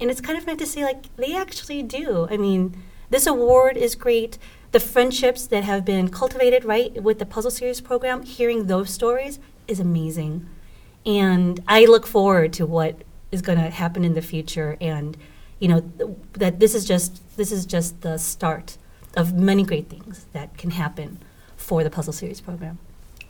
And 0.00 0.10
it's 0.10 0.20
kind 0.20 0.36
of 0.36 0.46
meant 0.46 0.58
to 0.58 0.66
say 0.66 0.82
like 0.84 1.14
they 1.16 1.36
actually 1.36 1.82
do. 1.82 2.28
I 2.30 2.36
mean 2.36 2.82
this 3.10 3.26
award 3.26 3.76
is 3.76 3.94
great. 3.94 4.38
The 4.72 4.80
friendships 4.80 5.46
that 5.46 5.62
have 5.64 5.84
been 5.84 6.08
cultivated 6.08 6.64
right 6.64 7.02
with 7.02 7.18
the 7.18 7.26
puzzle 7.26 7.50
series 7.50 7.80
program 7.80 8.22
hearing 8.22 8.66
those 8.66 8.90
stories 8.90 9.38
is 9.68 9.80
amazing. 9.80 10.48
And 11.06 11.62
i 11.66 11.84
look 11.84 12.06
forward 12.06 12.52
to 12.54 12.66
what 12.66 13.02
is 13.30 13.42
going 13.42 13.58
to 13.58 13.70
happen 13.70 14.04
in 14.04 14.14
the 14.14 14.22
future 14.22 14.76
and 14.80 15.16
you 15.58 15.68
know 15.68 15.80
th- 15.80 16.10
that 16.32 16.60
this 16.60 16.74
is 16.74 16.84
just 16.84 17.36
this 17.36 17.50
is 17.50 17.66
just 17.66 18.00
the 18.02 18.16
start 18.16 18.78
of 19.16 19.34
many 19.34 19.62
great 19.62 19.88
things 19.88 20.26
that 20.32 20.56
can 20.56 20.70
happen 20.70 21.18
for 21.64 21.82
the 21.82 21.90
puzzle 21.90 22.12
series 22.12 22.40
program 22.40 22.78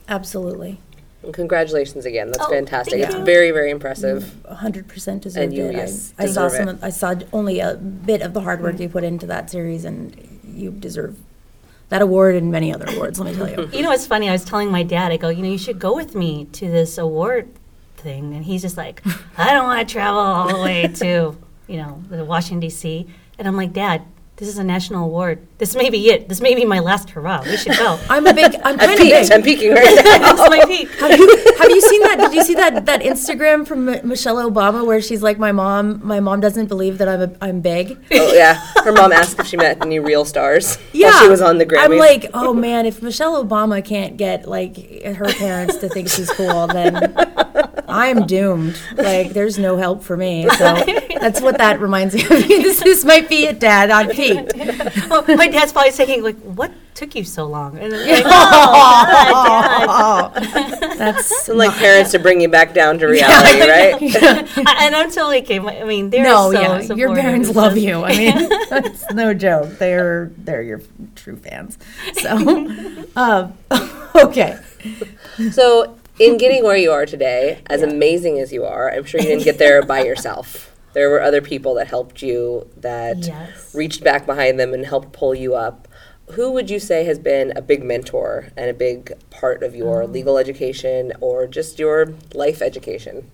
absolutely 0.07 0.77
and 1.25 1.33
congratulations 1.33 2.05
again. 2.05 2.27
That's 2.27 2.43
oh, 2.43 2.49
fantastic. 2.49 2.99
It's 2.99 3.15
very, 3.15 3.51
very 3.51 3.71
impressive. 3.71 4.33
hundred 4.47 4.87
percent 4.87 5.23
deserved 5.23 5.53
you, 5.53 5.65
it. 5.65 5.73
Yes, 5.73 6.13
I, 6.17 6.23
I 6.23 6.27
saw 6.27 6.47
some. 6.47 6.69
It. 6.69 6.79
I 6.81 6.89
saw 6.89 7.15
only 7.33 7.59
a 7.59 7.75
bit 7.75 8.21
of 8.21 8.33
the 8.33 8.41
hard 8.41 8.61
work 8.61 8.75
mm-hmm. 8.75 8.83
you 8.83 8.89
put 8.89 9.03
into 9.03 9.25
that 9.27 9.49
series, 9.49 9.85
and 9.85 10.39
you 10.47 10.71
deserve 10.71 11.17
that 11.89 12.01
award 12.01 12.35
and 12.35 12.51
many 12.51 12.73
other 12.73 12.85
awards. 12.87 13.19
Let 13.19 13.31
me 13.31 13.37
tell 13.37 13.49
you. 13.49 13.69
You 13.77 13.83
know, 13.83 13.91
it's 13.91 14.07
funny. 14.07 14.29
I 14.29 14.31
was 14.31 14.45
telling 14.45 14.71
my 14.71 14.83
dad. 14.83 15.11
I 15.11 15.17
go, 15.17 15.29
you 15.29 15.43
know, 15.43 15.49
you 15.49 15.57
should 15.57 15.79
go 15.79 15.95
with 15.95 16.15
me 16.15 16.45
to 16.53 16.69
this 16.69 16.97
award 16.97 17.49
thing, 17.97 18.33
and 18.33 18.45
he's 18.45 18.61
just 18.61 18.77
like, 18.77 19.01
I 19.37 19.53
don't 19.53 19.65
want 19.65 19.87
to 19.87 19.91
travel 19.91 20.19
all 20.19 20.47
the 20.47 20.61
way 20.61 20.87
to, 20.95 21.35
you 21.67 21.77
know, 21.77 22.01
Washington 22.09 22.59
D.C. 22.59 23.07
And 23.37 23.47
I'm 23.47 23.57
like, 23.57 23.73
Dad, 23.73 24.03
this 24.37 24.49
is 24.49 24.57
a 24.57 24.63
national 24.65 25.05
award. 25.05 25.47
This 25.59 25.75
may 25.75 25.89
be 25.89 26.09
it. 26.09 26.27
This 26.27 26.41
may 26.41 26.55
be 26.55 26.65
my 26.65 26.79
last 26.79 27.09
hurrah. 27.11 27.41
We 27.45 27.55
should 27.55 27.77
go. 27.77 27.97
I'm 28.09 28.27
a 28.27 28.33
big. 28.33 28.53
I'm 28.65 28.77
kind 28.77 28.91
of 28.91 28.97
big. 28.97 29.31
I'm 29.31 29.41
peaking 29.41 29.71
right 29.71 29.85
now. 29.95 30.03
That's 30.35 30.49
my 30.49 30.63
peak. 30.65 30.89
Have 30.99 31.17
you, 31.17 31.27
have 31.57 31.69
you 31.69 31.81
seen 31.81 32.01
that? 32.03 32.17
Did 32.19 32.33
you 32.33 32.43
see 32.43 32.53
that 32.55 32.85
that 32.85 33.01
Instagram 33.01 33.65
from 33.65 33.87
M- 33.87 34.07
Michelle 34.07 34.35
Obama 34.37 34.85
where 34.85 35.01
she's 35.01 35.21
like, 35.23 35.39
"My 35.39 35.51
mom, 35.53 36.05
my 36.05 36.19
mom 36.19 36.41
doesn't 36.41 36.67
believe 36.67 36.97
that 36.97 37.07
I'm 37.07 37.21
a, 37.21 37.31
I'm 37.41 37.61
big." 37.61 37.97
Oh 38.11 38.33
yeah, 38.33 38.55
her 38.83 38.91
mom 38.91 39.11
asked 39.13 39.39
if 39.39 39.47
she 39.47 39.55
met 39.55 39.81
any 39.81 39.99
real 39.99 40.25
stars. 40.25 40.77
Yeah, 40.91 41.11
while 41.11 41.23
she 41.23 41.29
was 41.29 41.41
on 41.41 41.57
the 41.57 41.65
Grammys. 41.65 41.85
I'm 41.85 41.97
like, 41.97 42.29
oh 42.33 42.53
man, 42.53 42.85
if 42.85 43.01
Michelle 43.01 43.43
Obama 43.43 43.83
can't 43.83 44.17
get 44.17 44.47
like 44.47 44.75
her 45.05 45.31
parents 45.33 45.77
to 45.77 45.87
think 45.89 46.09
she's 46.09 46.29
cool, 46.31 46.67
then 46.67 47.13
I'm 47.87 48.25
doomed. 48.25 48.77
Like, 48.95 49.29
there's 49.31 49.57
no 49.57 49.77
help 49.77 50.03
for 50.03 50.17
me. 50.17 50.49
So 50.57 50.75
that's 51.19 51.39
what 51.41 51.57
that 51.59 51.79
reminds 51.79 52.13
me 52.15 52.23
of. 52.23 52.29
this, 52.29 52.81
this 52.83 53.05
might 53.05 53.29
be 53.29 53.45
it, 53.45 53.59
Dad. 53.59 53.89
I'm 53.91 54.09
peaked. 54.33 54.53
Oh, 55.11 55.23
my 55.35 55.47
dad's 55.47 55.71
probably 55.71 55.91
thinking, 55.91 56.23
like, 56.23 56.37
what 56.39 56.71
took 56.95 57.13
you 57.15 57.23
so 57.23 57.45
long? 57.45 57.77
And 57.77 57.91
like, 57.91 58.01
oh, 58.25 60.31
Dad. 60.33 60.97
That's 60.97 61.47
like 61.49 61.75
parents 61.77 62.11
to 62.11 62.19
bring 62.19 62.41
you 62.41 62.49
back 62.49 62.73
down 62.73 62.99
to 62.99 63.07
reality, 63.07 63.61
right? 63.61 64.01
and 64.57 64.95
I'm 64.95 65.11
totally 65.11 65.41
came, 65.41 65.67
I 65.67 65.83
mean, 65.83 66.09
they're 66.09 66.23
no, 66.23 66.51
so 66.51 66.59
yeah, 66.59 66.81
your 66.95 67.15
parents 67.15 67.55
love 67.55 67.77
you. 67.77 68.03
I 68.03 68.17
mean, 68.17 68.49
that's 68.69 69.11
no 69.11 69.33
joke. 69.33 69.77
They're 69.77 70.31
they're 70.37 70.63
your 70.63 70.81
true 71.15 71.35
fans. 71.35 71.77
So, 72.13 72.35
um, 73.15 73.57
okay. 74.15 74.57
So 75.51 75.97
in 76.19 76.37
getting 76.37 76.63
where 76.63 76.77
you 76.77 76.91
are 76.91 77.05
today, 77.05 77.59
as 77.67 77.81
yeah. 77.81 77.87
amazing 77.87 78.39
as 78.39 78.53
you 78.53 78.65
are, 78.65 78.91
I'm 78.91 79.03
sure 79.03 79.19
you 79.19 79.27
didn't 79.27 79.43
get 79.43 79.57
there 79.57 79.83
by 79.83 80.03
yourself. 80.03 80.74
There 80.95 81.09
were 81.09 81.21
other 81.21 81.41
people 81.41 81.73
that 81.73 81.87
helped 81.87 82.21
you, 82.21 82.69
that 82.77 83.17
yes. 83.17 83.75
reached 83.75 84.01
back 84.01 84.25
behind 84.25 84.57
them 84.57 84.73
and 84.73 84.85
helped 84.85 85.11
pull 85.11 85.35
you 85.35 85.53
up. 85.53 85.89
Who 86.31 86.51
would 86.51 86.69
you 86.69 86.79
say 86.79 87.03
has 87.03 87.19
been 87.19 87.51
a 87.57 87.61
big 87.61 87.83
mentor 87.83 88.47
and 88.55 88.69
a 88.69 88.73
big 88.73 89.11
part 89.29 89.61
of 89.61 89.75
your 89.75 90.03
oh. 90.03 90.05
legal 90.05 90.37
education 90.37 91.11
or 91.19 91.47
just 91.47 91.79
your 91.79 92.13
life 92.33 92.61
education? 92.61 93.29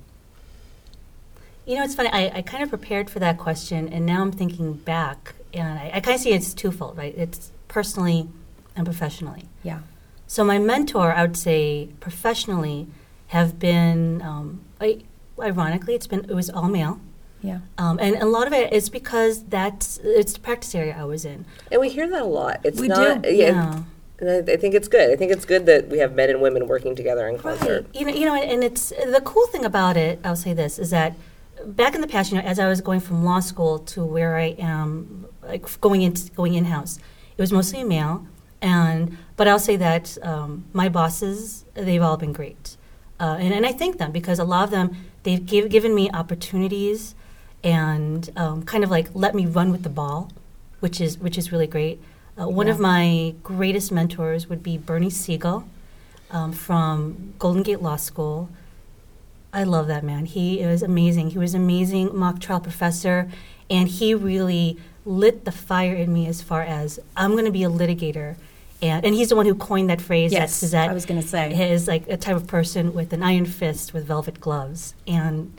You 1.68 1.76
know, 1.76 1.84
it's 1.84 1.94
funny. 1.94 2.10
I, 2.12 2.40
I 2.40 2.42
kind 2.42 2.64
of 2.64 2.70
prepared 2.70 3.12
for 3.12 3.20
that 3.20 3.38
question, 3.38 3.88
and 3.88 4.08
now 4.08 4.24
I'm 4.24 4.32
thinking 4.32 4.74
back, 4.74 5.36
and 5.54 5.78
I, 5.78 5.92
I 5.94 6.00
kind 6.00 6.16
of 6.16 6.22
see 6.22 6.34
it's 6.34 6.56
twofold, 6.56 6.98
right? 6.98 7.14
It's 7.16 7.52
personally 7.68 8.28
and 8.76 8.86
professionally. 8.88 9.44
Yeah. 9.62 9.82
So 10.26 10.44
my 10.44 10.58
mentor, 10.58 11.14
I 11.14 11.22
would 11.22 11.38
say, 11.38 11.90
professionally, 12.00 12.88
have 13.28 13.60
been, 13.60 14.24
um, 14.24 14.62
I, 14.82 15.04
ironically, 15.40 15.94
it's 15.94 16.08
been 16.08 16.22
it 16.22 16.34
was 16.34 16.50
all 16.50 16.68
male. 16.68 17.00
Yeah. 17.42 17.60
Um, 17.78 18.00
and 18.00 18.16
a 18.18 18.26
lot 18.26 18.48
of 18.48 18.54
it 18.54 18.72
is 18.72 18.90
because 18.90 19.44
that's 19.46 20.00
it's 20.04 20.34
the 20.34 20.40
practice 20.40 20.76
area 20.76 20.96
I 20.98 21.06
was 21.06 21.26
in. 21.26 21.46
And 21.72 21.82
we 21.82 21.90
hear 21.90 22.08
that 22.10 22.22
a 22.22 22.26
lot. 22.26 22.62
It's 22.64 22.80
we 22.80 22.88
not, 22.88 23.24
do. 23.24 23.34
Yeah. 23.34 23.84
yeah. 24.22 24.44
I 24.48 24.58
think 24.58 24.76
it's 24.76 24.88
good. 24.88 25.10
I 25.10 25.16
think 25.16 25.32
it's 25.32 25.46
good 25.46 25.66
that 25.66 25.90
we 25.90 25.98
have 25.98 26.14
men 26.14 26.30
and 26.30 26.42
women 26.42 26.68
working 26.68 26.96
together 26.96 27.28
in 27.28 27.40
concert. 27.40 27.86
Right. 27.86 27.96
You 27.96 28.06
know, 28.06 28.14
you 28.14 28.26
know, 28.26 28.36
and 28.36 28.64
it's 28.64 28.90
the 28.90 29.22
cool 29.26 29.48
thing 29.48 29.66
about 29.66 29.98
it. 29.98 30.20
I'll 30.24 30.36
say 30.36 30.54
this 30.54 30.78
is 30.78 30.92
that 30.92 31.16
back 31.66 31.96
in 31.96 32.02
the 32.02 32.08
past, 32.08 32.32
you 32.32 32.38
know, 32.38 32.44
as 32.44 32.60
I 32.60 32.68
was 32.68 32.82
going 32.82 33.00
from 33.00 33.24
law 33.24 33.40
school 33.40 33.80
to 33.80 34.06
where 34.06 34.38
I 34.38 34.56
am, 34.60 35.26
like 35.42 35.82
going 35.82 36.04
into 36.04 36.32
going 36.32 36.54
in 36.54 36.66
house, 36.66 37.00
it 37.36 37.42
was 37.42 37.52
mostly 37.52 37.84
male. 37.84 38.28
And 38.62 39.18
but 39.38 39.48
I'll 39.48 39.60
say 39.60 39.76
that 39.78 40.20
um, 40.22 40.66
my 40.72 40.88
bosses, 40.88 41.66
they've 41.74 42.02
all 42.02 42.18
been 42.18 42.32
great, 42.32 42.78
uh, 43.20 43.38
and 43.40 43.52
and 43.52 43.66
I 43.66 43.72
thank 43.72 43.98
them 43.98 44.12
because 44.12 44.38
a 44.38 44.44
lot 44.44 44.66
of 44.66 44.70
them 44.70 44.96
they've 45.24 45.44
give, 45.44 45.70
given 45.70 45.96
me 45.96 46.12
opportunities 46.12 47.16
and 47.64 48.30
um, 48.36 48.64
kind 48.64 48.84
of 48.84 48.92
like 48.92 49.08
let 49.14 49.36
me 49.36 49.46
run 49.46 49.72
with 49.72 49.84
the 49.84 49.90
ball, 49.90 50.32
which 50.80 51.00
is 51.02 51.18
which 51.18 51.38
is 51.38 51.52
really 51.52 51.68
great. 51.68 52.02
Uh, 52.40 52.48
one 52.48 52.68
yeah. 52.68 52.74
of 52.74 52.80
my 52.80 53.36
greatest 53.44 53.92
mentors 53.92 54.48
would 54.48 54.64
be 54.64 54.78
Bernie 54.78 55.10
Siegel 55.10 55.66
um, 56.30 56.54
from 56.54 57.34
Golden 57.40 57.64
Gate 57.64 57.82
Law 57.82 57.98
School. 57.98 58.50
I 59.54 59.64
love 59.64 59.88
that 59.88 60.04
man. 60.04 60.26
He 60.26 60.62
is 60.62 60.82
amazing. 60.82 61.32
He 61.32 61.38
was 61.38 61.54
an 61.54 61.62
amazing 61.62 62.18
mock 62.18 62.40
trial 62.40 62.62
professor, 62.62 63.30
and 63.70 63.88
he 63.88 64.14
really 64.14 64.78
lit 65.04 65.46
the 65.46 65.52
fire 65.52 65.94
in 65.94 66.14
me 66.14 66.28
as 66.28 66.42
far 66.42 66.62
as 66.62 67.00
I'm 67.18 67.32
going 67.32 67.46
to 67.46 67.52
be 67.52 67.64
a 67.64 67.70
litigator 67.70 68.36
and, 68.82 69.06
and 69.06 69.16
he's 69.16 69.30
the 69.30 69.36
one 69.36 69.46
who 69.46 69.56
coined 69.56 69.90
that 69.90 70.02
phrase. 70.02 70.32
Yes, 70.32 70.52
that 70.52 70.56
Suzette 70.56 70.90
I 70.90 70.94
was 70.94 71.06
going 71.06 71.22
to 71.22 71.28
say 71.28 71.72
is 71.72 71.88
like 71.88 72.08
a 72.08 72.18
type 72.18 72.36
of 72.36 72.48
person 72.48 72.94
with 72.94 73.14
an 73.14 73.22
iron 73.22 73.46
fist 73.46 73.94
with 73.94 74.06
velvet 74.06 74.42
gloves, 74.42 74.96
and 75.06 75.54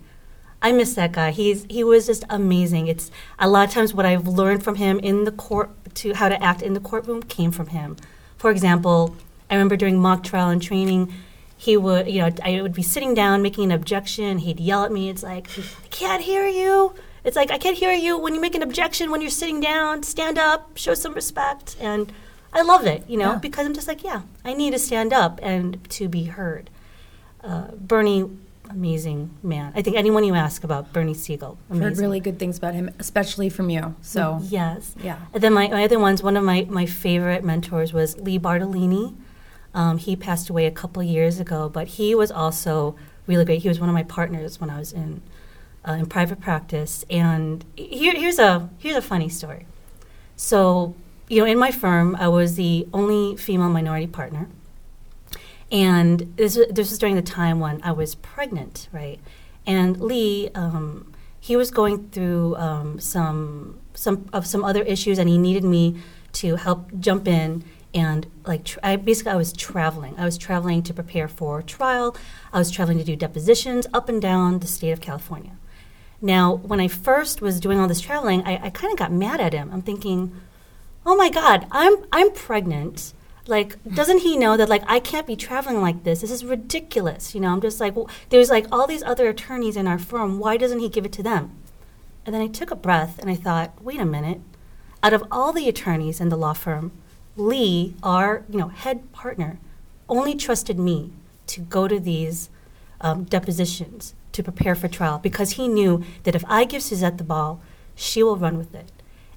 I 0.62 0.72
miss 0.72 0.94
that 0.94 1.12
guy. 1.12 1.32
He's 1.32 1.66
he 1.68 1.82
was 1.82 2.06
just 2.06 2.24
amazing. 2.30 2.86
It's 2.86 3.10
a 3.38 3.48
lot 3.48 3.68
of 3.68 3.74
times 3.74 3.92
what 3.92 4.06
I've 4.06 4.28
learned 4.28 4.62
from 4.62 4.76
him 4.76 4.98
in 5.00 5.24
the 5.24 5.32
court 5.32 5.70
to 5.96 6.14
how 6.14 6.28
to 6.28 6.42
act 6.42 6.62
in 6.62 6.72
the 6.74 6.80
courtroom 6.80 7.22
came 7.22 7.50
from 7.50 7.68
him. 7.68 7.96
For 8.38 8.50
example, 8.50 9.16
I 9.50 9.54
remember 9.54 9.76
during 9.76 9.98
mock 10.00 10.22
trial 10.22 10.48
and 10.48 10.62
training, 10.62 11.12
he 11.56 11.76
would 11.76 12.08
you 12.08 12.20
know 12.22 12.30
I 12.44 12.62
would 12.62 12.74
be 12.74 12.82
sitting 12.82 13.12
down 13.12 13.42
making 13.42 13.64
an 13.64 13.72
objection. 13.72 14.38
He'd 14.38 14.60
yell 14.60 14.84
at 14.84 14.92
me. 14.92 15.10
It's 15.10 15.22
like 15.22 15.48
I 15.58 15.88
can't 15.90 16.22
hear 16.22 16.46
you. 16.46 16.94
It's 17.24 17.36
like 17.36 17.50
I 17.50 17.58
can't 17.58 17.76
hear 17.76 17.92
you 17.92 18.16
when 18.16 18.34
you 18.34 18.40
make 18.40 18.54
an 18.54 18.62
objection 18.62 19.10
when 19.10 19.20
you're 19.20 19.30
sitting 19.30 19.60
down. 19.60 20.04
Stand 20.04 20.38
up, 20.38 20.76
show 20.76 20.94
some 20.94 21.14
respect, 21.14 21.76
and 21.80 22.12
I 22.52 22.62
love 22.62 22.86
it, 22.86 23.04
you 23.08 23.16
know, 23.16 23.32
yeah. 23.32 23.38
because 23.38 23.66
I'm 23.66 23.74
just 23.74 23.88
like, 23.88 24.04
yeah, 24.04 24.22
I 24.44 24.52
need 24.52 24.72
to 24.72 24.78
stand 24.78 25.12
up 25.12 25.40
and 25.42 25.82
to 25.90 26.08
be 26.08 26.24
heard. 26.24 26.68
Uh, 27.42 27.68
Bernie, 27.72 28.28
amazing 28.72 29.30
man. 29.42 29.72
I 29.74 29.82
think 29.82 29.96
anyone 29.96 30.24
you 30.24 30.34
ask 30.34 30.64
about 30.64 30.92
Bernie 30.92 31.14
Siegel, 31.14 31.58
amazing. 31.70 31.82
Heard 31.82 31.98
really 31.98 32.20
good 32.20 32.38
things 32.38 32.58
about 32.58 32.74
him, 32.74 32.90
especially 32.98 33.48
from 33.48 33.70
you. 33.70 33.94
So 34.02 34.40
yes, 34.42 34.94
yeah. 35.02 35.18
And 35.32 35.42
then 35.42 35.52
my, 35.52 35.68
my 35.68 35.84
other 35.84 35.98
ones, 35.98 36.22
one 36.22 36.36
of 36.36 36.44
my 36.44 36.66
my 36.68 36.86
favorite 36.86 37.44
mentors 37.44 37.92
was 37.92 38.18
Lee 38.18 38.38
Bartolini. 38.38 39.14
Um, 39.74 39.98
he 39.98 40.16
passed 40.16 40.50
away 40.50 40.66
a 40.66 40.70
couple 40.70 41.02
years 41.02 41.40
ago, 41.40 41.68
but 41.68 41.88
he 41.88 42.14
was 42.14 42.30
also 42.30 42.96
really 43.26 43.44
great. 43.44 43.62
He 43.62 43.68
was 43.68 43.80
one 43.80 43.88
of 43.88 43.94
my 43.94 44.02
partners 44.02 44.60
when 44.60 44.70
I 44.70 44.78
was 44.78 44.92
in 44.92 45.22
uh, 45.86 45.92
in 45.92 46.06
private 46.06 46.40
practice. 46.40 47.04
And 47.10 47.64
here, 47.76 48.14
here's 48.14 48.38
a 48.38 48.70
here's 48.78 48.96
a 48.96 49.02
funny 49.02 49.28
story. 49.28 49.66
So 50.36 50.94
you 51.28 51.40
know, 51.40 51.46
in 51.46 51.58
my 51.58 51.70
firm, 51.70 52.16
I 52.16 52.28
was 52.28 52.56
the 52.56 52.86
only 52.92 53.36
female 53.36 53.70
minority 53.70 54.06
partner. 54.06 54.48
And 55.72 56.34
this, 56.36 56.54
this 56.70 56.90
was 56.90 56.98
during 56.98 57.16
the 57.16 57.22
time 57.22 57.58
when 57.58 57.82
I 57.82 57.92
was 57.92 58.14
pregnant, 58.14 58.88
right? 58.92 59.18
And 59.66 60.00
Lee, 60.00 60.50
um, 60.54 61.12
he 61.40 61.56
was 61.56 61.70
going 61.70 62.10
through 62.10 62.54
um, 62.56 63.00
some 63.00 63.80
some 63.94 64.28
of 64.32 64.46
some 64.46 64.64
other 64.64 64.82
issues, 64.82 65.18
and 65.18 65.28
he 65.28 65.38
needed 65.38 65.64
me 65.64 65.96
to 66.34 66.56
help 66.56 66.90
jump 66.98 67.26
in 67.26 67.64
and 67.94 68.26
like 68.46 68.66
I 68.82 68.96
basically 68.96 69.32
I 69.32 69.36
was 69.36 69.52
traveling. 69.52 70.14
I 70.18 70.24
was 70.24 70.38
traveling 70.38 70.82
to 70.84 70.94
prepare 70.94 71.28
for 71.28 71.60
trial. 71.62 72.16
I 72.52 72.58
was 72.58 72.70
traveling 72.70 72.98
to 72.98 73.04
do 73.04 73.16
depositions 73.16 73.86
up 73.92 74.08
and 74.08 74.20
down 74.20 74.60
the 74.60 74.66
state 74.66 74.92
of 74.92 75.00
California. 75.00 75.56
Now, 76.20 76.54
when 76.54 76.80
I 76.80 76.88
first 76.88 77.42
was 77.42 77.60
doing 77.60 77.78
all 77.80 77.88
this 77.88 78.00
traveling, 78.00 78.42
I, 78.44 78.66
I 78.66 78.70
kind 78.70 78.92
of 78.92 78.98
got 78.98 79.12
mad 79.12 79.40
at 79.40 79.52
him. 79.52 79.70
I'm 79.72 79.82
thinking, 79.82 80.32
oh 81.04 81.16
my 81.16 81.28
god 81.28 81.66
i'm 81.70 81.96
i'm 82.12 82.30
pregnant 82.32 83.12
like 83.46 83.76
doesn't 83.94 84.18
he 84.18 84.36
know 84.36 84.56
that 84.56 84.68
like 84.68 84.84
i 84.86 85.00
can't 85.00 85.26
be 85.26 85.36
traveling 85.36 85.80
like 85.80 86.04
this? 86.04 86.20
This 86.20 86.30
is 86.30 86.44
ridiculous 86.44 87.34
you 87.34 87.40
know? 87.40 87.52
I'm 87.52 87.60
just 87.60 87.80
like 87.80 87.96
well, 87.96 88.08
there's 88.30 88.50
like 88.50 88.66
all 88.70 88.86
these 88.86 89.02
other 89.02 89.28
attorneys 89.28 89.76
in 89.76 89.86
our 89.86 89.98
firm. 89.98 90.38
Why 90.38 90.56
doesn't 90.56 90.78
he 90.78 90.88
give 90.88 91.04
it 91.04 91.12
to 91.12 91.22
them? 91.22 91.56
And 92.24 92.34
then 92.34 92.42
i 92.42 92.46
took 92.46 92.70
a 92.70 92.76
breath 92.76 93.18
and 93.18 93.30
i 93.30 93.34
thought 93.34 93.82
wait 93.82 94.00
a 94.00 94.04
minute. 94.04 94.40
Out 95.02 95.12
of 95.12 95.24
all 95.32 95.52
the 95.52 95.68
attorneys 95.68 96.20
in 96.20 96.28
the 96.28 96.36
law 96.36 96.52
firm 96.52 96.92
lee 97.36 97.94
our 98.02 98.44
you 98.48 98.58
know 98.58 98.68
head 98.68 99.10
partner 99.12 99.58
only 100.08 100.34
trusted 100.34 100.78
me 100.78 101.12
to 101.46 101.60
go 101.60 101.88
to 101.88 101.98
these 101.98 102.50
um, 103.00 103.24
depositions 103.24 104.14
to 104.32 104.42
prepare 104.42 104.74
for 104.74 104.88
trial 104.88 105.18
because 105.18 105.52
he 105.52 105.68
knew 105.68 106.02
that 106.22 106.34
if 106.34 106.44
I 106.48 106.64
give 106.64 106.82
Suzette 106.82 107.18
the 107.18 107.24
ball, 107.24 107.60
she 107.94 108.22
will 108.22 108.36
run 108.36 108.56
with 108.56 108.74
it. 108.74 108.90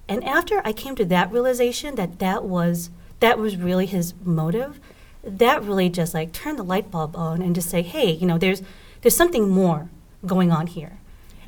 And 0.07 0.23
after 0.23 0.61
I 0.63 0.71
came 0.71 0.95
to 0.95 1.05
that 1.05 1.31
realization 1.31 1.95
that 1.95 2.19
that 2.19 2.43
was 2.43 2.89
that 3.19 3.37
was 3.37 3.57
really 3.57 3.85
his 3.85 4.13
motive, 4.23 4.79
that 5.23 5.63
really 5.63 5.89
just 5.89 6.13
like 6.13 6.31
turned 6.31 6.59
the 6.59 6.63
light 6.63 6.91
bulb 6.91 7.15
on 7.15 7.41
and 7.41 7.55
just 7.55 7.69
say, 7.69 7.81
hey, 7.81 8.11
you 8.11 8.25
know, 8.27 8.37
there's 8.37 8.61
there's 9.01 9.15
something 9.15 9.49
more 9.49 9.89
going 10.25 10.51
on 10.51 10.67
here, 10.67 10.99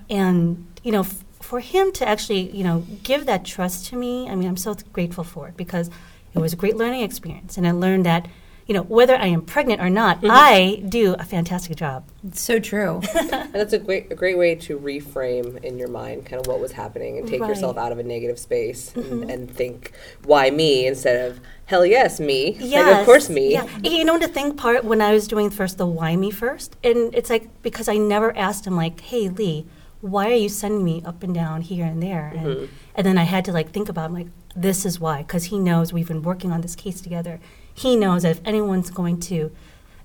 and 0.10 0.66
you 0.84 0.92
know, 0.92 1.02
f- 1.02 1.24
for 1.42 1.60
him 1.60 1.92
to 1.94 2.08
actually 2.08 2.50
you 2.56 2.64
know 2.64 2.86
give 3.04 3.26
that 3.26 3.46
trust 3.46 3.88
to 3.88 3.96
me, 3.96 4.30
I 4.30 4.36
mean, 4.36 4.48
I'm 4.48 4.58
so 4.58 4.76
grateful 4.94 5.24
for 5.24 5.48
it 5.48 5.58
because 5.58 5.90
it 6.34 6.40
was 6.40 6.54
a 6.54 6.56
great 6.56 6.76
learning 6.76 7.02
experience, 7.02 7.58
and 7.58 7.68
I 7.68 7.72
learned 7.72 8.06
that 8.06 8.28
you 8.68 8.74
know, 8.74 8.84
whether 8.84 9.16
I 9.16 9.28
am 9.28 9.44
pregnant 9.44 9.82
or 9.82 9.90
not, 9.90 10.18
mm-hmm. 10.18 10.28
I 10.30 10.84
do 10.88 11.16
a 11.18 11.24
fantastic 11.24 11.78
job. 11.78 12.04
It's 12.28 12.42
so 12.42 12.60
true. 12.60 13.02
and 13.16 13.54
that's 13.54 13.72
a 13.72 13.80
great, 13.80 14.12
a 14.12 14.16
great 14.16 14.38
way 14.38 14.56
to 14.56 14.78
reframe 14.78 15.64
in 15.64 15.78
your 15.78 15.88
mind 15.88 16.26
kind 16.26 16.42
of 16.42 16.48
what 16.48 16.60
was 16.60 16.74
happening 16.74 17.18
and 17.18 17.26
take 17.26 17.40
right. 17.40 17.48
yourself 17.48 17.78
out 17.78 17.94
of 17.94 17.98
a 17.98 18.04
negative 18.04 18.38
space 18.38 18.92
mm-hmm. 18.92 19.22
and, 19.24 19.32
and, 19.32 19.56
think, 19.56 19.94
why 20.26 20.50
me, 20.50 20.86
instead 20.86 21.32
of, 21.32 21.40
hell 21.66 21.86
yes, 21.86 22.20
me. 22.20 22.58
Yes. 22.60 22.86
Like, 22.86 23.00
of 23.00 23.06
course, 23.06 23.30
me. 23.30 23.54
Yeah. 23.54 23.68
You 23.84 24.04
know, 24.04 24.20
the 24.20 24.28
thing 24.28 24.58
part 24.58 24.84
when 24.84 25.02
I 25.02 25.14
was 25.14 25.30
doing 25.30 25.50
first 25.50 25.78
the 25.78 25.88
why 25.88 26.18
me 26.18 26.30
first, 26.30 26.76
and 26.84 27.16
it's 27.16 27.30
like, 27.30 27.62
because 27.62 27.88
I 27.88 27.96
never 27.96 28.36
asked 28.36 28.68
him, 28.68 28.76
like, 28.76 29.00
hey, 29.00 29.30
Lee, 29.30 29.66
why 30.02 30.30
are 30.30 30.36
you 30.36 30.50
sending 30.50 30.84
me 30.84 31.02
up 31.06 31.24
and 31.24 31.34
down 31.34 31.62
here 31.62 31.86
and 31.86 32.04
there? 32.04 32.34
Mm-hmm. 32.36 32.48
And, 32.48 32.70
and 32.96 33.08
then 33.08 33.18
I 33.18 33.24
had 33.24 33.46
to, 33.46 33.54
like, 33.54 33.72
think 33.72 33.88
about, 33.88 34.12
like, 34.12 34.28
this 34.58 34.86
is 34.86 35.00
why, 35.00 35.20
because 35.20 35.46
he 35.46 35.58
knows 35.58 35.94
we've 35.94 36.08
been 36.08 36.24
working 36.24 36.52
on 36.52 36.62
this 36.62 36.76
case 36.76 37.00
together 37.00 37.40
he 37.78 37.96
knows 37.96 38.24
that 38.24 38.32
if 38.32 38.42
anyone's 38.44 38.90
going 38.90 39.20
to 39.20 39.52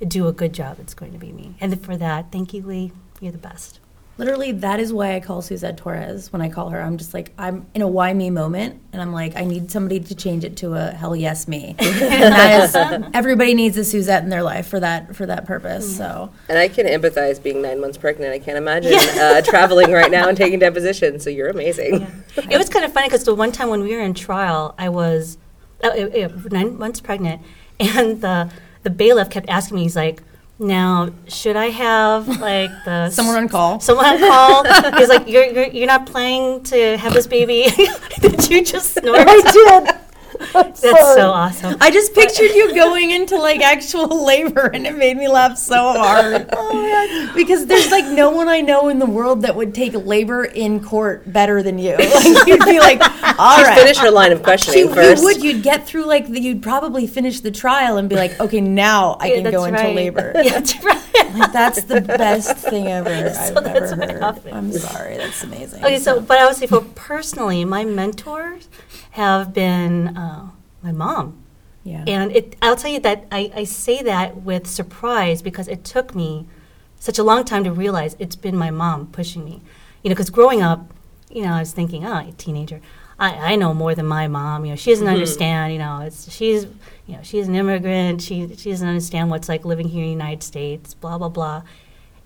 do 0.06 0.28
a 0.28 0.32
good 0.32 0.52
job, 0.52 0.78
it's 0.78 0.94
going 0.94 1.12
to 1.12 1.18
be 1.18 1.32
me. 1.32 1.54
And 1.60 1.82
for 1.82 1.96
that, 1.96 2.30
thank 2.30 2.52
you, 2.52 2.62
Lee. 2.62 2.92
You're 3.20 3.32
the 3.32 3.38
best. 3.38 3.80
Literally, 4.18 4.52
that 4.52 4.78
is 4.78 4.92
why 4.92 5.16
I 5.16 5.20
call 5.20 5.40
Suzette 5.40 5.78
Torres 5.78 6.30
when 6.32 6.42
I 6.42 6.50
call 6.50 6.68
her. 6.68 6.82
I'm 6.82 6.98
just 6.98 7.14
like, 7.14 7.32
I'm 7.38 7.66
in 7.72 7.80
a 7.80 7.88
why 7.88 8.12
me 8.12 8.28
moment, 8.28 8.80
and 8.92 9.00
I'm 9.00 9.12
like, 9.12 9.36
I 9.36 9.44
need 9.44 9.70
somebody 9.70 10.00
to 10.00 10.14
change 10.14 10.44
it 10.44 10.58
to 10.58 10.74
a 10.74 10.90
hell 10.90 11.16
yes 11.16 11.48
me. 11.48 11.74
and 11.78 12.32
that 12.32 12.64
is, 12.64 13.06
everybody 13.14 13.54
needs 13.54 13.78
a 13.78 13.84
Suzette 13.84 14.22
in 14.22 14.28
their 14.28 14.42
life 14.42 14.66
for 14.66 14.78
that 14.80 15.16
for 15.16 15.24
that 15.24 15.46
purpose. 15.46 15.96
So, 15.96 16.30
and 16.50 16.58
I 16.58 16.68
can 16.68 16.86
empathize 16.86 17.42
being 17.42 17.62
nine 17.62 17.80
months 17.80 17.96
pregnant. 17.96 18.34
I 18.34 18.38
can't 18.38 18.58
imagine 18.58 18.92
yeah. 18.92 19.38
uh, 19.38 19.40
traveling 19.40 19.90
right 19.92 20.10
now 20.10 20.28
and 20.28 20.36
taking 20.36 20.58
depositions. 20.58 21.24
So 21.24 21.30
you're 21.30 21.48
amazing. 21.48 22.02
Yeah. 22.02 22.50
It 22.50 22.58
was 22.58 22.68
kind 22.68 22.84
of 22.84 22.92
funny 22.92 23.08
because 23.08 23.24
the 23.24 23.34
one 23.34 23.50
time 23.50 23.70
when 23.70 23.80
we 23.80 23.96
were 23.96 24.02
in 24.02 24.12
trial, 24.12 24.74
I 24.76 24.90
was 24.90 25.38
uh, 25.82 25.88
uh, 25.88 26.28
nine 26.50 26.78
months 26.78 27.00
pregnant 27.00 27.40
and 27.82 28.20
the 28.20 28.50
the 28.82 28.90
bailiff 28.90 29.30
kept 29.30 29.48
asking 29.48 29.76
me, 29.76 29.82
he's 29.82 29.96
like, 29.96 30.22
now 30.58 31.10
should 31.28 31.56
I 31.56 31.66
have 31.66 32.28
like 32.40 32.70
the 32.84 33.10
someone 33.10 33.36
on 33.36 33.48
call? 33.48 33.80
Someone 33.80 34.06
on 34.06 34.18
call. 34.18 34.92
he's 34.98 35.08
like, 35.08 35.28
you're, 35.28 35.44
you're 35.44 35.66
you're 35.66 35.86
not 35.86 36.06
planning 36.06 36.62
to 36.64 36.96
have 36.98 37.12
this 37.14 37.26
baby? 37.26 37.66
did 38.20 38.48
you 38.48 38.64
just 38.64 38.94
snort? 38.94 39.18
I 39.20 39.40
did. 39.52 39.91
That's 40.52 40.80
so 40.80 41.30
awesome. 41.30 41.76
I 41.80 41.90
just 41.90 42.14
pictured 42.14 42.50
you 42.54 42.74
going 42.74 43.10
into 43.10 43.36
like 43.36 43.60
actual 43.60 44.24
labor, 44.24 44.66
and 44.66 44.86
it 44.86 44.96
made 44.96 45.16
me 45.16 45.28
laugh 45.28 45.58
so 45.58 45.92
hard. 45.92 46.48
oh 46.52 47.32
because 47.34 47.66
there's 47.66 47.90
like 47.90 48.06
no 48.06 48.30
one 48.30 48.48
I 48.48 48.60
know 48.60 48.88
in 48.88 48.98
the 48.98 49.06
world 49.06 49.42
that 49.42 49.56
would 49.56 49.74
take 49.74 49.94
labor 49.94 50.44
in 50.44 50.82
court 50.82 51.30
better 51.32 51.62
than 51.62 51.78
you. 51.78 51.96
Like 52.22 52.46
you'd 52.46 52.64
be 52.64 52.78
like, 52.78 53.00
all 53.38 53.62
right, 53.62 53.78
finish 53.78 53.96
her 53.98 54.10
line 54.10 54.32
of 54.32 54.42
questioning 54.42 54.88
you, 54.88 54.94
first. 54.94 55.22
You 55.22 55.26
would. 55.26 55.42
You'd 55.42 55.62
get 55.62 55.86
through 55.86 56.04
like 56.04 56.28
the, 56.28 56.40
you'd 56.40 56.62
probably 56.62 57.06
finish 57.06 57.40
the 57.40 57.50
trial 57.50 57.96
and 57.96 58.08
be 58.08 58.16
like, 58.16 58.38
okay, 58.38 58.60
now 58.60 59.16
I 59.18 59.26
yeah, 59.26 59.42
can 59.42 59.50
go 59.50 59.62
right. 59.62 59.74
into 59.74 59.92
labor. 59.92 60.32
Yeah, 60.36 60.60
that's 60.60 60.82
right. 60.84 61.34
Like, 61.34 61.52
that's 61.52 61.84
the 61.84 62.00
best 62.00 62.58
thing 62.58 62.86
ever 62.86 63.32
so 63.32 63.56
I've 63.56 63.66
ever 63.66 63.96
heard. 63.96 64.46
I'm 64.52 64.72
sorry, 64.72 65.16
that's 65.16 65.42
amazing. 65.42 65.84
Okay, 65.84 65.98
so, 65.98 66.16
so 66.16 66.20
but 66.20 66.38
I 66.38 66.46
would 66.46 66.56
say 66.56 66.66
for 66.66 66.80
personally, 66.80 67.64
my 67.64 67.84
mentors 67.84 68.68
have 69.12 69.52
been 69.52 70.16
uh, 70.16 70.50
my 70.82 70.92
mom. 70.92 71.38
Yeah. 71.84 72.04
And 72.06 72.32
it, 72.32 72.56
I'll 72.62 72.76
tell 72.76 72.90
you 72.90 73.00
that 73.00 73.26
I, 73.30 73.52
I 73.54 73.64
say 73.64 74.02
that 74.02 74.42
with 74.42 74.66
surprise 74.66 75.42
because 75.42 75.68
it 75.68 75.84
took 75.84 76.14
me 76.14 76.46
such 76.98 77.18
a 77.18 77.22
long 77.22 77.44
time 77.44 77.64
to 77.64 77.72
realize 77.72 78.16
it's 78.18 78.36
been 78.36 78.56
my 78.56 78.70
mom 78.70 79.08
pushing 79.08 79.44
me. 79.44 79.60
You 80.02 80.10
know, 80.10 80.14
because 80.14 80.30
growing 80.30 80.62
up, 80.62 80.92
you 81.30 81.42
know, 81.42 81.52
I 81.52 81.60
was 81.60 81.72
thinking, 81.72 82.06
oh, 82.06 82.28
a 82.28 82.32
teenager, 82.32 82.80
I, 83.18 83.52
I 83.52 83.56
know 83.56 83.74
more 83.74 83.94
than 83.94 84.06
my 84.06 84.28
mom. 84.28 84.64
You 84.64 84.72
know, 84.72 84.76
she 84.76 84.90
doesn't 84.90 85.06
mm-hmm. 85.06 85.14
understand. 85.14 85.72
You 85.72 85.78
know, 85.78 86.00
it's 86.00 86.30
she's 86.32 86.64
you 87.06 87.16
know 87.16 87.20
she's 87.22 87.48
an 87.48 87.54
immigrant. 87.54 88.22
She 88.22 88.54
she 88.56 88.70
doesn't 88.70 88.88
understand 88.88 89.30
what's 89.30 89.48
like 89.48 89.64
living 89.64 89.88
here 89.88 90.02
in 90.02 90.08
the 90.08 90.12
United 90.12 90.42
States. 90.42 90.94
Blah 90.94 91.18
blah 91.18 91.28
blah. 91.28 91.62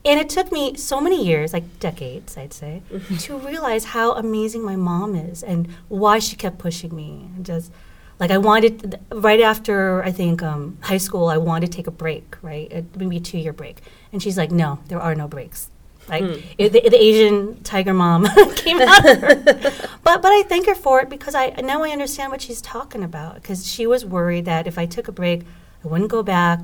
And 0.07 0.21
it 0.21 0.29
took 0.29 0.53
me 0.53 0.77
so 0.77 1.01
many 1.01 1.25
years, 1.25 1.53
like 1.53 1.81
decades, 1.81 2.37
I'd 2.37 2.53
say, 2.53 2.83
mm-hmm. 2.93 3.17
to 3.17 3.39
realize 3.39 3.87
how 3.87 4.13
amazing 4.13 4.63
my 4.63 4.77
mom 4.77 5.17
is 5.17 5.43
and 5.43 5.67
why 5.89 6.21
she 6.21 6.37
kept 6.37 6.59
pushing 6.59 6.95
me. 6.95 7.29
And 7.35 7.45
just 7.45 7.73
like 8.21 8.31
I 8.31 8.39
wanted, 8.39 9.01
right 9.11 9.41
after 9.41 10.05
I 10.05 10.13
think 10.13 10.45
um, 10.45 10.79
high 10.83 10.99
school, 10.99 11.27
I 11.27 11.39
wanted 11.39 11.73
to 11.73 11.77
take 11.77 11.89
a 11.89 11.91
break, 11.91 12.37
right? 12.41 12.85
maybe 12.97 13.17
a 13.17 13.21
two 13.21 13.39
year 13.39 13.53
break. 13.53 13.79
And 14.13 14.23
she's 14.23 14.39
like, 14.39 14.53
no, 14.53 14.79
there 14.87 15.01
are 15.01 15.17
no 15.17 15.27
breaks. 15.27 15.71
Like 16.09 16.23
mm. 16.23 16.41
it, 16.57 16.73
the, 16.73 16.89
the, 16.89 17.03
Asian 17.03 17.61
tiger 17.65 17.93
mom 17.93 18.29
came 18.55 18.81
out 18.81 19.03
but, 20.05 20.23
but 20.23 20.25
I 20.25 20.45
thank 20.49 20.67
her 20.69 20.77
for 20.77 21.01
it 21.01 21.11
because 21.11 21.35
I 21.35 21.49
now 21.65 21.83
I 21.83 21.91
understand 21.91 22.31
what 22.31 22.41
she's 22.41 22.63
talking 22.63 23.03
about 23.03 23.35
because 23.35 23.67
she 23.67 23.89
was 23.89 24.05
worried 24.05 24.45
that 24.45 24.69
if 24.69 24.79
I 24.79 24.87
took 24.87 25.09
a 25.09 25.13
break, 25.13 25.43
I 25.85 25.89
wouldn't 25.89 26.11
go 26.11 26.23
back 26.23 26.61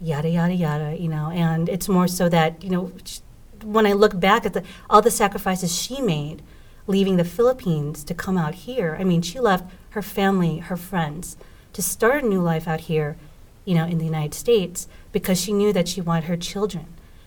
yada 0.00 0.28
yada 0.28 0.54
yada 0.54 0.96
you 0.96 1.08
know 1.08 1.30
and 1.30 1.68
it's 1.68 1.88
more 1.88 2.06
so 2.06 2.28
that 2.28 2.62
you 2.62 2.70
know 2.70 2.92
when 3.64 3.86
i 3.86 3.92
look 3.92 4.18
back 4.18 4.46
at 4.46 4.52
the 4.52 4.62
all 4.88 5.02
the 5.02 5.10
sacrifices 5.10 5.74
she 5.74 6.00
made 6.00 6.42
leaving 6.86 7.16
the 7.16 7.24
philippines 7.24 8.04
to 8.04 8.14
come 8.14 8.38
out 8.38 8.54
here 8.54 8.96
i 9.00 9.04
mean 9.04 9.20
she 9.20 9.40
left 9.40 9.64
her 9.90 10.02
family 10.02 10.58
her 10.58 10.76
friends 10.76 11.36
to 11.72 11.82
start 11.82 12.22
a 12.22 12.26
new 12.26 12.40
life 12.40 12.68
out 12.68 12.82
here 12.82 13.16
you 13.64 13.74
know 13.74 13.84
in 13.84 13.98
the 13.98 14.04
united 14.04 14.34
states 14.34 14.86
because 15.10 15.40
she 15.40 15.52
knew 15.52 15.72
that 15.72 15.88
she 15.88 16.00
wanted 16.00 16.24
her 16.24 16.36
children 16.36 16.86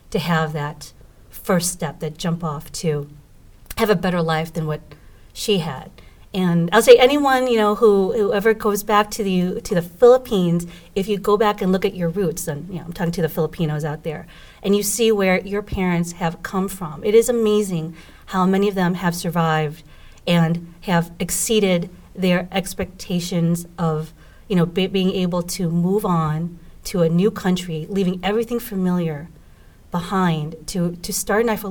to 0.09 0.19
have 0.19 0.53
that 0.53 0.93
first 1.29 1.71
step 1.71 1.99
that 1.99 2.17
jump 2.17 2.43
off 2.43 2.71
to 2.71 3.09
have 3.77 3.89
a 3.89 3.95
better 3.95 4.21
life 4.21 4.53
than 4.53 4.65
what 4.65 4.81
she 5.33 5.59
had 5.59 5.91
and 6.33 6.69
I'll 6.71 6.81
say 6.81 6.95
anyone 6.95 7.47
you 7.47 7.57
know 7.57 7.75
who 7.75 8.13
whoever 8.13 8.53
goes 8.53 8.83
back 8.83 9.11
to 9.11 9.23
the 9.23 9.59
to 9.61 9.75
the 9.75 9.81
Philippines, 9.81 10.65
if 10.95 11.07
you 11.07 11.17
go 11.17 11.35
back 11.35 11.61
and 11.61 11.71
look 11.71 11.83
at 11.83 11.93
your 11.93 12.09
roots, 12.09 12.47
and 12.47 12.67
you 12.69 12.75
know 12.75 12.85
I'm 12.85 12.93
talking 12.93 13.11
to 13.13 13.21
the 13.21 13.29
Filipinos 13.29 13.83
out 13.83 14.03
there, 14.03 14.27
and 14.63 14.75
you 14.75 14.83
see 14.83 15.11
where 15.11 15.41
your 15.41 15.61
parents 15.61 16.13
have 16.13 16.41
come 16.41 16.67
from, 16.69 17.03
it 17.03 17.13
is 17.13 17.27
amazing 17.27 17.95
how 18.27 18.45
many 18.45 18.69
of 18.69 18.75
them 18.75 18.93
have 18.93 19.13
survived 19.13 19.83
and 20.25 20.73
have 20.81 21.11
exceeded 21.19 21.89
their 22.15 22.47
expectations 22.51 23.67
of 23.77 24.13
you 24.47 24.55
know 24.55 24.65
be, 24.65 24.87
being 24.87 25.11
able 25.11 25.41
to 25.41 25.69
move 25.69 26.05
on 26.05 26.59
to 26.85 27.01
a 27.01 27.09
new 27.09 27.29
country, 27.29 27.85
leaving 27.89 28.19
everything 28.23 28.59
familiar 28.59 29.29
behind 29.91 30.55
to 30.67 30.95
to 30.95 31.11
start 31.11 31.45
a 31.45 31.47
life, 31.47 31.65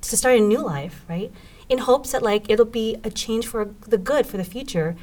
to 0.00 0.16
start 0.16 0.36
a 0.36 0.40
new 0.40 0.60
life, 0.60 1.04
right? 1.08 1.32
In 1.70 1.78
hopes 1.78 2.12
that 2.12 2.22
like 2.22 2.50
it'll 2.50 2.66
be 2.66 2.96
a 3.02 3.10
change 3.10 3.46
for 3.46 3.70
the 3.86 3.96
good 3.96 4.26
for 4.26 4.36
the 4.36 4.44
future. 4.44 4.96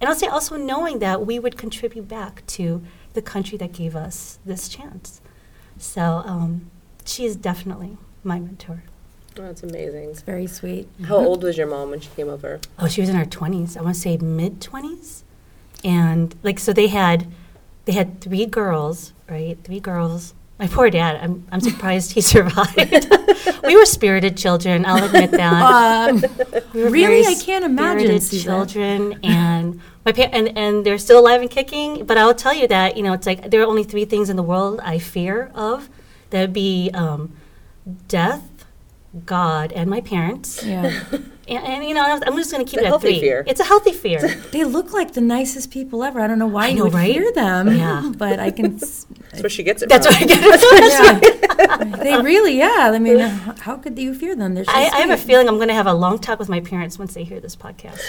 And 0.00 0.08
I'll 0.08 0.16
say 0.16 0.28
also 0.28 0.56
knowing 0.56 1.00
that 1.00 1.26
we 1.26 1.38
would 1.38 1.58
contribute 1.58 2.08
back 2.08 2.46
to 2.46 2.82
the 3.12 3.22
country 3.22 3.58
that 3.58 3.72
gave 3.72 3.94
us 3.94 4.38
this 4.44 4.68
chance. 4.68 5.20
So 5.76 6.22
um, 6.24 6.70
she 7.04 7.24
is 7.24 7.36
definitely 7.36 7.98
my 8.24 8.38
mentor. 8.38 8.84
Oh, 9.38 9.42
that's 9.42 9.62
amazing. 9.62 10.10
It's 10.10 10.22
very 10.22 10.46
sweet. 10.46 10.88
How 11.04 11.16
mm-hmm. 11.16 11.26
old 11.26 11.42
was 11.42 11.56
your 11.56 11.66
mom 11.66 11.90
when 11.90 12.00
she 12.00 12.10
came 12.10 12.28
over? 12.28 12.60
Oh, 12.78 12.86
she 12.86 13.00
was 13.00 13.10
in 13.10 13.16
her 13.16 13.24
20s. 13.24 13.76
I 13.76 13.82
want 13.82 13.94
to 13.94 14.00
say 14.00 14.16
mid 14.16 14.60
20s. 14.60 15.22
And 15.84 16.34
like 16.42 16.58
so 16.58 16.72
they 16.72 16.86
had 16.86 17.26
they 17.84 17.92
had 17.92 18.20
three 18.20 18.46
girls, 18.46 19.12
right? 19.28 19.58
Three 19.64 19.80
girls 19.80 20.34
my 20.58 20.68
poor 20.68 20.90
dad. 20.90 21.18
I'm, 21.22 21.46
I'm 21.50 21.60
surprised 21.60 22.12
he 22.12 22.20
survived. 22.34 23.08
we 23.64 23.76
were 23.76 23.84
spirited 23.86 24.36
children. 24.36 24.84
I'll 24.86 25.04
admit 25.04 25.30
that. 25.32 25.62
Um, 26.12 26.22
we 26.74 26.82
really, 26.84 27.26
I 27.26 27.34
can't 27.34 27.64
imagine 27.64 28.18
children, 28.20 29.18
and 29.22 29.80
my 30.04 30.12
pa- 30.12 30.30
and 30.32 30.56
and 30.56 30.84
they're 30.84 30.98
still 30.98 31.18
alive 31.20 31.40
and 31.40 31.50
kicking. 31.50 32.04
But 32.04 32.18
I'll 32.18 32.34
tell 32.34 32.54
you 32.54 32.66
that 32.68 32.96
you 32.96 33.02
know 33.02 33.12
it's 33.12 33.26
like 33.26 33.50
there 33.50 33.60
are 33.62 33.66
only 33.66 33.84
three 33.84 34.04
things 34.04 34.30
in 34.30 34.36
the 34.36 34.42
world 34.42 34.80
I 34.82 34.98
fear 34.98 35.50
of. 35.54 35.88
That 36.30 36.40
would 36.40 36.52
be 36.52 36.90
um, 36.94 37.32
death, 38.08 38.64
God, 39.26 39.72
and 39.72 39.88
my 39.90 40.00
parents. 40.00 40.64
Yeah. 40.64 41.02
And, 41.48 41.64
and, 41.64 41.84
you 41.84 41.94
know, 41.94 42.02
I'm 42.04 42.36
just 42.36 42.52
going 42.52 42.64
to 42.64 42.70
keep 42.70 42.78
it's 42.80 42.88
it 42.88 42.94
at 42.94 43.00
three. 43.00 43.18
Fear. 43.18 43.44
It's 43.48 43.60
a 43.60 43.64
healthy 43.64 43.92
fear. 43.92 44.28
they 44.52 44.62
look 44.64 44.92
like 44.92 45.12
the 45.12 45.20
nicest 45.20 45.72
people 45.72 46.04
ever. 46.04 46.20
I 46.20 46.28
don't 46.28 46.38
know 46.38 46.46
why 46.46 46.66
I 46.66 46.68
you 46.68 46.76
know, 46.76 46.84
would 46.84 46.94
right? 46.94 47.12
fear 47.12 47.32
them. 47.32 47.76
Yeah, 47.76 48.12
but 48.16 48.38
I 48.38 48.52
can. 48.52 48.76
That's 48.76 49.06
where 49.32 49.50
she 49.50 49.64
gets 49.64 49.82
it. 49.82 49.88
That's 49.88 50.06
from. 50.06 50.14
where 50.14 50.22
I 50.22 51.20
get 51.20 51.30
it. 51.32 51.80
From. 51.80 51.90
they 52.04 52.22
really, 52.22 52.58
yeah. 52.58 52.90
I 52.92 52.98
mean, 52.98 53.20
uh, 53.20 53.56
how 53.58 53.76
could 53.76 53.98
you 53.98 54.14
fear 54.14 54.36
them? 54.36 54.56
I, 54.68 54.90
I, 54.92 55.00
have 55.00 55.10
a 55.10 55.16
feeling 55.16 55.48
I'm 55.48 55.56
going 55.56 55.68
to 55.68 55.74
have 55.74 55.88
a 55.88 55.94
long 55.94 56.18
talk 56.18 56.38
with 56.38 56.48
my 56.48 56.60
parents 56.60 56.98
once 56.98 57.14
they 57.14 57.24
hear 57.24 57.40
this 57.40 57.56
podcast. 57.56 58.00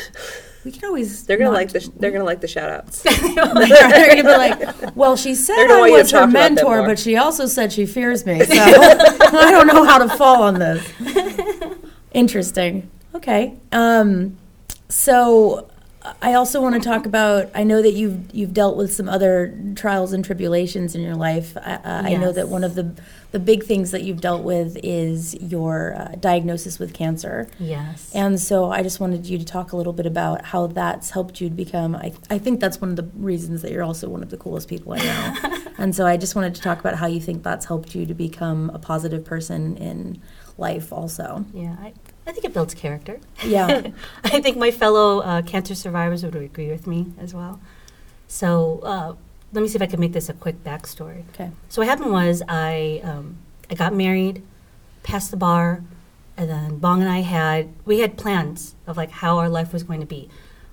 We 0.63 0.71
can 0.71 0.85
always. 0.85 1.25
They're 1.25 1.37
gonna 1.37 1.51
like 1.51 1.73
the. 1.73 1.81
Sh- 1.81 1.89
they're 1.97 2.11
gonna 2.11 2.23
like 2.23 2.39
the 2.39 2.47
shout 2.47 2.69
outs. 2.69 3.01
they're 3.01 3.35
gonna 3.35 4.23
be 4.23 4.29
like, 4.29 4.95
"Well, 4.95 5.17
she 5.17 5.35
said 5.35 5.69
I 5.69 5.89
was 5.89 6.11
her 6.11 6.25
mentor, 6.25 6.83
but 6.83 6.97
she 6.97 7.17
also 7.17 7.47
said 7.47 7.73
she 7.73 7.85
fears 7.85 8.25
me, 8.25 8.39
so 8.45 8.53
I 8.55 9.51
don't 9.51 9.67
know 9.67 9.83
how 9.83 9.97
to 9.97 10.07
fall 10.15 10.43
on 10.43 10.59
this." 10.59 10.87
Interesting. 12.13 12.89
Okay. 13.23 13.57
Um, 13.71 14.37
so 14.89 15.69
I 16.21 16.33
also 16.33 16.61
want 16.61 16.75
to 16.75 16.81
talk 16.81 17.05
about. 17.05 17.49
I 17.55 17.63
know 17.63 17.81
that 17.81 17.93
you've 17.93 18.35
you've 18.35 18.53
dealt 18.53 18.75
with 18.75 18.91
some 18.91 19.07
other 19.07 19.57
trials 19.75 20.11
and 20.11 20.25
tribulations 20.25 20.93
in 20.93 21.01
your 21.01 21.15
life. 21.15 21.55
Uh, 21.55 21.61
yes. 21.63 21.85
I 21.85 22.15
know 22.15 22.33
that 22.33 22.49
one 22.49 22.65
of 22.65 22.75
the 22.75 22.93
the 23.31 23.39
big 23.39 23.63
things 23.63 23.91
that 23.91 24.03
you've 24.03 24.19
dealt 24.19 24.43
with 24.43 24.77
is 24.83 25.35
your 25.35 25.95
uh, 25.97 26.15
diagnosis 26.19 26.79
with 26.79 26.93
cancer. 26.93 27.47
Yes. 27.59 28.11
And 28.13 28.39
so 28.41 28.69
I 28.69 28.83
just 28.83 28.99
wanted 28.99 29.25
you 29.25 29.37
to 29.37 29.45
talk 29.45 29.71
a 29.71 29.77
little 29.77 29.93
bit 29.93 30.05
about 30.05 30.43
how 30.43 30.67
that's 30.67 31.11
helped 31.11 31.39
you 31.39 31.47
to 31.47 31.55
become. 31.55 31.95
I 31.95 32.11
I 32.29 32.39
think 32.39 32.59
that's 32.59 32.81
one 32.81 32.89
of 32.89 32.97
the 32.97 33.09
reasons 33.15 33.61
that 33.61 33.71
you're 33.71 33.83
also 33.83 34.09
one 34.09 34.21
of 34.21 34.31
the 34.31 34.37
coolest 34.37 34.67
people 34.67 34.91
I 34.91 34.97
know. 34.97 35.61
and 35.77 35.95
so 35.95 36.05
I 36.05 36.17
just 36.17 36.35
wanted 36.35 36.55
to 36.55 36.61
talk 36.61 36.81
about 36.81 36.95
how 36.95 37.07
you 37.07 37.21
think 37.21 37.43
that's 37.43 37.65
helped 37.65 37.95
you 37.95 38.05
to 38.05 38.13
become 38.13 38.69
a 38.71 38.79
positive 38.79 39.23
person 39.23 39.77
in 39.77 40.21
life, 40.57 40.93
also. 40.93 41.45
Yeah. 41.53 41.75
I, 41.79 41.93
I 42.25 42.31
think 42.31 42.45
it 42.45 42.53
builds 42.53 42.73
character. 42.73 43.19
Yeah. 43.43 43.87
I 44.23 44.41
think 44.41 44.57
my 44.57 44.71
fellow 44.71 45.19
uh, 45.19 45.41
cancer 45.41 45.75
survivors 45.75 46.23
would 46.23 46.35
agree 46.35 46.69
with 46.69 46.87
me 46.87 47.07
as 47.19 47.33
well. 47.33 47.59
So 48.27 48.79
uh, 48.83 49.15
let 49.51 49.61
me 49.61 49.67
see 49.67 49.75
if 49.75 49.81
I 49.81 49.85
can 49.85 49.99
make 49.99 50.13
this 50.13 50.29
a 50.29 50.33
quick 50.33 50.63
backstory. 50.63 51.23
Okay. 51.33 51.51
So 51.69 51.81
what 51.81 51.87
happened 51.87 52.11
was 52.11 52.41
I 52.47 53.01
um, 53.03 53.37
I 53.69 53.75
got 53.75 53.93
married, 53.93 54.41
passed 55.03 55.31
the 55.31 55.37
bar, 55.37 55.83
and 56.37 56.49
then 56.49 56.77
Bong 56.77 57.01
and 57.01 57.09
I 57.09 57.19
had 57.19 57.73
we 57.85 57.99
had 57.99 58.17
plans 58.17 58.75
of 58.87 58.97
like 58.97 59.11
how 59.11 59.37
our 59.37 59.49
life 59.49 59.73
was 59.73 59.83
going 59.83 59.99
to 59.99 60.05
be. 60.05 60.29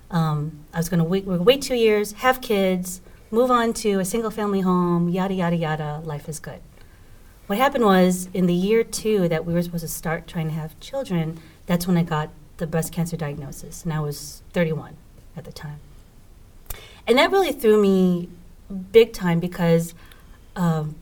Um, 0.09 0.65
I 0.73 0.77
was 0.77 0.89
going 0.89 0.99
to 0.99 1.05
wait, 1.05 1.25
wait 1.25 1.61
two 1.61 1.75
years, 1.75 2.11
have 2.13 2.41
kids, 2.41 3.01
move 3.29 3.49
on 3.49 3.71
to 3.75 3.99
a 3.99 4.05
single 4.05 4.31
family 4.31 4.61
home, 4.61 5.09
yada 5.09 5.33
yada 5.33 5.55
yada. 5.55 6.01
Life 6.03 6.27
is 6.27 6.39
good. 6.39 6.59
What 7.51 7.57
happened 7.57 7.83
was 7.83 8.29
in 8.33 8.45
the 8.45 8.53
year 8.53 8.81
two 8.81 9.27
that 9.27 9.45
we 9.45 9.53
were 9.53 9.61
supposed 9.61 9.81
to 9.81 9.89
start 9.89 10.25
trying 10.25 10.47
to 10.47 10.53
have 10.53 10.79
children, 10.79 11.37
that's 11.65 11.85
when 11.85 11.97
I 11.97 12.03
got 12.03 12.29
the 12.55 12.65
breast 12.65 12.93
cancer 12.93 13.17
diagnosis, 13.17 13.83
and 13.83 13.91
I 13.91 13.99
was 13.99 14.41
31 14.53 14.95
at 15.35 15.43
the 15.43 15.51
time. 15.51 15.81
And 17.05 17.17
that 17.17 17.29
really 17.29 17.51
threw 17.51 17.81
me 17.81 18.29
big 18.93 19.11
time 19.11 19.41
because 19.41 19.93
um, 20.55 20.95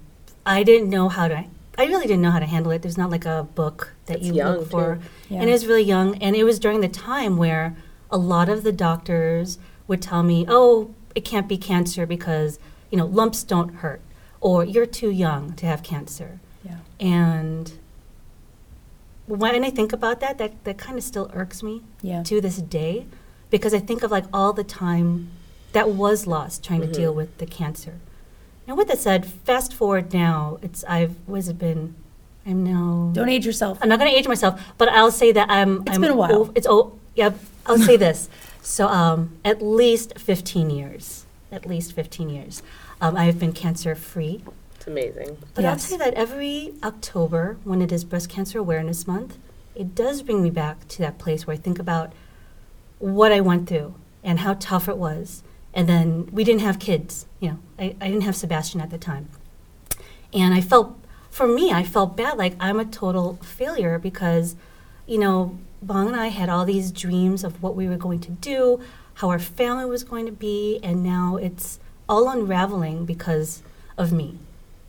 I 0.44 0.64
didn't 0.64 0.90
know 0.90 1.08
how 1.08 1.28
to. 1.28 1.46
I 1.78 1.86
really 1.86 2.08
didn't 2.08 2.24
know 2.24 2.32
how 2.32 2.40
to 2.40 2.48
handle 2.48 2.72
it. 2.72 2.82
There's 2.82 2.98
not 2.98 3.12
like 3.12 3.26
a 3.26 3.44
book 3.54 3.94
that 4.08 4.18
it's 4.18 4.26
you 4.26 4.34
look 4.34 4.72
for, 4.72 4.98
yeah. 5.30 5.42
and 5.42 5.50
it 5.52 5.54
was 5.54 5.68
really 5.68 5.84
young. 5.84 6.16
And 6.16 6.36
it 6.36 6.46
was 6.46 6.58
during 6.58 6.82
the 6.82 6.90
time 6.90 7.38
where 7.38 7.78
a 8.10 8.18
lot 8.18 8.50
of 8.50 8.64
the 8.64 8.72
doctors 8.72 9.60
would 9.88 10.02
tell 10.02 10.24
me, 10.24 10.48
"Oh, 10.48 10.96
it 11.14 11.24
can't 11.24 11.48
be 11.48 11.60
cancer 11.60 12.08
because 12.08 12.58
you 12.90 12.98
know 12.98 13.06
lumps 13.06 13.44
don't 13.44 13.76
hurt." 13.76 14.02
Or 14.42 14.64
you're 14.64 14.86
too 14.86 15.10
young 15.10 15.54
to 15.54 15.66
have 15.66 15.84
cancer. 15.84 16.40
Yeah. 16.64 16.78
And 17.00 17.74
when 19.28 19.64
I 19.64 19.70
think 19.70 19.94
about 19.94 20.20
that, 20.22 20.38
that, 20.38 20.64
that 20.64 20.78
kind 20.78 20.98
of 20.98 21.04
still 21.04 21.30
irks 21.34 21.62
me 21.62 21.84
yeah. 22.02 22.24
to 22.24 22.42
this 22.42 22.58
day 22.58 23.06
because 23.50 23.74
I 23.74 23.80
think 23.80 24.04
of 24.04 24.12
like 24.12 24.26
all 24.34 24.54
the 24.54 24.64
time 24.64 25.30
that 25.74 25.90
was 25.90 26.26
lost 26.26 26.64
trying 26.64 26.82
mm-hmm. 26.82 26.92
to 26.92 27.00
deal 27.00 27.14
with 27.14 27.38
the 27.38 27.46
cancer. 27.46 28.00
Now, 28.68 28.76
with 28.76 28.88
that 28.90 29.00
said, 29.00 29.26
fast 29.26 29.74
forward 29.74 30.14
now, 30.14 30.60
it's 30.62 30.84
I've 30.84 31.16
was 31.28 31.48
it 31.50 31.58
been? 31.58 31.96
I'm 32.46 32.64
now. 32.64 33.12
Don't 33.14 33.30
age 33.30 33.46
yourself. 33.46 33.80
I'm 33.82 33.90
not 33.90 34.00
going 34.00 34.12
to 34.12 34.18
age 34.18 34.28
myself, 34.28 34.62
but 34.78 34.90
I'll 34.90 35.12
say 35.12 35.32
that 35.32 35.50
I'm. 35.50 35.82
It's 35.82 35.96
I'm 35.96 36.02
been 36.02 36.12
a 36.12 36.16
while. 36.16 36.32
Oh, 36.34 36.52
it's 36.56 36.68
oh 36.70 36.98
yeah. 37.16 37.32
I'll 37.66 37.80
say 37.80 37.98
this. 37.98 38.30
So 38.62 38.88
um, 38.88 39.38
at 39.44 39.62
least 39.62 40.20
15 40.20 40.70
years. 40.70 41.26
At 41.52 41.66
least 41.66 41.94
15 41.94 42.30
years. 42.30 42.62
Um, 43.02 43.16
I 43.16 43.26
have 43.26 43.40
been 43.40 43.54
cancer 43.54 43.96
free. 43.96 44.44
It's 44.76 44.88
amazing. 44.88 45.38
But 45.54 45.64
yes. 45.64 45.72
I'll 45.72 45.80
say 45.80 45.98
that 45.98 46.14
every 46.14 46.74
October, 46.84 47.58
when 47.64 47.82
it 47.82 47.92
is 47.92 48.04
Breast 48.04 48.30
Cancer 48.30 48.60
Awareness 48.60 49.08
Month, 49.08 49.38
it 49.76 49.96
does 49.96 50.22
bring 50.22 50.44
me 50.44 50.50
back 50.50 50.88
to 50.90 51.00
that 51.00 51.18
place 51.18 51.48
where 51.48 51.54
I 51.54 51.58
think 51.58 51.80
about 51.80 52.12
what 53.00 53.32
I 53.32 53.40
went 53.40 53.70
through 53.70 53.96
and 54.24 54.40
how 54.40 54.56
tough 54.56 54.90
it 54.90 54.98
was. 54.98 55.44
And 55.74 55.88
then 55.88 56.28
we 56.32 56.44
didn't 56.44 56.62
have 56.62 56.80
kids. 56.80 57.26
You 57.40 57.50
know, 57.50 57.60
I, 57.78 57.96
I 58.02 58.08
didn't 58.08 58.24
have 58.24 58.36
Sebastian 58.36 58.82
at 58.82 58.90
the 58.90 58.98
time. 58.98 59.30
And 60.34 60.54
I 60.54 60.62
felt, 60.62 61.00
for 61.30 61.48
me, 61.48 61.72
I 61.72 61.84
felt 61.84 62.18
bad, 62.18 62.38
like 62.38 62.56
I'm 62.60 62.80
a 62.80 62.86
total 62.86 63.36
failure 63.42 63.98
because, 63.98 64.56
you 65.08 65.18
know, 65.18 65.58
Bong 65.82 66.08
and 66.08 66.16
I 66.16 66.28
had 66.28 66.50
all 66.50 66.66
these 66.66 66.92
dreams 66.92 67.44
of 67.44 67.64
what 67.64 67.76
we 67.76 67.88
were 67.88 67.98
going 67.98 68.20
to 68.22 68.32
do, 68.32 68.82
how 69.16 69.30
our 69.30 69.40
family 69.40 69.86
was 69.86 70.04
going 70.04 70.26
to 70.26 70.32
be, 70.32 70.80
and 70.84 71.04
now 71.04 71.38
it's 71.38 71.80
all 72.10 72.28
unraveling 72.28 73.06
because 73.06 73.64
of 73.98 74.12
me. 74.12 74.40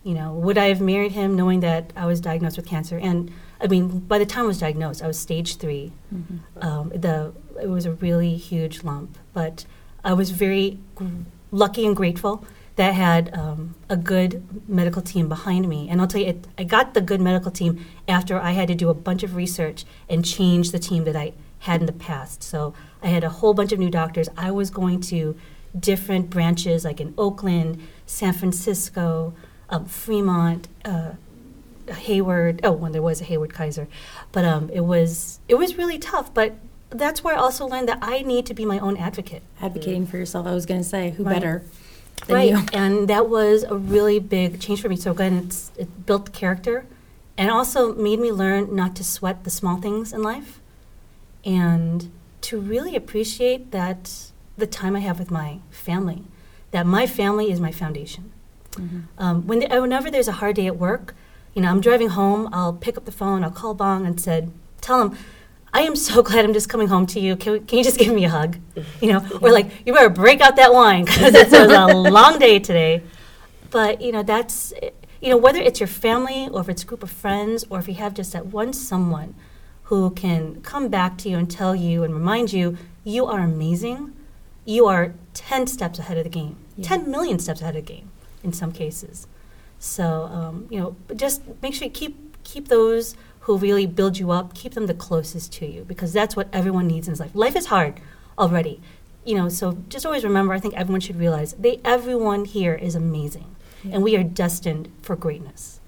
You 0.03 0.15
know, 0.15 0.33
would 0.33 0.57
I 0.57 0.69
have 0.69 0.81
married 0.81 1.13
him 1.13 1.37
knowing 1.37 1.61
that 1.61 1.93
I 1.95 2.07
was 2.07 2.21
diagnosed 2.21 2.57
with 2.57 2.67
cancer? 2.67 2.99
And 2.99 3.31
I 3.61 3.67
mean, 3.67 4.01
by 4.01 4.19
the 4.19 4.25
time 4.25 4.45
I 4.45 4.49
was 4.49 4.59
diagnosed, 4.59 5.03
I 5.03 5.07
was 5.07 5.19
stage 5.19 5.57
3 5.57 5.93
mm-hmm. 6.13 6.67
um, 6.67 6.89
the 6.89 7.33
it 7.61 7.69
was 7.69 7.85
a 7.85 7.93
really 7.93 8.37
huge 8.37 8.83
lump, 8.83 9.19
but 9.35 9.67
I 10.03 10.15
was 10.15 10.31
very 10.31 10.79
gr- 10.95 11.05
lucky 11.53 11.85
and 11.85 11.95
grateful 11.95 12.45
that 12.77 12.89
I 12.89 12.93
had 12.93 13.37
um, 13.37 13.75
a 13.91 13.97
good 13.99 14.43
medical 14.67 15.03
team 15.03 15.29
behind 15.29 15.69
me. 15.69 15.91
And 15.91 16.01
I'll 16.01 16.07
tell 16.07 16.23
you, 16.23 16.29
it, 16.29 16.47
I 16.57 16.65
got 16.65 16.95
the 16.95 17.03
good 17.03 17.21
medical 17.21 17.51
team 17.51 17.85
after 18.09 18.41
I 18.41 18.53
had 18.53 18.69
to 18.69 18.75
do 18.75 18.89
a 18.89 18.95
bunch 18.95 19.23
of 19.23 19.37
research 19.37 19.85
and 20.09 20.25
change 20.25 20.71
the 20.71 20.79
team 20.79 21.05
that 21.05 21.17
I 21.17 21.35
had 21.59 21.81
in 21.81 21.87
the 21.87 21.93
past. 21.93 22.43
So 22.43 22.73
I 23.03 23.09
had 23.09 23.23
a 23.23 23.29
whole 23.29 23.53
bunch 23.53 23.73
of 23.73 23.79
new 23.79 23.91
doctors. 23.91 24.31
I 24.37 24.51
was 24.51 24.71
going 24.71 25.03
to 25.03 25.37
different 25.79 26.31
branches, 26.31 26.85
like 26.85 27.01
in 27.01 27.15
Oakland, 27.17 27.83
San 28.07 28.33
Francisco, 28.33 29.35
um, 29.69 29.85
Fremont, 29.85 30.69
uh, 30.85 31.13
Hayward. 31.91 32.61
Oh, 32.65 32.73
when 32.73 32.93
there 32.93 33.03
was 33.03 33.21
a 33.21 33.25
Hayward 33.25 33.53
Kaiser, 33.53 33.89
but 34.33 34.45
um, 34.45 34.71
it 34.71 34.81
was 34.81 35.41
it 35.49 35.57
was 35.57 35.77
really 35.77 35.99
tough. 35.99 36.33
But 36.33 36.55
that's 36.91 37.23
where 37.23 37.37
I 37.37 37.39
also 37.39 37.67
learned 37.67 37.89
that 37.89 37.99
I 38.03 38.23
need 38.23 38.47
to 38.47 38.55
be 38.55 38.65
my 38.65 38.79
own 38.79 38.97
advocate. 38.97 39.43
Advocating 39.61 40.07
for 40.07 40.17
yourself. 40.17 40.47
I 40.47 40.55
was 40.55 40.67
going 40.67 40.81
to 40.81 40.89
say, 40.89 41.11
who 41.11 41.25
right. 41.25 41.35
better? 41.35 41.63
right, 42.29 42.51
you? 42.51 42.67
and 42.73 43.09
that 43.09 43.29
was 43.29 43.63
a 43.63 43.75
really 43.75 44.19
big 44.19 44.61
change 44.61 44.83
for 44.83 44.89
me. 44.89 44.97
So 44.97 45.13
again, 45.13 45.35
it's 45.35 45.71
it 45.77 46.07
built 46.07 46.33
character, 46.33 46.87
and 47.39 47.51
also 47.51 47.95
made 47.95 48.19
me 48.19 48.33
learn 48.33 48.75
not 48.75 48.95
to 48.97 49.05
sweat 49.05 49.45
the 49.45 49.51
small 49.51 49.77
things 49.77 50.13
in 50.13 50.23
life, 50.23 50.61
and 51.45 52.11
to 52.43 52.61
really 52.61 52.97
appreciate 52.97 53.71
that 53.71 54.31
the 54.57 54.67
time 54.67 54.97
I 54.97 55.01
have 55.01 55.19
with 55.19 55.31
my 55.31 55.59
family, 55.71 56.25
that 56.71 56.87
my 56.87 57.07
family 57.07 57.51
is 57.51 57.61
my 57.61 57.73
foundation. 57.73 58.33
Mm-hmm. 58.73 59.01
Um, 59.19 59.47
when 59.47 59.61
the, 59.61 59.81
whenever 59.81 60.11
there's 60.11 60.29
a 60.29 60.33
hard 60.33 60.57
day 60.57 60.67
at 60.67 60.77
work, 60.77 61.15
you 61.55 61.63
know, 61.63 61.69
I'm 61.69 61.81
driving 61.81 62.11
home, 62.11 62.49
I'll 62.53 62.73
pick 62.73 62.97
up 62.97 63.05
the 63.05 63.13
phone, 63.13 63.43
I'll 63.43 63.51
call 63.51 63.75
Bong 63.75 64.07
and 64.07 64.21
said, 64.21 64.53
tell 64.81 65.03
him, 65.03 65.19
I 65.73 65.83
am 65.83 65.97
so 65.97 66.23
glad 66.29 66.45
I'm 66.45 66.53
just 66.53 66.69
coming 66.69 66.89
home 66.89 67.07
to 67.07 67.21
you. 67.21 67.37
Can, 67.37 67.65
can 67.67 67.79
you 67.79 67.85
just 67.85 67.99
give 67.99 68.15
me 68.15 68.25
a 68.25 68.29
hug? 68.31 68.59
You 69.01 69.13
know, 69.13 69.27
or 69.41 69.51
like, 69.51 69.71
you 69.85 69.93
better 69.93 70.09
break 70.09 70.41
out 70.41 70.57
that 70.57 70.73
wine 70.73 71.05
because 71.05 71.35
it 71.35 71.51
was 71.51 71.53
a 71.53 71.87
long 71.95 72.39
day 72.39 72.59
today. 72.59 73.03
But, 73.71 74.01
you 74.01 74.13
know, 74.13 74.23
that's, 74.23 74.73
you 75.21 75.31
know, 75.31 75.37
whether 75.37 75.61
it's 75.61 75.81
your 75.81 75.87
family 75.87 76.49
or 76.49 76.61
if 76.61 76.69
it's 76.69 76.83
a 76.83 76.87
group 76.87 77.03
of 77.03 77.11
friends 77.11 77.65
or 77.71 77.79
if 77.79 77.89
you 77.89 77.95
have 77.95 78.15
just 78.15 78.33
that 78.33 78.47
one 78.47 78.73
someone 78.73 79.35
who 79.85 80.11
can 80.11 80.61
come 80.63 80.89
back 80.89 81.19
to 81.19 81.29
you 81.29 81.37
and 81.37 81.51
tell 81.51 81.75
you 81.75 82.05
and 82.05 82.15
remind 82.15 82.53
you, 82.53 82.77
you 83.05 83.27
are 83.27 83.41
amazing 83.41 84.13
you 84.71 84.87
are 84.87 85.15
10 85.35 85.67
steps 85.67 85.99
ahead 85.99 86.17
of 86.17 86.25
the 86.25 86.31
game, 86.31 86.57
yeah. 86.77 86.87
10 86.89 87.11
million 87.11 87.39
steps 87.39 87.61
ahead 87.61 87.77
of 87.77 87.85
the 87.87 87.93
game 87.93 88.11
in 88.43 88.53
some 88.53 88.73
cases. 88.73 89.27
So, 89.79 90.25
um, 90.25 90.67
you 90.71 90.79
know, 90.79 90.97
just 91.17 91.43
make 91.63 91.75
sure 91.75 91.87
you 91.87 91.91
keep, 91.91 92.43
keep 92.45 92.69
those 92.69 93.17
who 93.41 93.57
really 93.57 93.87
build 93.87 94.19
you 94.19 94.31
up, 94.31 94.55
keep 94.55 94.75
them 94.75 94.87
the 94.87 94.95
closest 94.95 95.53
to 95.55 95.67
you 95.67 95.85
because 95.85 96.13
that's 96.13 96.37
what 96.37 96.49
everyone 96.53 96.87
needs 96.87 97.09
in 97.09 97.15
life. 97.15 97.35
Life 97.35 97.57
is 97.57 97.67
hard 97.67 98.01
already. 98.39 98.81
You 99.25 99.37
know, 99.37 99.49
so 99.49 99.79
just 99.89 100.07
always 100.07 100.25
remember, 100.25 100.55
I 100.55 100.61
think 100.61 100.75
everyone 100.75 101.01
should 101.01 101.19
realize 101.19 101.53
they 101.55 101.81
everyone 101.85 102.45
here 102.45 102.75
is 102.75 102.95
amazing 102.95 103.57
yeah. 103.83 103.95
and 103.95 104.03
we 104.03 104.17
are 104.17 104.23
destined 104.23 104.91
for 105.03 105.17
greatness. 105.17 105.80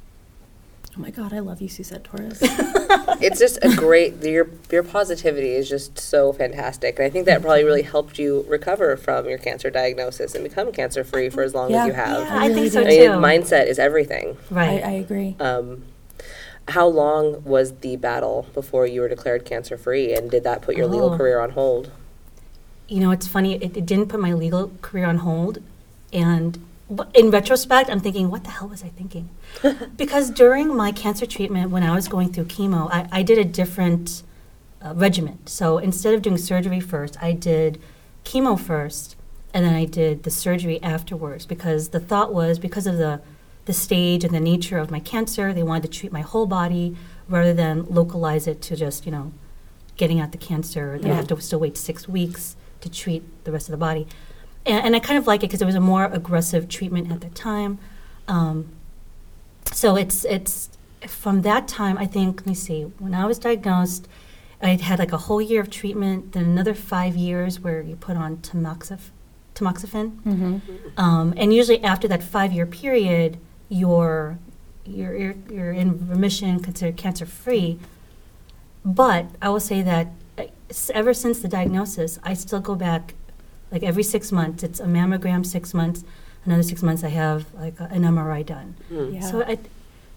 Oh 0.94 1.00
my 1.00 1.10
God, 1.10 1.32
I 1.32 1.38
love 1.38 1.62
you, 1.62 1.68
Suzette 1.68 2.04
Torres. 2.04 2.38
it's 2.42 3.38
just 3.38 3.58
a 3.62 3.74
great 3.74 4.22
your 4.22 4.50
your 4.70 4.82
positivity 4.82 5.52
is 5.52 5.66
just 5.66 5.98
so 5.98 6.34
fantastic, 6.34 6.98
and 6.98 7.06
I 7.06 7.10
think 7.10 7.24
that 7.26 7.40
probably 7.40 7.64
really 7.64 7.82
helped 7.82 8.18
you 8.18 8.44
recover 8.46 8.98
from 8.98 9.26
your 9.26 9.38
cancer 9.38 9.70
diagnosis 9.70 10.34
and 10.34 10.44
become 10.44 10.70
cancer 10.70 11.02
free 11.02 11.30
for 11.30 11.42
as 11.42 11.54
long 11.54 11.70
yeah. 11.70 11.82
as 11.82 11.86
you 11.86 11.92
have. 11.94 12.20
Yeah, 12.20 12.38
I, 12.38 12.46
really 12.46 12.68
think 12.68 12.72
so 12.72 12.82
I 12.82 12.84
mean, 12.84 13.00
too. 13.00 13.08
mindset 13.08 13.68
is 13.68 13.78
everything. 13.78 14.36
Right, 14.50 14.84
I, 14.84 14.88
I 14.88 14.92
agree. 14.92 15.34
Um, 15.40 15.84
how 16.68 16.86
long 16.86 17.42
was 17.42 17.78
the 17.78 17.96
battle 17.96 18.46
before 18.52 18.86
you 18.86 19.00
were 19.00 19.08
declared 19.08 19.46
cancer 19.46 19.78
free, 19.78 20.12
and 20.12 20.30
did 20.30 20.44
that 20.44 20.60
put 20.60 20.76
your 20.76 20.86
oh. 20.86 20.90
legal 20.90 21.16
career 21.16 21.40
on 21.40 21.50
hold? 21.52 21.90
You 22.88 23.00
know, 23.00 23.12
it's 23.12 23.26
funny. 23.26 23.54
It, 23.54 23.78
it 23.78 23.86
didn't 23.86 24.08
put 24.08 24.20
my 24.20 24.34
legal 24.34 24.72
career 24.82 25.06
on 25.06 25.18
hold, 25.18 25.60
and 26.12 26.62
in 27.14 27.30
retrospect, 27.30 27.90
I'm 27.90 28.00
thinking, 28.00 28.30
what 28.30 28.44
the 28.44 28.50
hell 28.50 28.68
was 28.68 28.82
I 28.82 28.88
thinking? 28.88 29.30
because 29.96 30.30
during 30.30 30.74
my 30.74 30.92
cancer 30.92 31.26
treatment, 31.26 31.70
when 31.70 31.82
I 31.82 31.94
was 31.94 32.08
going 32.08 32.32
through 32.32 32.46
chemo, 32.46 32.88
I, 32.90 33.08
I 33.10 33.22
did 33.22 33.38
a 33.38 33.44
different 33.44 34.22
uh, 34.84 34.92
regimen. 34.94 35.38
So 35.46 35.78
instead 35.78 36.14
of 36.14 36.22
doing 36.22 36.38
surgery 36.38 36.80
first, 36.80 37.16
I 37.22 37.32
did 37.32 37.80
chemo 38.24 38.58
first, 38.58 39.16
and 39.54 39.64
then 39.64 39.74
I 39.74 39.84
did 39.84 40.24
the 40.24 40.30
surgery 40.30 40.82
afterwards. 40.82 41.46
Because 41.46 41.90
the 41.90 42.00
thought 42.00 42.34
was, 42.34 42.58
because 42.58 42.86
of 42.86 42.96
the 42.96 43.20
the 43.64 43.72
stage 43.72 44.24
and 44.24 44.34
the 44.34 44.40
nature 44.40 44.78
of 44.78 44.90
my 44.90 44.98
cancer, 44.98 45.52
they 45.52 45.62
wanted 45.62 45.84
to 45.84 45.98
treat 45.98 46.12
my 46.12 46.22
whole 46.22 46.46
body 46.46 46.96
rather 47.28 47.54
than 47.54 47.86
localize 47.86 48.48
it 48.48 48.60
to 48.60 48.74
just 48.74 49.06
you 49.06 49.12
know 49.12 49.32
getting 49.96 50.18
out 50.20 50.32
the 50.32 50.38
cancer. 50.38 50.98
They 50.98 51.08
yeah. 51.08 51.14
have 51.14 51.28
to 51.28 51.40
still 51.40 51.60
wait 51.60 51.76
six 51.76 52.08
weeks 52.08 52.56
to 52.80 52.90
treat 52.90 53.22
the 53.44 53.52
rest 53.52 53.68
of 53.68 53.70
the 53.70 53.78
body 53.78 54.06
and, 54.66 54.86
and 54.86 54.96
I 54.96 55.00
kind 55.00 55.18
of 55.18 55.26
like 55.26 55.42
it 55.42 55.48
because 55.48 55.62
it 55.62 55.66
was 55.66 55.74
a 55.74 55.80
more 55.80 56.06
aggressive 56.06 56.68
treatment 56.68 57.10
at 57.10 57.20
the 57.20 57.30
time. 57.30 57.78
Um, 58.28 58.68
so 59.72 59.96
it's 59.96 60.24
it's 60.24 60.70
from 61.06 61.42
that 61.42 61.68
time. 61.68 61.98
I 61.98 62.06
think. 62.06 62.40
Let 62.40 62.46
me 62.46 62.54
see. 62.54 62.82
When 62.98 63.14
I 63.14 63.26
was 63.26 63.38
diagnosed, 63.38 64.08
I 64.60 64.76
had 64.76 64.98
like 64.98 65.12
a 65.12 65.18
whole 65.18 65.40
year 65.40 65.60
of 65.60 65.70
treatment, 65.70 66.32
then 66.32 66.44
another 66.44 66.74
five 66.74 67.16
years 67.16 67.60
where 67.60 67.80
you 67.82 67.96
put 67.96 68.16
on 68.16 68.38
tamoxif- 68.38 69.10
tamoxifen, 69.54 70.22
mm-hmm. 70.22 71.00
um, 71.00 71.34
and 71.36 71.52
usually 71.52 71.82
after 71.82 72.06
that 72.08 72.22
five-year 72.22 72.66
period, 72.66 73.38
you're 73.68 74.38
you're, 74.84 75.16
you're, 75.16 75.34
you're 75.50 75.72
in 75.72 76.08
remission, 76.08 76.60
considered 76.60 76.96
cancer 76.96 77.26
free. 77.26 77.78
But 78.84 79.26
I 79.40 79.48
will 79.48 79.60
say 79.60 79.82
that 79.82 80.08
uh, 80.36 80.44
ever 80.92 81.14
since 81.14 81.40
the 81.40 81.48
diagnosis, 81.48 82.18
I 82.24 82.34
still 82.34 82.60
go 82.60 82.74
back 82.74 83.14
like 83.72 83.82
every 83.82 84.02
six 84.02 84.30
months. 84.30 84.62
It's 84.62 84.78
a 84.78 84.84
mammogram 84.84 85.44
six 85.44 85.74
months. 85.74 86.04
Another 86.44 86.62
six 86.62 86.82
months, 86.82 87.02
I 87.02 87.08
have 87.08 87.52
like 87.54 87.80
a, 87.80 87.84
an 87.84 88.02
MRI 88.02 88.44
done. 88.44 88.76
Mm. 88.90 89.14
Yeah. 89.14 89.20
So, 89.20 89.42
I, 89.42 89.58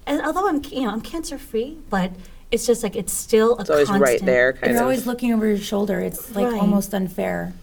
and 0.05 0.21
although 0.21 0.47
I'm 0.47 0.63
you 0.65 0.81
know 0.81 0.89
I'm 0.89 1.01
cancer 1.01 1.37
free, 1.37 1.77
but 1.89 2.11
it's 2.51 2.67
just 2.67 2.83
like 2.83 2.95
it's 2.95 3.13
still 3.13 3.57
a 3.57 3.61
it's 3.61 3.69
always 3.69 3.87
constant. 3.87 4.11
right 4.11 4.25
there. 4.25 4.57
You're 4.63 4.75
of. 4.75 4.81
always 4.81 5.07
looking 5.07 5.33
over 5.33 5.47
your 5.47 5.57
shoulder. 5.57 5.99
It's 5.99 6.35
like 6.35 6.51
right. 6.51 6.59
almost 6.59 6.93
unfair. 6.93 7.53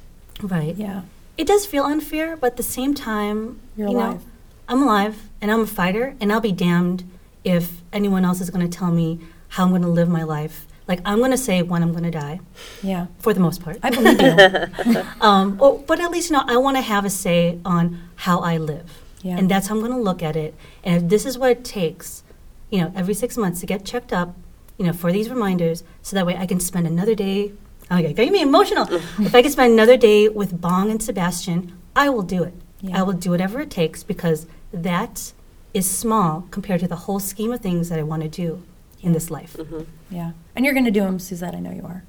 Right. 0.43 0.75
Yeah. 0.75 1.03
It 1.37 1.47
does 1.47 1.67
feel 1.67 1.85
unfair, 1.85 2.37
but 2.37 2.53
at 2.53 2.57
the 2.57 2.63
same 2.63 2.95
time, 2.95 3.61
You're 3.77 3.89
you 3.89 3.97
alive. 3.97 4.15
know, 4.15 4.21
I'm 4.69 4.83
alive 4.83 5.29
and 5.41 5.51
I'm 5.51 5.61
a 5.61 5.67
fighter, 5.67 6.15
and 6.21 6.33
I'll 6.33 6.41
be 6.41 6.53
damned 6.53 7.05
if 7.45 7.81
anyone 7.93 8.25
else 8.25 8.41
is 8.41 8.51
going 8.51 8.69
to 8.69 8.79
tell 8.79 8.91
me 8.91 9.21
how 9.49 9.65
I'm 9.65 9.71
going 9.71 9.83
to 9.83 9.89
live 9.89 10.09
my 10.09 10.23
life 10.23 10.67
like 10.89 11.01
I'm 11.05 11.19
going 11.19 11.31
to 11.31 11.39
say 11.39 11.63
when 11.63 11.83
I'm 11.83 11.93
going 11.93 12.05
to 12.05 12.11
die. 12.11 12.41
Yeah. 12.83 13.07
For 13.19 13.33
the 13.33 13.41
most 13.41 13.63
part. 13.63 13.79
I 13.83 13.91
believe 13.91 14.21
you. 14.21 15.03
um, 15.21 15.57
or, 15.61 15.79
but 15.79 16.01
at 16.01 16.11
least 16.11 16.31
you 16.31 16.37
know 16.37 16.45
I 16.47 16.57
want 16.57 16.77
to 16.77 16.83
have 16.83 17.05
a 17.05 17.11
say 17.11 17.59
on 17.65 18.01
how 18.17 18.41
I 18.41 18.59
live. 18.59 19.03
Yeah. 19.23 19.39
And 19.39 19.49
that's 19.49 19.69
how 19.69 19.75
I'm 19.75 19.81
going 19.81 19.93
to 19.93 19.99
look 19.99 20.23
at 20.23 20.37
it. 20.37 20.55
And 20.83 21.05
if 21.05 21.09
this 21.09 21.25
is 21.25 21.39
what 21.39 21.51
it 21.51 21.65
takes, 21.65 22.25
you 22.71 22.81
know, 22.81 22.93
every 22.97 23.15
six 23.15 23.37
months 23.37 23.61
to 23.61 23.67
get 23.67 23.85
checked 23.85 24.13
up, 24.13 24.35
you 24.79 24.87
know, 24.87 24.93
for 24.93 25.13
these 25.13 25.31
reminders, 25.31 25.85
so 26.03 26.17
that 26.17 26.27
way 26.27 26.37
I 26.37 26.47
can 26.47 26.59
spend 26.59 26.87
another 26.87 27.15
day. 27.15 27.53
Oh, 27.91 27.99
yeah, 27.99 28.11
get 28.11 28.33
me 28.33 28.43
emotional. 28.43 28.93
if 29.21 29.35
I 29.35 29.43
can 29.43 29.53
spend 29.53 29.75
another 29.75 29.97
day 29.97 30.29
with 30.29 30.61
Bong 30.61 30.91
and 30.91 31.01
Sebastian, 31.01 31.79
I 31.95 32.09
will 32.09 32.23
do 32.23 32.43
it. 32.43 32.55
Yeah. 32.81 32.99
I 32.99 33.03
will 33.05 33.13
do 33.13 33.31
whatever 33.31 33.61
it 33.61 33.71
takes 33.71 34.03
because 34.03 34.47
that 34.73 35.33
is 35.73 35.89
small 35.89 36.49
compared 36.51 36.81
to 36.81 36.89
the 36.89 36.97
whole 36.97 37.21
scheme 37.21 37.53
of 37.53 37.61
things 37.61 37.91
that 37.91 37.99
I 37.99 38.03
want 38.03 38.23
to 38.23 38.29
do 38.29 38.63
in 39.03 39.13
this 39.13 39.31
life. 39.31 39.55
Mm-hmm. 39.55 39.83
Yeah, 40.11 40.33
and 40.55 40.65
you're 40.65 40.75
going 40.75 40.85
to 40.85 40.91
do 40.91 41.01
them, 41.01 41.19
Suzette. 41.19 41.55
I 41.55 41.61
know 41.61 41.73
you 41.73 41.85
are. 41.85 42.05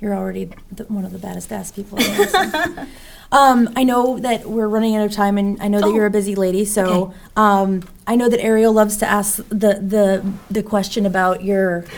You're 0.00 0.14
already 0.14 0.50
the, 0.70 0.84
one 0.84 1.04
of 1.04 1.12
the 1.12 1.18
baddest 1.18 1.52
ass 1.52 1.72
people. 1.72 1.98
um, 3.32 3.68
I 3.74 3.82
know 3.82 4.18
that 4.20 4.46
we're 4.46 4.68
running 4.68 4.94
out 4.94 5.04
of 5.04 5.12
time, 5.12 5.36
and 5.38 5.60
I 5.60 5.68
know 5.68 5.80
that 5.80 5.86
oh. 5.86 5.94
you're 5.94 6.06
a 6.06 6.10
busy 6.10 6.36
lady. 6.36 6.64
So 6.64 6.84
okay. 6.84 7.14
um, 7.36 7.82
I 8.06 8.14
know 8.14 8.28
that 8.28 8.40
Ariel 8.40 8.72
loves 8.72 8.96
to 8.98 9.06
ask 9.06 9.36
the 9.48 9.80
the 9.80 10.32
the 10.50 10.62
question 10.62 11.04
about 11.04 11.42
your. 11.42 11.84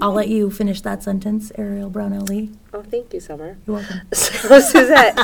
I'll 0.00 0.12
let 0.12 0.28
you 0.28 0.50
finish 0.50 0.80
that 0.80 1.02
sentence, 1.02 1.52
Ariel 1.56 1.88
Brownell 1.88 2.22
Lee. 2.22 2.50
Oh, 2.72 2.82
thank 2.82 3.14
you, 3.14 3.20
Summer. 3.20 3.56
You're 3.66 3.76
welcome. 3.76 4.00
So, 4.12 4.60
Suzette, 4.60 5.18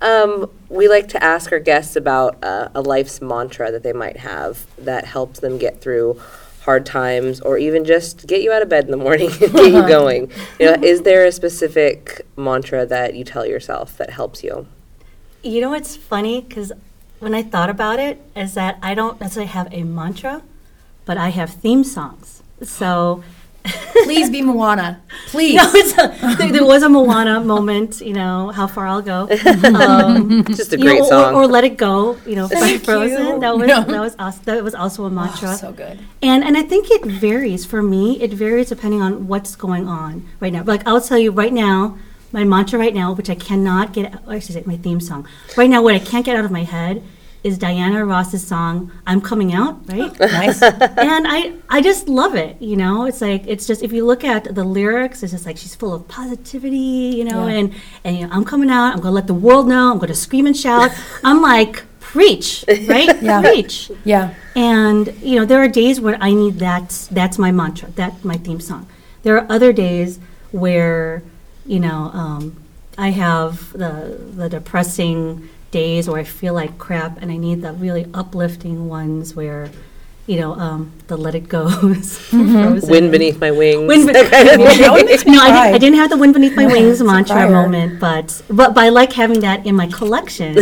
um, 0.00 0.50
we 0.68 0.88
like 0.88 1.08
to 1.08 1.24
ask 1.24 1.50
our 1.50 1.58
guests 1.58 1.96
about 1.96 2.36
uh, 2.44 2.68
a 2.74 2.82
life's 2.82 3.22
mantra 3.22 3.72
that 3.72 3.82
they 3.82 3.94
might 3.94 4.18
have 4.18 4.66
that 4.76 5.06
helps 5.06 5.40
them 5.40 5.58
get 5.58 5.80
through 5.80 6.20
hard 6.66 6.84
times 6.84 7.40
or 7.40 7.56
even 7.56 7.84
just 7.84 8.26
get 8.26 8.42
you 8.42 8.52
out 8.52 8.60
of 8.60 8.68
bed 8.68 8.84
in 8.84 8.90
the 8.90 8.96
morning 8.98 9.30
and 9.30 9.52
get 9.52 9.72
you 9.72 9.78
uh-huh. 9.78 9.88
going. 9.88 10.30
You 10.60 10.66
know 10.66 10.72
uh-huh. 10.72 10.84
is 10.84 11.02
there 11.02 11.24
a 11.24 11.32
specific 11.32 12.26
mantra 12.36 12.84
that 12.84 13.14
you 13.14 13.24
tell 13.24 13.46
yourself 13.46 13.96
that 13.96 14.10
helps 14.10 14.44
you? 14.44 14.66
You 15.42 15.62
know 15.62 15.70
what's 15.70 15.96
funny? 15.96 16.42
Because 16.42 16.72
when 17.18 17.34
i 17.34 17.42
thought 17.42 17.70
about 17.70 17.98
it 17.98 18.20
is 18.34 18.54
that 18.54 18.78
i 18.82 18.94
don't 18.94 19.20
necessarily 19.20 19.50
have 19.50 19.72
a 19.72 19.82
mantra 19.82 20.42
but 21.04 21.16
i 21.16 21.30
have 21.30 21.50
theme 21.50 21.84
songs. 21.84 22.42
So 22.62 23.22
Please 24.04 24.30
be 24.30 24.42
Moana. 24.42 25.00
Please. 25.28 25.56
No, 25.66 26.04
a, 26.04 26.36
there, 26.36 26.52
there, 26.52 26.64
was 26.64 26.82
a 26.82 26.88
Moana 26.88 27.40
moment. 27.40 28.00
You 28.00 28.12
know 28.12 28.50
how 28.50 28.66
far 28.66 28.86
I'll 28.86 29.02
go. 29.02 29.28
Um, 29.66 30.44
Just 30.44 30.72
a 30.72 30.76
great 30.76 31.00
know, 31.00 31.08
song. 31.08 31.34
Or, 31.34 31.42
or, 31.42 31.46
Let 31.46 31.64
It 31.64 31.76
Go. 31.76 32.16
You 32.26 32.36
know, 32.36 32.48
by 32.48 32.78
Frozen. 32.78 33.40
That 33.40 33.56
was 33.56 33.66
no. 33.66 33.82
that 33.82 34.00
was 34.00 34.16
awesome. 34.18 34.44
that 34.44 34.62
was 34.64 34.74
also 34.74 35.04
a 35.04 35.10
mantra. 35.10 35.50
Oh, 35.50 35.56
so 35.56 35.72
good. 35.72 35.98
And 36.22 36.44
and 36.44 36.56
I 36.56 36.62
think 36.62 36.90
it 36.90 37.04
varies 37.04 37.64
for 37.64 37.82
me. 37.82 38.20
It 38.20 38.32
varies 38.32 38.68
depending 38.68 39.02
on 39.02 39.26
what's 39.28 39.56
going 39.56 39.88
on 39.88 40.26
right 40.40 40.52
now. 40.52 40.62
Like 40.62 40.86
I'll 40.86 41.00
tell 41.00 41.18
you 41.18 41.30
right 41.30 41.52
now. 41.52 41.98
My 42.32 42.44
mantra 42.44 42.78
right 42.78 42.92
now, 42.92 43.14
which 43.14 43.30
I 43.30 43.36
cannot 43.36 43.92
get, 43.94 44.12
I 44.26 44.40
should 44.40 44.54
say 44.54 44.62
my 44.66 44.76
theme 44.76 45.00
song. 45.00 45.26
Right 45.56 45.70
now, 45.70 45.80
what 45.80 45.94
I 45.94 46.00
can't 46.00 46.26
get 46.26 46.36
out 46.36 46.44
of 46.44 46.50
my 46.50 46.64
head 46.64 47.02
is 47.46 47.56
Diana 47.58 48.04
Ross's 48.04 48.44
song 48.44 48.90
"I'm 49.06 49.20
Coming 49.20 49.54
Out," 49.54 49.88
right? 49.88 50.18
nice. 50.42 50.60
and 50.60 51.26
I 51.28 51.52
I 51.68 51.80
just 51.80 52.08
love 52.08 52.34
it. 52.34 52.60
You 52.60 52.76
know, 52.76 53.06
it's 53.06 53.20
like 53.20 53.46
it's 53.46 53.68
just 53.68 53.84
if 53.84 53.92
you 53.92 54.04
look 54.04 54.24
at 54.24 54.52
the 54.52 54.64
lyrics, 54.64 55.22
it's 55.22 55.32
just 55.32 55.46
like 55.46 55.56
she's 55.56 55.74
full 55.74 55.94
of 55.94 56.08
positivity. 56.08 57.14
You 57.18 57.24
know, 57.24 57.46
yeah. 57.46 57.54
and 57.54 57.74
and 58.02 58.16
you 58.18 58.26
know, 58.26 58.32
I'm 58.32 58.44
coming 58.44 58.68
out. 58.68 58.92
I'm 58.94 59.00
gonna 59.00 59.14
let 59.14 59.28
the 59.28 59.40
world 59.46 59.68
know. 59.68 59.92
I'm 59.92 59.98
gonna 59.98 60.14
scream 60.14 60.46
and 60.46 60.56
shout. 60.56 60.90
I'm 61.24 61.40
like 61.40 61.84
preach, 62.00 62.64
right? 62.68 63.22
yeah. 63.22 63.40
Preach. 63.40 63.92
Yeah. 64.04 64.34
And 64.56 65.14
you 65.22 65.36
know, 65.36 65.44
there 65.44 65.62
are 65.62 65.68
days 65.68 66.00
where 66.00 66.18
I 66.20 66.32
need 66.32 66.58
that. 66.58 66.90
That's 67.12 67.38
my 67.38 67.52
mantra. 67.52 67.90
That's 67.90 68.24
my 68.24 68.36
theme 68.36 68.60
song. 68.60 68.88
There 69.22 69.36
are 69.38 69.46
other 69.48 69.72
days 69.72 70.18
where 70.50 71.22
you 71.64 71.78
know 71.78 72.10
um, 72.12 72.56
I 72.98 73.10
have 73.10 73.72
the 73.72 74.18
the 74.34 74.48
depressing 74.48 75.48
days 75.76 76.08
where 76.08 76.18
I 76.18 76.24
feel 76.24 76.54
like 76.54 76.78
crap 76.78 77.20
and 77.20 77.30
I 77.30 77.36
need 77.36 77.60
the 77.60 77.74
really 77.74 78.06
uplifting 78.14 78.88
ones 78.88 79.36
where, 79.36 79.68
you 80.26 80.40
know, 80.40 80.54
um, 80.54 80.92
the 81.06 81.16
let 81.16 81.34
it 81.34 81.48
goes. 81.48 82.20
Mm-hmm. 82.36 82.90
Wind 82.90 83.12
beneath 83.12 83.40
my 83.40 83.50
wings. 83.50 83.86
Wind 83.86 84.06
be- 84.06 84.12
no, 84.12 85.40
I, 85.40 85.72
I, 85.74 85.78
didn't 85.78 85.94
have 85.96 86.10
the 86.10 86.16
wind 86.16 86.34
beneath 86.34 86.54
my 86.54 86.66
wings 86.74 87.02
mantra 87.02 87.48
moment, 87.48 87.98
but, 88.00 88.42
but 88.48 88.74
but 88.74 88.84
I 88.84 88.88
like 88.88 89.12
having 89.12 89.40
that 89.40 89.64
in 89.64 89.74
my 89.74 89.86
collection 89.86 90.58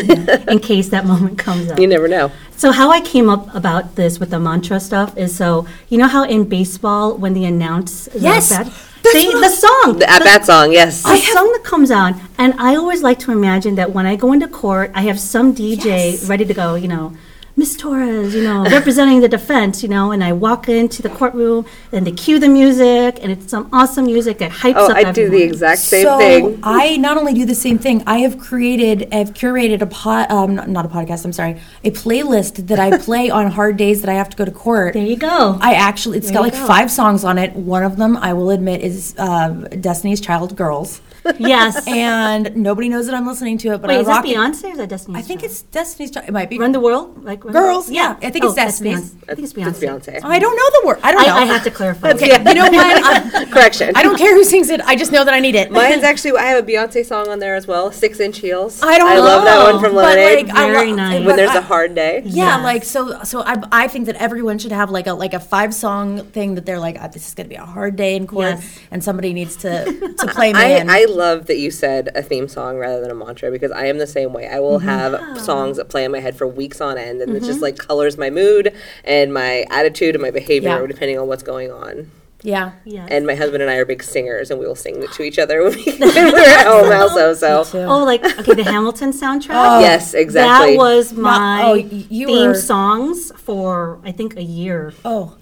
in 0.48 0.58
case 0.60 0.90
that 0.90 1.04
moment 1.04 1.38
comes 1.38 1.70
up. 1.70 1.78
You 1.78 1.86
never 1.86 2.06
know. 2.06 2.30
So 2.56 2.70
how 2.70 2.90
I 2.90 3.00
came 3.00 3.28
up 3.28 3.52
about 3.54 3.96
this 3.96 4.20
with 4.20 4.30
the 4.30 4.38
mantra 4.38 4.78
stuff 4.78 5.16
is 5.16 5.34
so 5.34 5.66
you 5.88 5.98
know 5.98 6.06
how 6.06 6.24
in 6.24 6.48
baseball 6.48 7.16
when 7.16 7.34
they 7.34 7.44
announce 7.44 8.08
yes. 8.14 8.50
That, 8.50 8.70
See, 9.12 9.30
the 9.32 9.50
song. 9.50 9.98
The, 9.98 10.10
at 10.10 10.20
the, 10.20 10.24
that 10.24 10.46
song, 10.46 10.72
yes. 10.72 11.02
The 11.02 11.16
song 11.16 11.52
that 11.52 11.62
comes 11.62 11.90
on. 11.90 12.18
And 12.38 12.54
I 12.58 12.74
always 12.76 13.02
like 13.02 13.18
to 13.20 13.32
imagine 13.32 13.74
that 13.74 13.92
when 13.92 14.06
I 14.06 14.16
go 14.16 14.32
into 14.32 14.48
court, 14.48 14.92
I 14.94 15.02
have 15.02 15.20
some 15.20 15.54
DJ 15.54 15.84
yes. 15.84 16.26
ready 16.26 16.46
to 16.46 16.54
go, 16.54 16.74
you 16.74 16.88
know, 16.88 17.14
Miss 17.56 17.76
Torres, 17.76 18.34
you 18.34 18.42
know, 18.42 18.64
representing 18.64 19.20
the 19.20 19.28
defense, 19.28 19.80
you 19.80 19.88
know, 19.88 20.10
and 20.10 20.24
I 20.24 20.32
walk 20.32 20.68
into 20.68 21.02
the 21.02 21.08
courtroom 21.08 21.64
and 21.92 22.04
they 22.04 22.10
cue 22.10 22.40
the 22.40 22.48
music 22.48 23.22
and 23.22 23.30
it's 23.30 23.48
some 23.48 23.68
awesome 23.72 24.06
music 24.06 24.38
that 24.38 24.50
hypes 24.50 24.74
oh, 24.76 24.90
up. 24.90 24.96
I 24.96 25.02
everyone. 25.02 25.14
do 25.14 25.30
the 25.30 25.42
exact 25.44 25.80
same 25.80 26.18
thing. 26.18 26.42
so 26.42 26.50
thing. 26.50 26.60
I 26.64 26.96
not 26.96 27.16
only 27.16 27.32
do 27.32 27.44
the 27.46 27.54
same 27.54 27.78
thing, 27.78 28.02
I 28.08 28.18
have 28.18 28.40
created, 28.40 29.14
I've 29.14 29.34
curated 29.34 29.82
a 29.82 29.86
pod, 29.86 30.32
um, 30.32 30.56
not 30.72 30.84
a 30.84 30.88
podcast, 30.88 31.24
I'm 31.24 31.32
sorry, 31.32 31.60
a 31.84 31.92
playlist 31.92 32.66
that 32.66 32.80
I 32.80 32.98
play 33.04 33.30
on 33.30 33.48
hard 33.52 33.76
days 33.76 34.00
that 34.00 34.10
I 34.10 34.14
have 34.14 34.30
to 34.30 34.36
go 34.36 34.44
to 34.44 34.50
court. 34.50 34.94
There 34.94 35.06
you 35.06 35.16
go. 35.16 35.56
I 35.60 35.74
actually, 35.74 36.18
it's 36.18 36.26
there 36.26 36.34
got 36.34 36.42
like 36.42 36.54
go. 36.54 36.66
five 36.66 36.90
songs 36.90 37.22
on 37.22 37.38
it. 37.38 37.54
One 37.54 37.84
of 37.84 37.98
them, 37.98 38.16
I 38.16 38.32
will 38.32 38.50
admit, 38.50 38.80
is 38.80 39.14
uh, 39.16 39.50
Destiny's 39.80 40.20
Child 40.20 40.56
Girls. 40.56 41.00
Yes. 41.38 41.86
and 41.88 42.56
nobody 42.56 42.88
knows 42.88 43.06
that 43.06 43.14
I'm 43.14 43.26
listening 43.26 43.58
to 43.58 43.72
it, 43.72 43.80
but 43.80 43.88
Wait, 43.88 43.96
I 43.96 44.00
is 44.00 44.06
rock 44.06 44.24
that 44.24 44.34
Beyonce 44.34 44.64
or 44.64 44.68
is 44.72 44.76
that 44.78 44.88
Destiny's 44.88 45.18
I 45.18 45.22
think 45.22 45.40
Child? 45.40 45.50
it's 45.50 45.62
Destiny's 45.62 46.10
Child. 46.10 46.28
It 46.28 46.32
might 46.32 46.50
be 46.50 46.58
Run 46.58 46.72
the 46.72 46.80
World, 46.80 47.24
like 47.24 47.44
Run 47.44 47.52
Girls. 47.52 47.86
The 47.86 47.94
yeah, 47.94 48.16
I 48.22 48.30
think 48.30 48.44
oh, 48.44 48.48
it's 48.48 48.56
Destiny's. 48.56 49.14
I 49.28 49.34
think 49.34 49.44
it's 49.44 49.52
Beyonce. 49.52 49.68
It's 49.68 49.78
Beyonce. 49.80 50.20
Oh, 50.22 50.28
I 50.28 50.38
don't 50.38 50.56
know 50.56 50.80
the 50.80 50.86
word. 50.86 50.98
I 51.02 51.12
don't 51.12 51.26
know. 51.26 51.34
I, 51.34 51.38
I 51.40 51.44
have 51.44 51.64
to 51.64 51.70
clarify. 51.70 52.10
okay, 52.10 52.38
you 52.38 52.54
know 52.54 52.68
what? 52.68 53.50
Correction. 53.50 53.92
I 53.94 54.02
don't 54.02 54.18
care 54.18 54.34
who 54.34 54.44
sings 54.44 54.70
it. 54.70 54.80
I 54.82 54.96
just 54.96 55.12
know 55.12 55.24
that 55.24 55.34
I 55.34 55.40
need 55.40 55.54
it. 55.54 55.70
Mine's 55.72 56.02
actually. 56.02 56.38
I 56.38 56.46
have 56.46 56.64
a 56.64 56.66
Beyonce 56.66 57.04
song 57.04 57.28
on 57.28 57.38
there 57.38 57.54
as 57.54 57.66
well. 57.66 57.90
Six 57.92 58.20
Inch 58.20 58.38
Heels. 58.38 58.82
I 58.82 58.98
don't. 58.98 59.10
I 59.10 59.14
know. 59.14 59.22
love 59.22 59.44
that 59.44 59.72
one 59.72 59.82
from 59.82 59.94
Lemonade. 59.94 60.48
Like, 60.48 60.54
Very 60.54 60.90
lo- 60.90 60.96
nice. 60.96 61.24
When 61.24 61.36
there's 61.36 61.54
a 61.54 61.62
hard 61.62 61.94
day. 61.94 62.22
Yeah, 62.24 62.56
yes. 62.56 62.62
like 62.62 62.84
so. 62.84 63.22
So 63.22 63.42
I, 63.42 63.62
I 63.72 63.88
think 63.88 64.06
that 64.06 64.16
everyone 64.16 64.58
should 64.58 64.72
have 64.72 64.90
like 64.90 65.06
a 65.06 65.14
like 65.14 65.34
a 65.34 65.40
five 65.40 65.74
song 65.74 66.24
thing 66.26 66.54
that 66.56 66.66
they're 66.66 66.80
like, 66.80 66.96
oh, 67.00 67.08
this 67.08 67.26
is 67.26 67.34
gonna 67.34 67.48
be 67.48 67.54
a 67.54 67.64
hard 67.64 67.96
day 67.96 68.16
in 68.16 68.26
court, 68.26 68.56
yes. 68.56 68.78
and 68.90 69.02
somebody 69.02 69.32
needs 69.32 69.56
to 69.56 69.84
to 69.84 70.26
play 70.28 70.52
me 70.52 70.58
I, 70.58 70.66
in. 70.80 70.90
I 70.90 71.06
love 71.14 71.46
that 71.46 71.58
you 71.58 71.70
said 71.70 72.10
a 72.14 72.22
theme 72.22 72.48
song 72.48 72.78
rather 72.78 73.00
than 73.00 73.10
a 73.10 73.14
mantra 73.14 73.50
because 73.50 73.70
I 73.70 73.86
am 73.86 73.98
the 73.98 74.06
same 74.06 74.32
way. 74.32 74.48
I 74.48 74.60
will 74.60 74.78
mm-hmm. 74.78 74.88
have 74.88 75.40
songs 75.40 75.76
that 75.76 75.88
play 75.88 76.04
in 76.04 76.12
my 76.12 76.20
head 76.20 76.36
for 76.36 76.46
weeks 76.46 76.80
on 76.80 76.98
end, 76.98 77.20
and 77.20 77.32
mm-hmm. 77.32 77.44
it 77.44 77.46
just 77.46 77.60
like 77.60 77.78
colors 77.78 78.18
my 78.18 78.30
mood 78.30 78.74
and 79.04 79.32
my 79.32 79.64
attitude 79.70 80.14
and 80.14 80.22
my 80.22 80.30
behavior 80.30 80.80
yeah. 80.80 80.86
depending 80.86 81.18
on 81.18 81.26
what's 81.26 81.42
going 81.42 81.70
on. 81.70 82.10
Yeah. 82.44 82.72
Yes. 82.84 83.08
And 83.10 83.26
my 83.26 83.34
husband 83.34 83.62
and 83.62 83.70
I 83.70 83.76
are 83.76 83.86
big 83.86 84.02
singers, 84.02 84.50
and 84.50 84.60
we 84.60 84.66
will 84.66 84.74
sing 84.74 85.04
to 85.06 85.22
each 85.22 85.38
other 85.38 85.62
when, 85.62 85.72
we, 85.76 85.84
when 85.98 86.14
we're 86.14 86.38
at 86.40 86.66
home 86.66 86.92
also. 86.92 87.64
So. 87.64 87.86
Oh, 87.88 88.04
like 88.04 88.22
okay, 88.40 88.54
the 88.54 88.64
Hamilton 88.64 89.12
soundtrack. 89.12 89.54
Oh, 89.54 89.80
yes, 89.80 90.12
exactly. 90.12 90.72
That 90.72 90.78
was 90.78 91.14
my 91.14 91.62
Not, 91.62 91.64
oh, 91.64 91.82
theme 91.82 92.48
were... 92.48 92.54
songs 92.54 93.32
for 93.36 93.98
I 94.04 94.12
think 94.12 94.36
a 94.36 94.42
year. 94.42 94.92
Oh. 95.04 95.36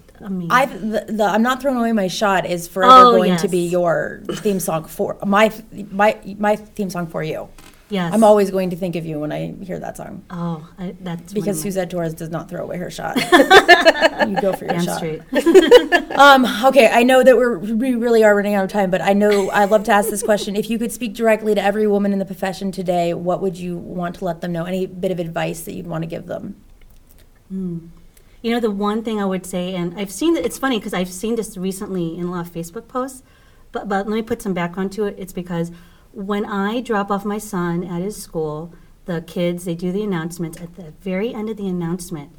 I 0.49 0.65
the, 0.65 1.05
the, 1.07 1.23
I'm 1.23 1.41
not 1.41 1.61
throwing 1.61 1.77
away 1.77 1.91
my 1.91 2.07
shot 2.07 2.45
is 2.45 2.67
forever 2.67 2.93
oh, 2.93 3.11
going 3.11 3.31
yes. 3.31 3.41
to 3.41 3.47
be 3.47 3.67
your 3.67 4.21
theme 4.27 4.59
song 4.59 4.85
for 4.85 5.17
my 5.25 5.51
my 5.91 6.19
my 6.37 6.55
theme 6.55 6.89
song 6.89 7.07
for 7.07 7.23
you. 7.23 7.49
Yes. 7.93 8.11
I'm 8.11 8.23
always 8.23 8.49
going 8.49 8.71
to 8.71 8.75
think 8.75 8.95
of 8.95 9.05
you 9.05 9.19
when 9.19 9.31
I 9.31 9.53
hear 9.61 9.77
that 9.77 9.97
song. 9.97 10.23
Oh, 10.31 10.67
I, 10.79 10.95
that's 11.01 11.31
because 11.31 11.61
Suzette 11.61 11.91
Torres 11.91 12.15
does 12.15 12.29
not 12.29 12.49
throw 12.49 12.63
away 12.63 12.77
her 12.77 12.89
shot. 12.89 13.15
you 14.27 14.41
go 14.41 14.51
for 14.53 14.65
your 14.65 14.73
Damn 14.73 14.83
shot. 14.83 14.97
Straight. 14.97 15.21
um, 16.17 16.45
okay, 16.65 16.89
I 16.91 17.03
know 17.03 17.21
that 17.21 17.37
we're 17.37 17.59
we 17.59 17.93
really 17.93 18.23
are 18.23 18.35
running 18.35 18.55
out 18.55 18.63
of 18.63 18.71
time, 18.71 18.89
but 18.89 19.01
I 19.01 19.13
know 19.13 19.51
I 19.51 19.65
love 19.65 19.83
to 19.83 19.91
ask 19.91 20.09
this 20.09 20.23
question. 20.23 20.55
If 20.55 20.71
you 20.71 20.79
could 20.79 20.91
speak 20.91 21.13
directly 21.13 21.53
to 21.53 21.61
every 21.61 21.85
woman 21.85 22.13
in 22.13 22.19
the 22.19 22.25
profession 22.25 22.71
today, 22.71 23.13
what 23.13 23.41
would 23.41 23.57
you 23.57 23.77
want 23.77 24.15
to 24.15 24.25
let 24.25 24.41
them 24.41 24.53
know? 24.53 24.65
Any 24.65 24.87
bit 24.87 25.11
of 25.11 25.19
advice 25.19 25.61
that 25.61 25.73
you'd 25.73 25.85
want 25.85 26.01
to 26.01 26.07
give 26.07 26.25
them? 26.25 26.55
Mm. 27.53 27.89
You 28.43 28.51
know, 28.51 28.59
the 28.59 28.71
one 28.71 29.03
thing 29.03 29.21
I 29.21 29.25
would 29.25 29.45
say, 29.45 29.73
and 29.73 29.97
I've 29.97 30.11
seen 30.11 30.35
it's 30.35 30.59
funny 30.59 30.77
because 30.77 30.93
I've 30.93 31.09
seen 31.09 31.35
this 31.37 31.55
recently 31.55 32.17
in 32.17 32.25
a 32.25 32.31
lot 32.31 32.45
of 32.45 32.53
Facebook 32.53 32.89
posts, 32.89 33.23
but 33.71 33.87
but 33.87 34.07
let 34.07 34.15
me 34.15 34.21
put 34.21 34.41
some 34.41 34.53
background 34.53 34.91
to 34.93 35.05
it. 35.05 35.15
It's 35.17 35.31
because 35.31 35.71
when 36.11 36.45
I 36.45 36.81
drop 36.81 37.09
off 37.09 37.23
my 37.23 37.37
son 37.37 37.85
at 37.85 38.01
his 38.01 38.21
school, 38.21 38.73
the 39.05 39.21
kids 39.21 39.63
they 39.63 39.75
do 39.75 39.93
the 39.93 40.03
announcements 40.03 40.59
at 40.59 40.75
the 40.75 40.91
very 40.99 41.33
end 41.33 41.49
of 41.49 41.55
the 41.55 41.67
announcement. 41.67 42.31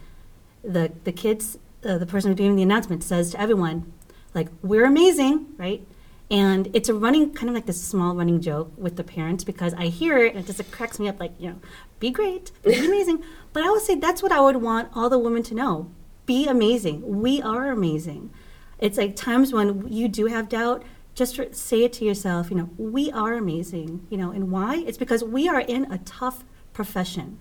The 0.62 0.92
the 1.05 1.12
kids, 1.12 1.57
uh, 1.82 1.96
the 1.96 2.07
person 2.07 2.34
doing 2.34 2.57
the 2.57 2.62
announcement 2.62 3.02
says 3.02 3.30
to 3.30 3.40
everyone, 3.40 3.90
like, 4.34 4.48
"We're 4.61 4.84
amazing," 4.84 5.46
right? 5.57 5.86
And 6.31 6.70
it's 6.72 6.89
a 6.89 6.95
running 6.95 7.35
kind 7.35 7.49
of 7.49 7.55
like 7.55 7.66
this 7.66 7.83
small 7.83 8.14
running 8.14 8.41
joke 8.41 8.72
with 8.77 8.97
the 8.97 9.05
parents 9.05 9.45
because 9.45 9.75
I 9.75 9.87
hear 9.87 10.18
it 10.18 10.35
and 10.35 10.43
it 10.43 10.47
just 10.47 10.59
it 10.59 10.70
cracks 10.70 10.99
me 10.99 11.09
up 11.09 11.20
like, 11.20 11.33
you 11.39 11.51
know, 11.51 11.57
be 12.01 12.11
great, 12.11 12.51
be 12.64 12.75
amazing. 12.87 13.22
But 13.53 13.62
I 13.62 13.70
would 13.70 13.83
say 13.83 13.95
that's 13.95 14.22
what 14.22 14.33
I 14.33 14.41
would 14.41 14.57
want 14.57 14.89
all 14.95 15.11
the 15.11 15.18
women 15.18 15.43
to 15.45 15.55
know. 15.55 15.91
Be 16.27 16.49
amazing. 16.49 17.20
We 17.20 17.43
are 17.43 17.70
amazing. 17.70 18.31
It's 18.79 18.99
like 18.99 19.16
times 19.16 19.53
when 19.53 19.87
you 19.93 20.09
do 20.09 20.27
have 20.27 20.49
doubt, 20.49 20.83
just 21.14 21.39
say 21.55 21.85
it 21.85 21.93
to 21.95 22.05
yourself, 22.05 22.51
you 22.51 22.57
know, 22.57 22.70
we 22.77 23.12
are 23.12 23.35
amazing, 23.35 24.07
you 24.11 24.16
know, 24.16 24.31
and 24.31 24.51
why? 24.51 24.79
It's 24.87 24.99
because 24.99 25.22
we 25.22 25.49
are 25.49 25.61
in 25.61 25.91
a 25.93 25.99
tough 25.99 26.45
profession. 26.72 27.39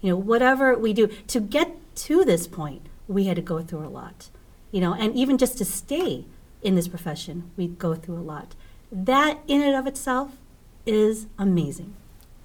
You 0.00 0.10
know, 0.10 0.16
whatever 0.16 0.76
we 0.76 0.92
do 0.92 1.06
to 1.28 1.40
get 1.40 1.76
to 1.96 2.24
this 2.24 2.46
point, 2.46 2.86
we 3.08 3.24
had 3.24 3.36
to 3.36 3.42
go 3.42 3.62
through 3.62 3.86
a 3.86 3.88
lot. 3.88 4.28
You 4.70 4.80
know, 4.80 4.92
and 4.92 5.14
even 5.14 5.38
just 5.38 5.56
to 5.58 5.64
stay 5.64 6.26
in 6.66 6.74
this 6.74 6.88
profession, 6.88 7.50
we 7.56 7.68
go 7.68 7.94
through 7.94 8.18
a 8.18 8.20
lot. 8.20 8.54
That 8.90 9.38
in 9.46 9.62
and 9.62 9.74
of 9.74 9.86
itself 9.86 10.32
is 10.84 11.26
amazing. 11.38 11.94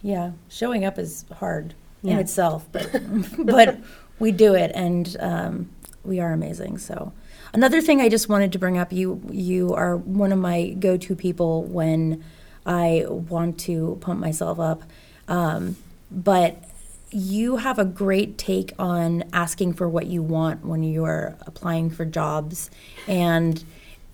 Yeah, 0.01 0.31
showing 0.47 0.85
up 0.85 0.97
is 0.97 1.25
hard 1.39 1.73
yeah. 2.01 2.13
in 2.13 2.19
itself, 2.19 2.67
but 2.71 2.89
but 3.45 3.79
we 4.19 4.31
do 4.31 4.55
it, 4.55 4.71
and 4.73 5.17
um, 5.19 5.69
we 6.03 6.19
are 6.19 6.33
amazing. 6.33 6.77
So 6.77 7.11
Another 7.53 7.81
thing 7.81 7.99
I 7.99 8.07
just 8.07 8.29
wanted 8.29 8.53
to 8.53 8.59
bring 8.59 8.77
up 8.77 8.93
you 8.93 9.21
you 9.29 9.73
are 9.73 9.97
one 9.97 10.31
of 10.31 10.39
my 10.39 10.69
go 10.69 10.95
to 10.97 11.15
people 11.15 11.63
when 11.63 12.23
I 12.65 13.05
want 13.07 13.59
to 13.61 13.97
pump 13.99 14.19
myself 14.19 14.59
up, 14.59 14.83
um, 15.27 15.75
but 16.09 16.63
you 17.11 17.57
have 17.57 17.77
a 17.77 17.83
great 17.83 18.37
take 18.37 18.71
on 18.79 19.25
asking 19.33 19.73
for 19.73 19.89
what 19.89 20.07
you 20.07 20.23
want 20.23 20.63
when 20.63 20.81
you're 20.83 21.35
applying 21.41 21.89
for 21.89 22.05
jobs 22.05 22.69
and 23.05 23.65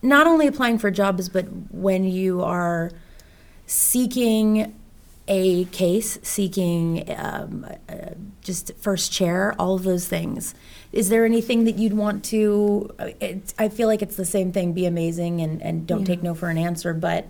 not 0.02 0.28
only 0.28 0.48
applying 0.48 0.78
for 0.78 0.92
jobs 0.92 1.30
but 1.30 1.46
when 1.72 2.04
you 2.04 2.44
are 2.44 2.92
seeking 3.66 4.74
a 5.28 5.66
case 5.66 6.20
seeking 6.24 7.04
um, 7.18 7.66
uh, 7.90 8.12
just 8.42 8.72
first 8.78 9.12
chair 9.12 9.54
all 9.60 9.76
of 9.76 9.84
those 9.84 10.08
things 10.08 10.56
is 10.94 11.10
there 11.10 11.26
anything 11.26 11.66
that 11.66 11.78
you'd 11.78 11.94
want 11.94 12.24
to 12.24 12.90
it, 13.20 13.54
i 13.60 13.68
feel 13.68 13.88
like 13.88 14.02
it's 14.02 14.16
the 14.16 14.26
same 14.26 14.52
thing 14.52 14.74
be 14.74 14.86
amazing 14.86 15.42
and, 15.42 15.62
and 15.62 15.86
don't 15.86 16.02
yeah. 16.02 16.06
take 16.06 16.24
no 16.24 16.34
for 16.34 16.50
an 16.50 16.58
answer 16.58 16.94
but 16.94 17.28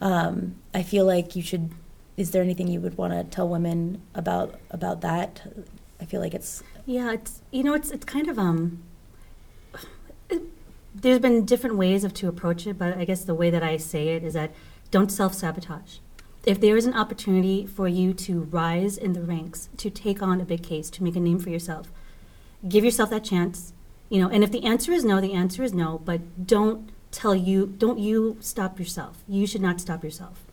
um, 0.00 0.54
i 0.72 0.82
feel 0.82 1.04
like 1.04 1.36
you 1.36 1.42
should 1.42 1.70
is 2.16 2.30
there 2.30 2.42
anything 2.42 2.66
you 2.66 2.80
would 2.80 2.96
want 2.96 3.12
to 3.12 3.24
tell 3.24 3.48
women 3.48 4.00
about 4.14 4.58
about 4.70 5.02
that 5.02 5.42
i 6.00 6.04
feel 6.04 6.20
like 6.20 6.34
it's 6.34 6.62
yeah 6.86 7.12
it's 7.12 7.42
you 7.50 7.62
know 7.62 7.74
it's 7.74 7.90
it's 7.90 8.04
kind 8.04 8.28
of 8.28 8.38
um 8.38 8.82
there's 11.02 11.18
been 11.18 11.44
different 11.44 11.76
ways 11.76 12.04
of 12.04 12.12
to 12.14 12.28
approach 12.28 12.66
it 12.66 12.78
but 12.78 12.96
i 12.96 13.04
guess 13.04 13.24
the 13.24 13.34
way 13.34 13.50
that 13.50 13.62
i 13.62 13.76
say 13.76 14.08
it 14.08 14.24
is 14.24 14.34
that 14.34 14.52
don't 14.90 15.12
self-sabotage. 15.12 15.98
If 16.46 16.60
there 16.60 16.76
is 16.78 16.86
an 16.86 16.94
opportunity 16.94 17.66
for 17.66 17.88
you 17.88 18.14
to 18.14 18.44
rise 18.44 18.96
in 18.96 19.12
the 19.12 19.20
ranks 19.20 19.68
to 19.76 19.90
take 19.90 20.22
on 20.22 20.40
a 20.40 20.46
big 20.46 20.62
case 20.62 20.88
to 20.90 21.02
make 21.02 21.14
a 21.14 21.20
name 21.20 21.38
for 21.38 21.50
yourself 21.50 21.92
give 22.68 22.84
yourself 22.84 23.10
that 23.10 23.22
chance 23.22 23.72
you 24.08 24.20
know 24.20 24.28
and 24.28 24.42
if 24.42 24.50
the 24.50 24.64
answer 24.64 24.92
is 24.92 25.04
no 25.04 25.20
the 25.20 25.32
answer 25.32 25.62
is 25.62 25.72
no 25.72 25.98
but 26.04 26.46
don't 26.46 26.90
tell 27.10 27.34
you 27.34 27.66
don't 27.66 27.98
you 27.98 28.36
stop 28.40 28.78
yourself. 28.78 29.22
You 29.26 29.46
should 29.46 29.62
not 29.62 29.80
stop 29.80 30.02
yourself. 30.02 30.44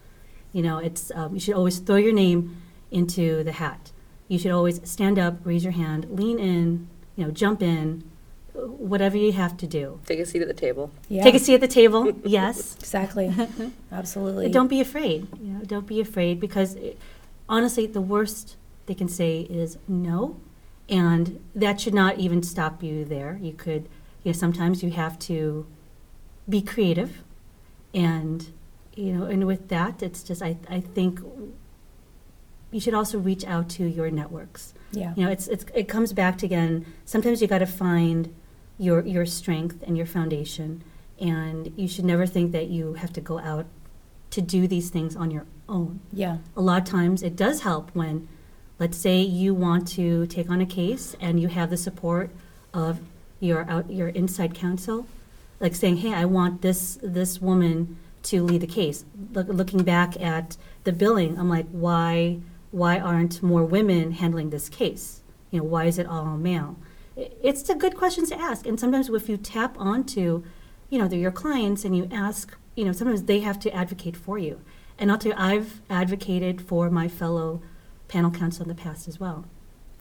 You 0.51 0.61
know 0.63 0.77
it's 0.77 1.11
um, 1.15 1.33
you 1.33 1.39
should 1.39 1.55
always 1.55 1.79
throw 1.79 1.97
your 1.97 2.13
name 2.13 2.61
into 2.91 3.43
the 3.43 3.53
hat. 3.53 3.91
You 4.27 4.39
should 4.39 4.51
always 4.51 4.81
stand 4.89 5.17
up 5.19 5.45
raise 5.45 5.63
your 5.63 5.73
hand 5.73 6.07
lean 6.09 6.39
in 6.39 6.87
you 7.15 7.25
know 7.25 7.31
jump 7.31 7.61
in 7.61 8.03
whatever 8.55 9.17
you 9.17 9.31
have 9.31 9.57
to 9.57 9.67
do 9.67 9.99
take 10.05 10.19
a 10.19 10.25
seat 10.25 10.41
at 10.41 10.47
the 10.47 10.53
table 10.53 10.91
yeah. 11.09 11.23
take 11.23 11.35
a 11.35 11.39
seat 11.39 11.55
at 11.55 11.61
the 11.61 11.67
table 11.67 12.11
yes 12.23 12.75
exactly 12.77 13.33
absolutely 13.91 14.49
don't 14.49 14.69
be 14.69 14.79
afraid 14.79 15.27
you 15.41 15.53
know 15.53 15.59
don't 15.65 15.87
be 15.87 15.99
afraid 15.99 16.39
because 16.39 16.75
it, 16.75 16.97
honestly 17.49 17.85
the 17.85 18.01
worst 18.01 18.55
they 18.85 18.93
can 18.93 19.07
say 19.07 19.41
is 19.41 19.77
no 19.87 20.37
and 20.89 21.43
that 21.55 21.81
should 21.81 21.93
not 21.93 22.19
even 22.19 22.43
stop 22.43 22.83
you 22.83 23.05
there. 23.05 23.39
You 23.41 23.53
could, 23.53 23.89
you 24.23 24.31
know, 24.31 24.33
sometimes 24.33 24.83
you 24.83 24.91
have 24.91 25.17
to 25.19 25.65
be 26.47 26.61
creative, 26.61 27.23
and 27.93 28.51
you 28.95 29.13
know, 29.13 29.25
and 29.25 29.47
with 29.47 29.69
that, 29.69 30.03
it's 30.03 30.23
just 30.23 30.41
I 30.41 30.57
I 30.69 30.79
think 30.79 31.19
you 32.71 32.79
should 32.79 32.93
also 32.93 33.17
reach 33.17 33.45
out 33.45 33.69
to 33.69 33.85
your 33.85 34.11
networks. 34.11 34.73
Yeah. 34.91 35.13
You 35.15 35.25
know, 35.25 35.31
it's, 35.31 35.47
it's 35.47 35.65
it 35.73 35.87
comes 35.87 36.13
back 36.13 36.37
to 36.39 36.45
again. 36.45 36.85
Sometimes 37.05 37.41
you 37.41 37.47
got 37.47 37.59
to 37.59 37.65
find 37.65 38.33
your 38.77 39.05
your 39.05 39.25
strength 39.25 39.83
and 39.85 39.97
your 39.97 40.05
foundation, 40.05 40.83
and 41.19 41.71
you 41.75 41.87
should 41.87 42.05
never 42.05 42.25
think 42.25 42.51
that 42.51 42.67
you 42.67 42.93
have 42.93 43.13
to 43.13 43.21
go 43.21 43.39
out 43.39 43.65
to 44.31 44.41
do 44.41 44.67
these 44.67 44.89
things 44.89 45.15
on 45.15 45.31
your 45.31 45.45
own. 45.69 45.99
Yeah. 46.11 46.37
A 46.55 46.61
lot 46.61 46.81
of 46.81 46.87
times, 46.87 47.23
it 47.23 47.35
does 47.35 47.61
help 47.61 47.91
when 47.93 48.27
let's 48.79 48.97
say 48.97 49.21
you 49.21 49.53
want 49.53 49.87
to 49.87 50.27
take 50.27 50.49
on 50.49 50.61
a 50.61 50.65
case 50.65 51.15
and 51.21 51.39
you 51.39 51.47
have 51.47 51.69
the 51.69 51.77
support 51.77 52.29
of 52.73 52.99
your 53.39 53.69
out, 53.69 53.89
your 53.89 54.09
inside 54.09 54.53
counsel, 54.53 55.07
like 55.59 55.75
saying, 55.75 55.97
"Hey, 55.97 56.13
I 56.13 56.25
want 56.25 56.61
this 56.61 56.99
this 57.01 57.41
woman 57.41 57.97
to 58.23 58.43
lead 58.43 58.61
the 58.61 58.67
case." 58.67 59.05
Look, 59.33 59.47
looking 59.47 59.83
back 59.83 60.19
at 60.21 60.57
the 60.83 60.91
billing, 60.91 61.37
I'm 61.39 61.49
like, 61.49 61.67
why 61.71 62.39
why 62.71 62.99
aren't 62.99 63.41
more 63.41 63.63
women 63.63 64.11
handling 64.11 64.49
this 64.49 64.67
case? 64.67 65.21
You 65.51 65.59
know, 65.59 65.65
why 65.65 65.85
is 65.85 65.97
it 65.97 66.07
all 66.07 66.37
male? 66.37 66.75
It's 67.15 67.63
the 67.63 67.75
good 67.75 67.95
questions 67.95 68.29
to 68.29 68.39
ask, 68.39 68.65
and 68.65 68.79
sometimes 68.79 69.09
if 69.09 69.29
you 69.29 69.37
tap 69.37 69.79
onto, 69.79 70.43
you 70.89 70.99
know, 70.99 71.07
your 71.07 71.31
clients 71.31 71.85
and 71.85 71.95
you 71.95 72.09
ask, 72.11 72.55
you 72.75 72.83
know, 72.83 72.91
sometimes 72.91 73.23
they 73.23 73.39
have 73.39 73.57
to 73.59 73.73
advocate 73.73 74.17
for 74.17 74.37
you. 74.37 74.61
And 74.97 75.11
I'll 75.11 75.17
tell 75.17 75.31
you, 75.31 75.37
I've 75.37 75.81
advocated 75.89 76.61
for 76.61 76.89
my 76.89 77.07
fellow 77.07 77.61
panel 78.07 78.31
counsel 78.31 78.63
in 78.63 78.69
the 78.69 78.75
past 78.75 79.07
as 79.07 79.19
well. 79.19 79.45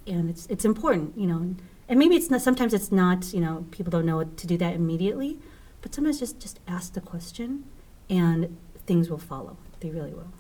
And 0.07 0.29
it's, 0.29 0.47
it's 0.47 0.65
important, 0.65 1.17
you 1.17 1.27
know, 1.27 1.55
and 1.89 1.99
maybe 1.99 2.17
it's 2.17 2.31
not, 2.31 2.43
sometimes 2.43 2.75
it's 2.75 2.91
not, 2.91 3.33
you 3.33 3.41
know, 3.41 3.67
people 3.71 3.91
don't 3.91 4.07
know 4.07 4.25
to 4.25 4.47
do 4.47 4.57
that 4.59 4.75
immediately, 4.75 5.39
but 5.83 5.95
sometimes 5.95 6.19
just, 6.19 6.41
just 6.41 6.61
ask 6.67 6.95
the 6.95 7.01
question 7.01 7.65
and 8.09 8.57
things 8.87 9.09
will 9.09 9.19
follow. 9.19 9.57
They 9.81 9.91
really 9.91 10.13
will. 10.13 10.33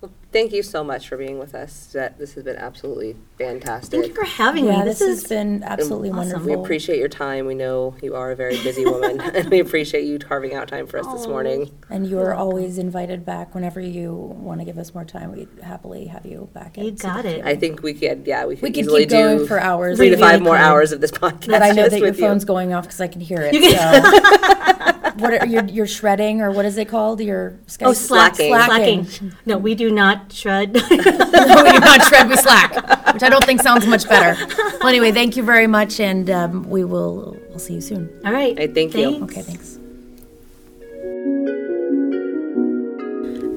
Well, 0.00 0.12
thank 0.32 0.52
you 0.52 0.62
so 0.62 0.82
much 0.82 1.08
for 1.08 1.18
being 1.18 1.38
with 1.38 1.54
us. 1.54 1.88
That 1.92 2.18
this 2.18 2.32
has 2.32 2.42
been 2.42 2.56
absolutely 2.56 3.16
fantastic. 3.36 4.00
Thank 4.00 4.06
you 4.06 4.14
for 4.14 4.24
having 4.24 4.64
yeah, 4.64 4.78
me. 4.78 4.84
This, 4.84 5.00
this 5.00 5.20
has 5.20 5.28
been 5.28 5.62
absolutely 5.62 6.08
awesome. 6.08 6.18
wonderful. 6.18 6.46
We 6.46 6.54
appreciate 6.54 6.98
your 6.98 7.08
time. 7.08 7.44
We 7.44 7.54
know 7.54 7.94
you 8.02 8.14
are 8.14 8.30
a 8.30 8.36
very 8.36 8.56
busy 8.62 8.86
woman, 8.86 9.20
and 9.34 9.50
we 9.50 9.60
appreciate 9.60 10.04
you 10.04 10.18
carving 10.18 10.54
out 10.54 10.68
time 10.68 10.86
for 10.86 10.98
us 10.98 11.04
oh. 11.06 11.14
this 11.14 11.26
morning. 11.26 11.70
And 11.90 12.06
you 12.06 12.18
are 12.18 12.32
always 12.32 12.78
invited 12.78 13.26
back 13.26 13.54
whenever 13.54 13.78
you 13.78 14.14
want 14.14 14.60
to 14.60 14.64
give 14.64 14.78
us 14.78 14.94
more 14.94 15.04
time. 15.04 15.32
We'd 15.32 15.48
happily 15.62 16.06
have 16.06 16.24
you 16.24 16.48
back. 16.54 16.78
You 16.78 16.92
got 16.92 17.26
it. 17.26 17.44
I 17.44 17.54
think 17.54 17.82
we 17.82 17.92
could. 17.92 18.26
Yeah, 18.26 18.46
we 18.46 18.56
could, 18.56 18.62
we 18.62 18.70
could 18.70 18.86
easily 18.86 19.02
keep 19.02 19.10
going 19.10 19.46
for 19.46 19.60
hours. 19.60 19.98
Three 19.98 20.08
to 20.08 20.16
five 20.16 20.40
more 20.40 20.56
hours 20.56 20.92
of 20.92 21.02
this 21.02 21.10
podcast. 21.10 21.48
But 21.48 21.62
I 21.62 21.72
know 21.72 21.90
that 21.90 22.00
your 22.00 22.14
phone's 22.14 22.44
you. 22.44 22.46
going 22.46 22.72
off 22.72 22.84
because 22.84 23.02
I 23.02 23.08
can 23.08 23.20
hear 23.20 23.42
it. 23.42 23.54
So. 23.54 24.96
what 25.20 25.34
are 25.34 25.46
you're, 25.46 25.64
you're 25.64 25.86
shredding 25.86 26.40
or 26.40 26.50
what 26.50 26.64
is 26.64 26.76
it 26.76 26.88
called? 26.88 27.20
Your 27.20 27.58
oh 27.82 27.92
slack, 27.92 28.36
slacking. 28.36 29.04
slacking. 29.04 29.32
No, 29.46 29.58
we 29.58 29.74
do 29.74 29.90
not 29.90 30.32
shred. 30.32 30.72
no, 30.74 30.80
we 30.80 31.72
do 31.72 31.80
not 31.80 32.02
shred. 32.04 32.28
We 32.28 32.36
slack, 32.36 32.74
which 33.14 33.22
I 33.22 33.28
don't 33.28 33.44
think 33.44 33.62
sounds 33.62 33.86
much 33.86 34.08
better. 34.08 34.36
Well, 34.80 34.88
anyway, 34.88 35.12
thank 35.12 35.36
you 35.36 35.42
very 35.42 35.66
much, 35.66 36.00
and 36.00 36.28
um, 36.30 36.68
we 36.70 36.84
will 36.84 37.36
we'll 37.48 37.58
see 37.58 37.74
you 37.74 37.80
soon. 37.80 38.10
All 38.24 38.32
right. 38.32 38.58
Hey, 38.58 38.66
thank 38.66 38.92
thanks. 38.92 39.18
you. 39.18 39.24
Okay, 39.24 39.42
thanks. 39.42 39.78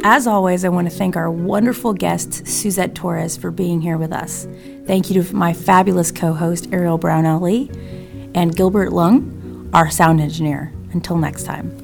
As 0.06 0.28
always, 0.28 0.66
I 0.66 0.70
want 0.70 0.92
to 0.92 0.96
thank 0.96 1.16
our 1.16 1.32
wonderful 1.32 1.94
guest, 1.94 2.46
Suzette 2.46 2.94
Torres, 2.94 3.38
for 3.38 3.52
being 3.52 3.80
here 3.80 3.98
with 3.98 4.12
us. 4.12 4.46
Thank 4.86 5.10
you 5.10 5.24
to 5.24 5.34
my 5.34 5.54
fabulous 5.54 6.12
co 6.12 6.34
host, 6.34 6.68
Ariel 6.74 6.98
Brownell 6.98 7.40
Lee, 7.40 7.72
and 8.36 8.54
Gilbert 8.54 8.92
Lung, 8.92 9.70
our 9.74 9.90
sound 9.90 10.20
engineer. 10.20 10.74
Until 10.94 11.18
next 11.18 11.44
time. 11.44 11.83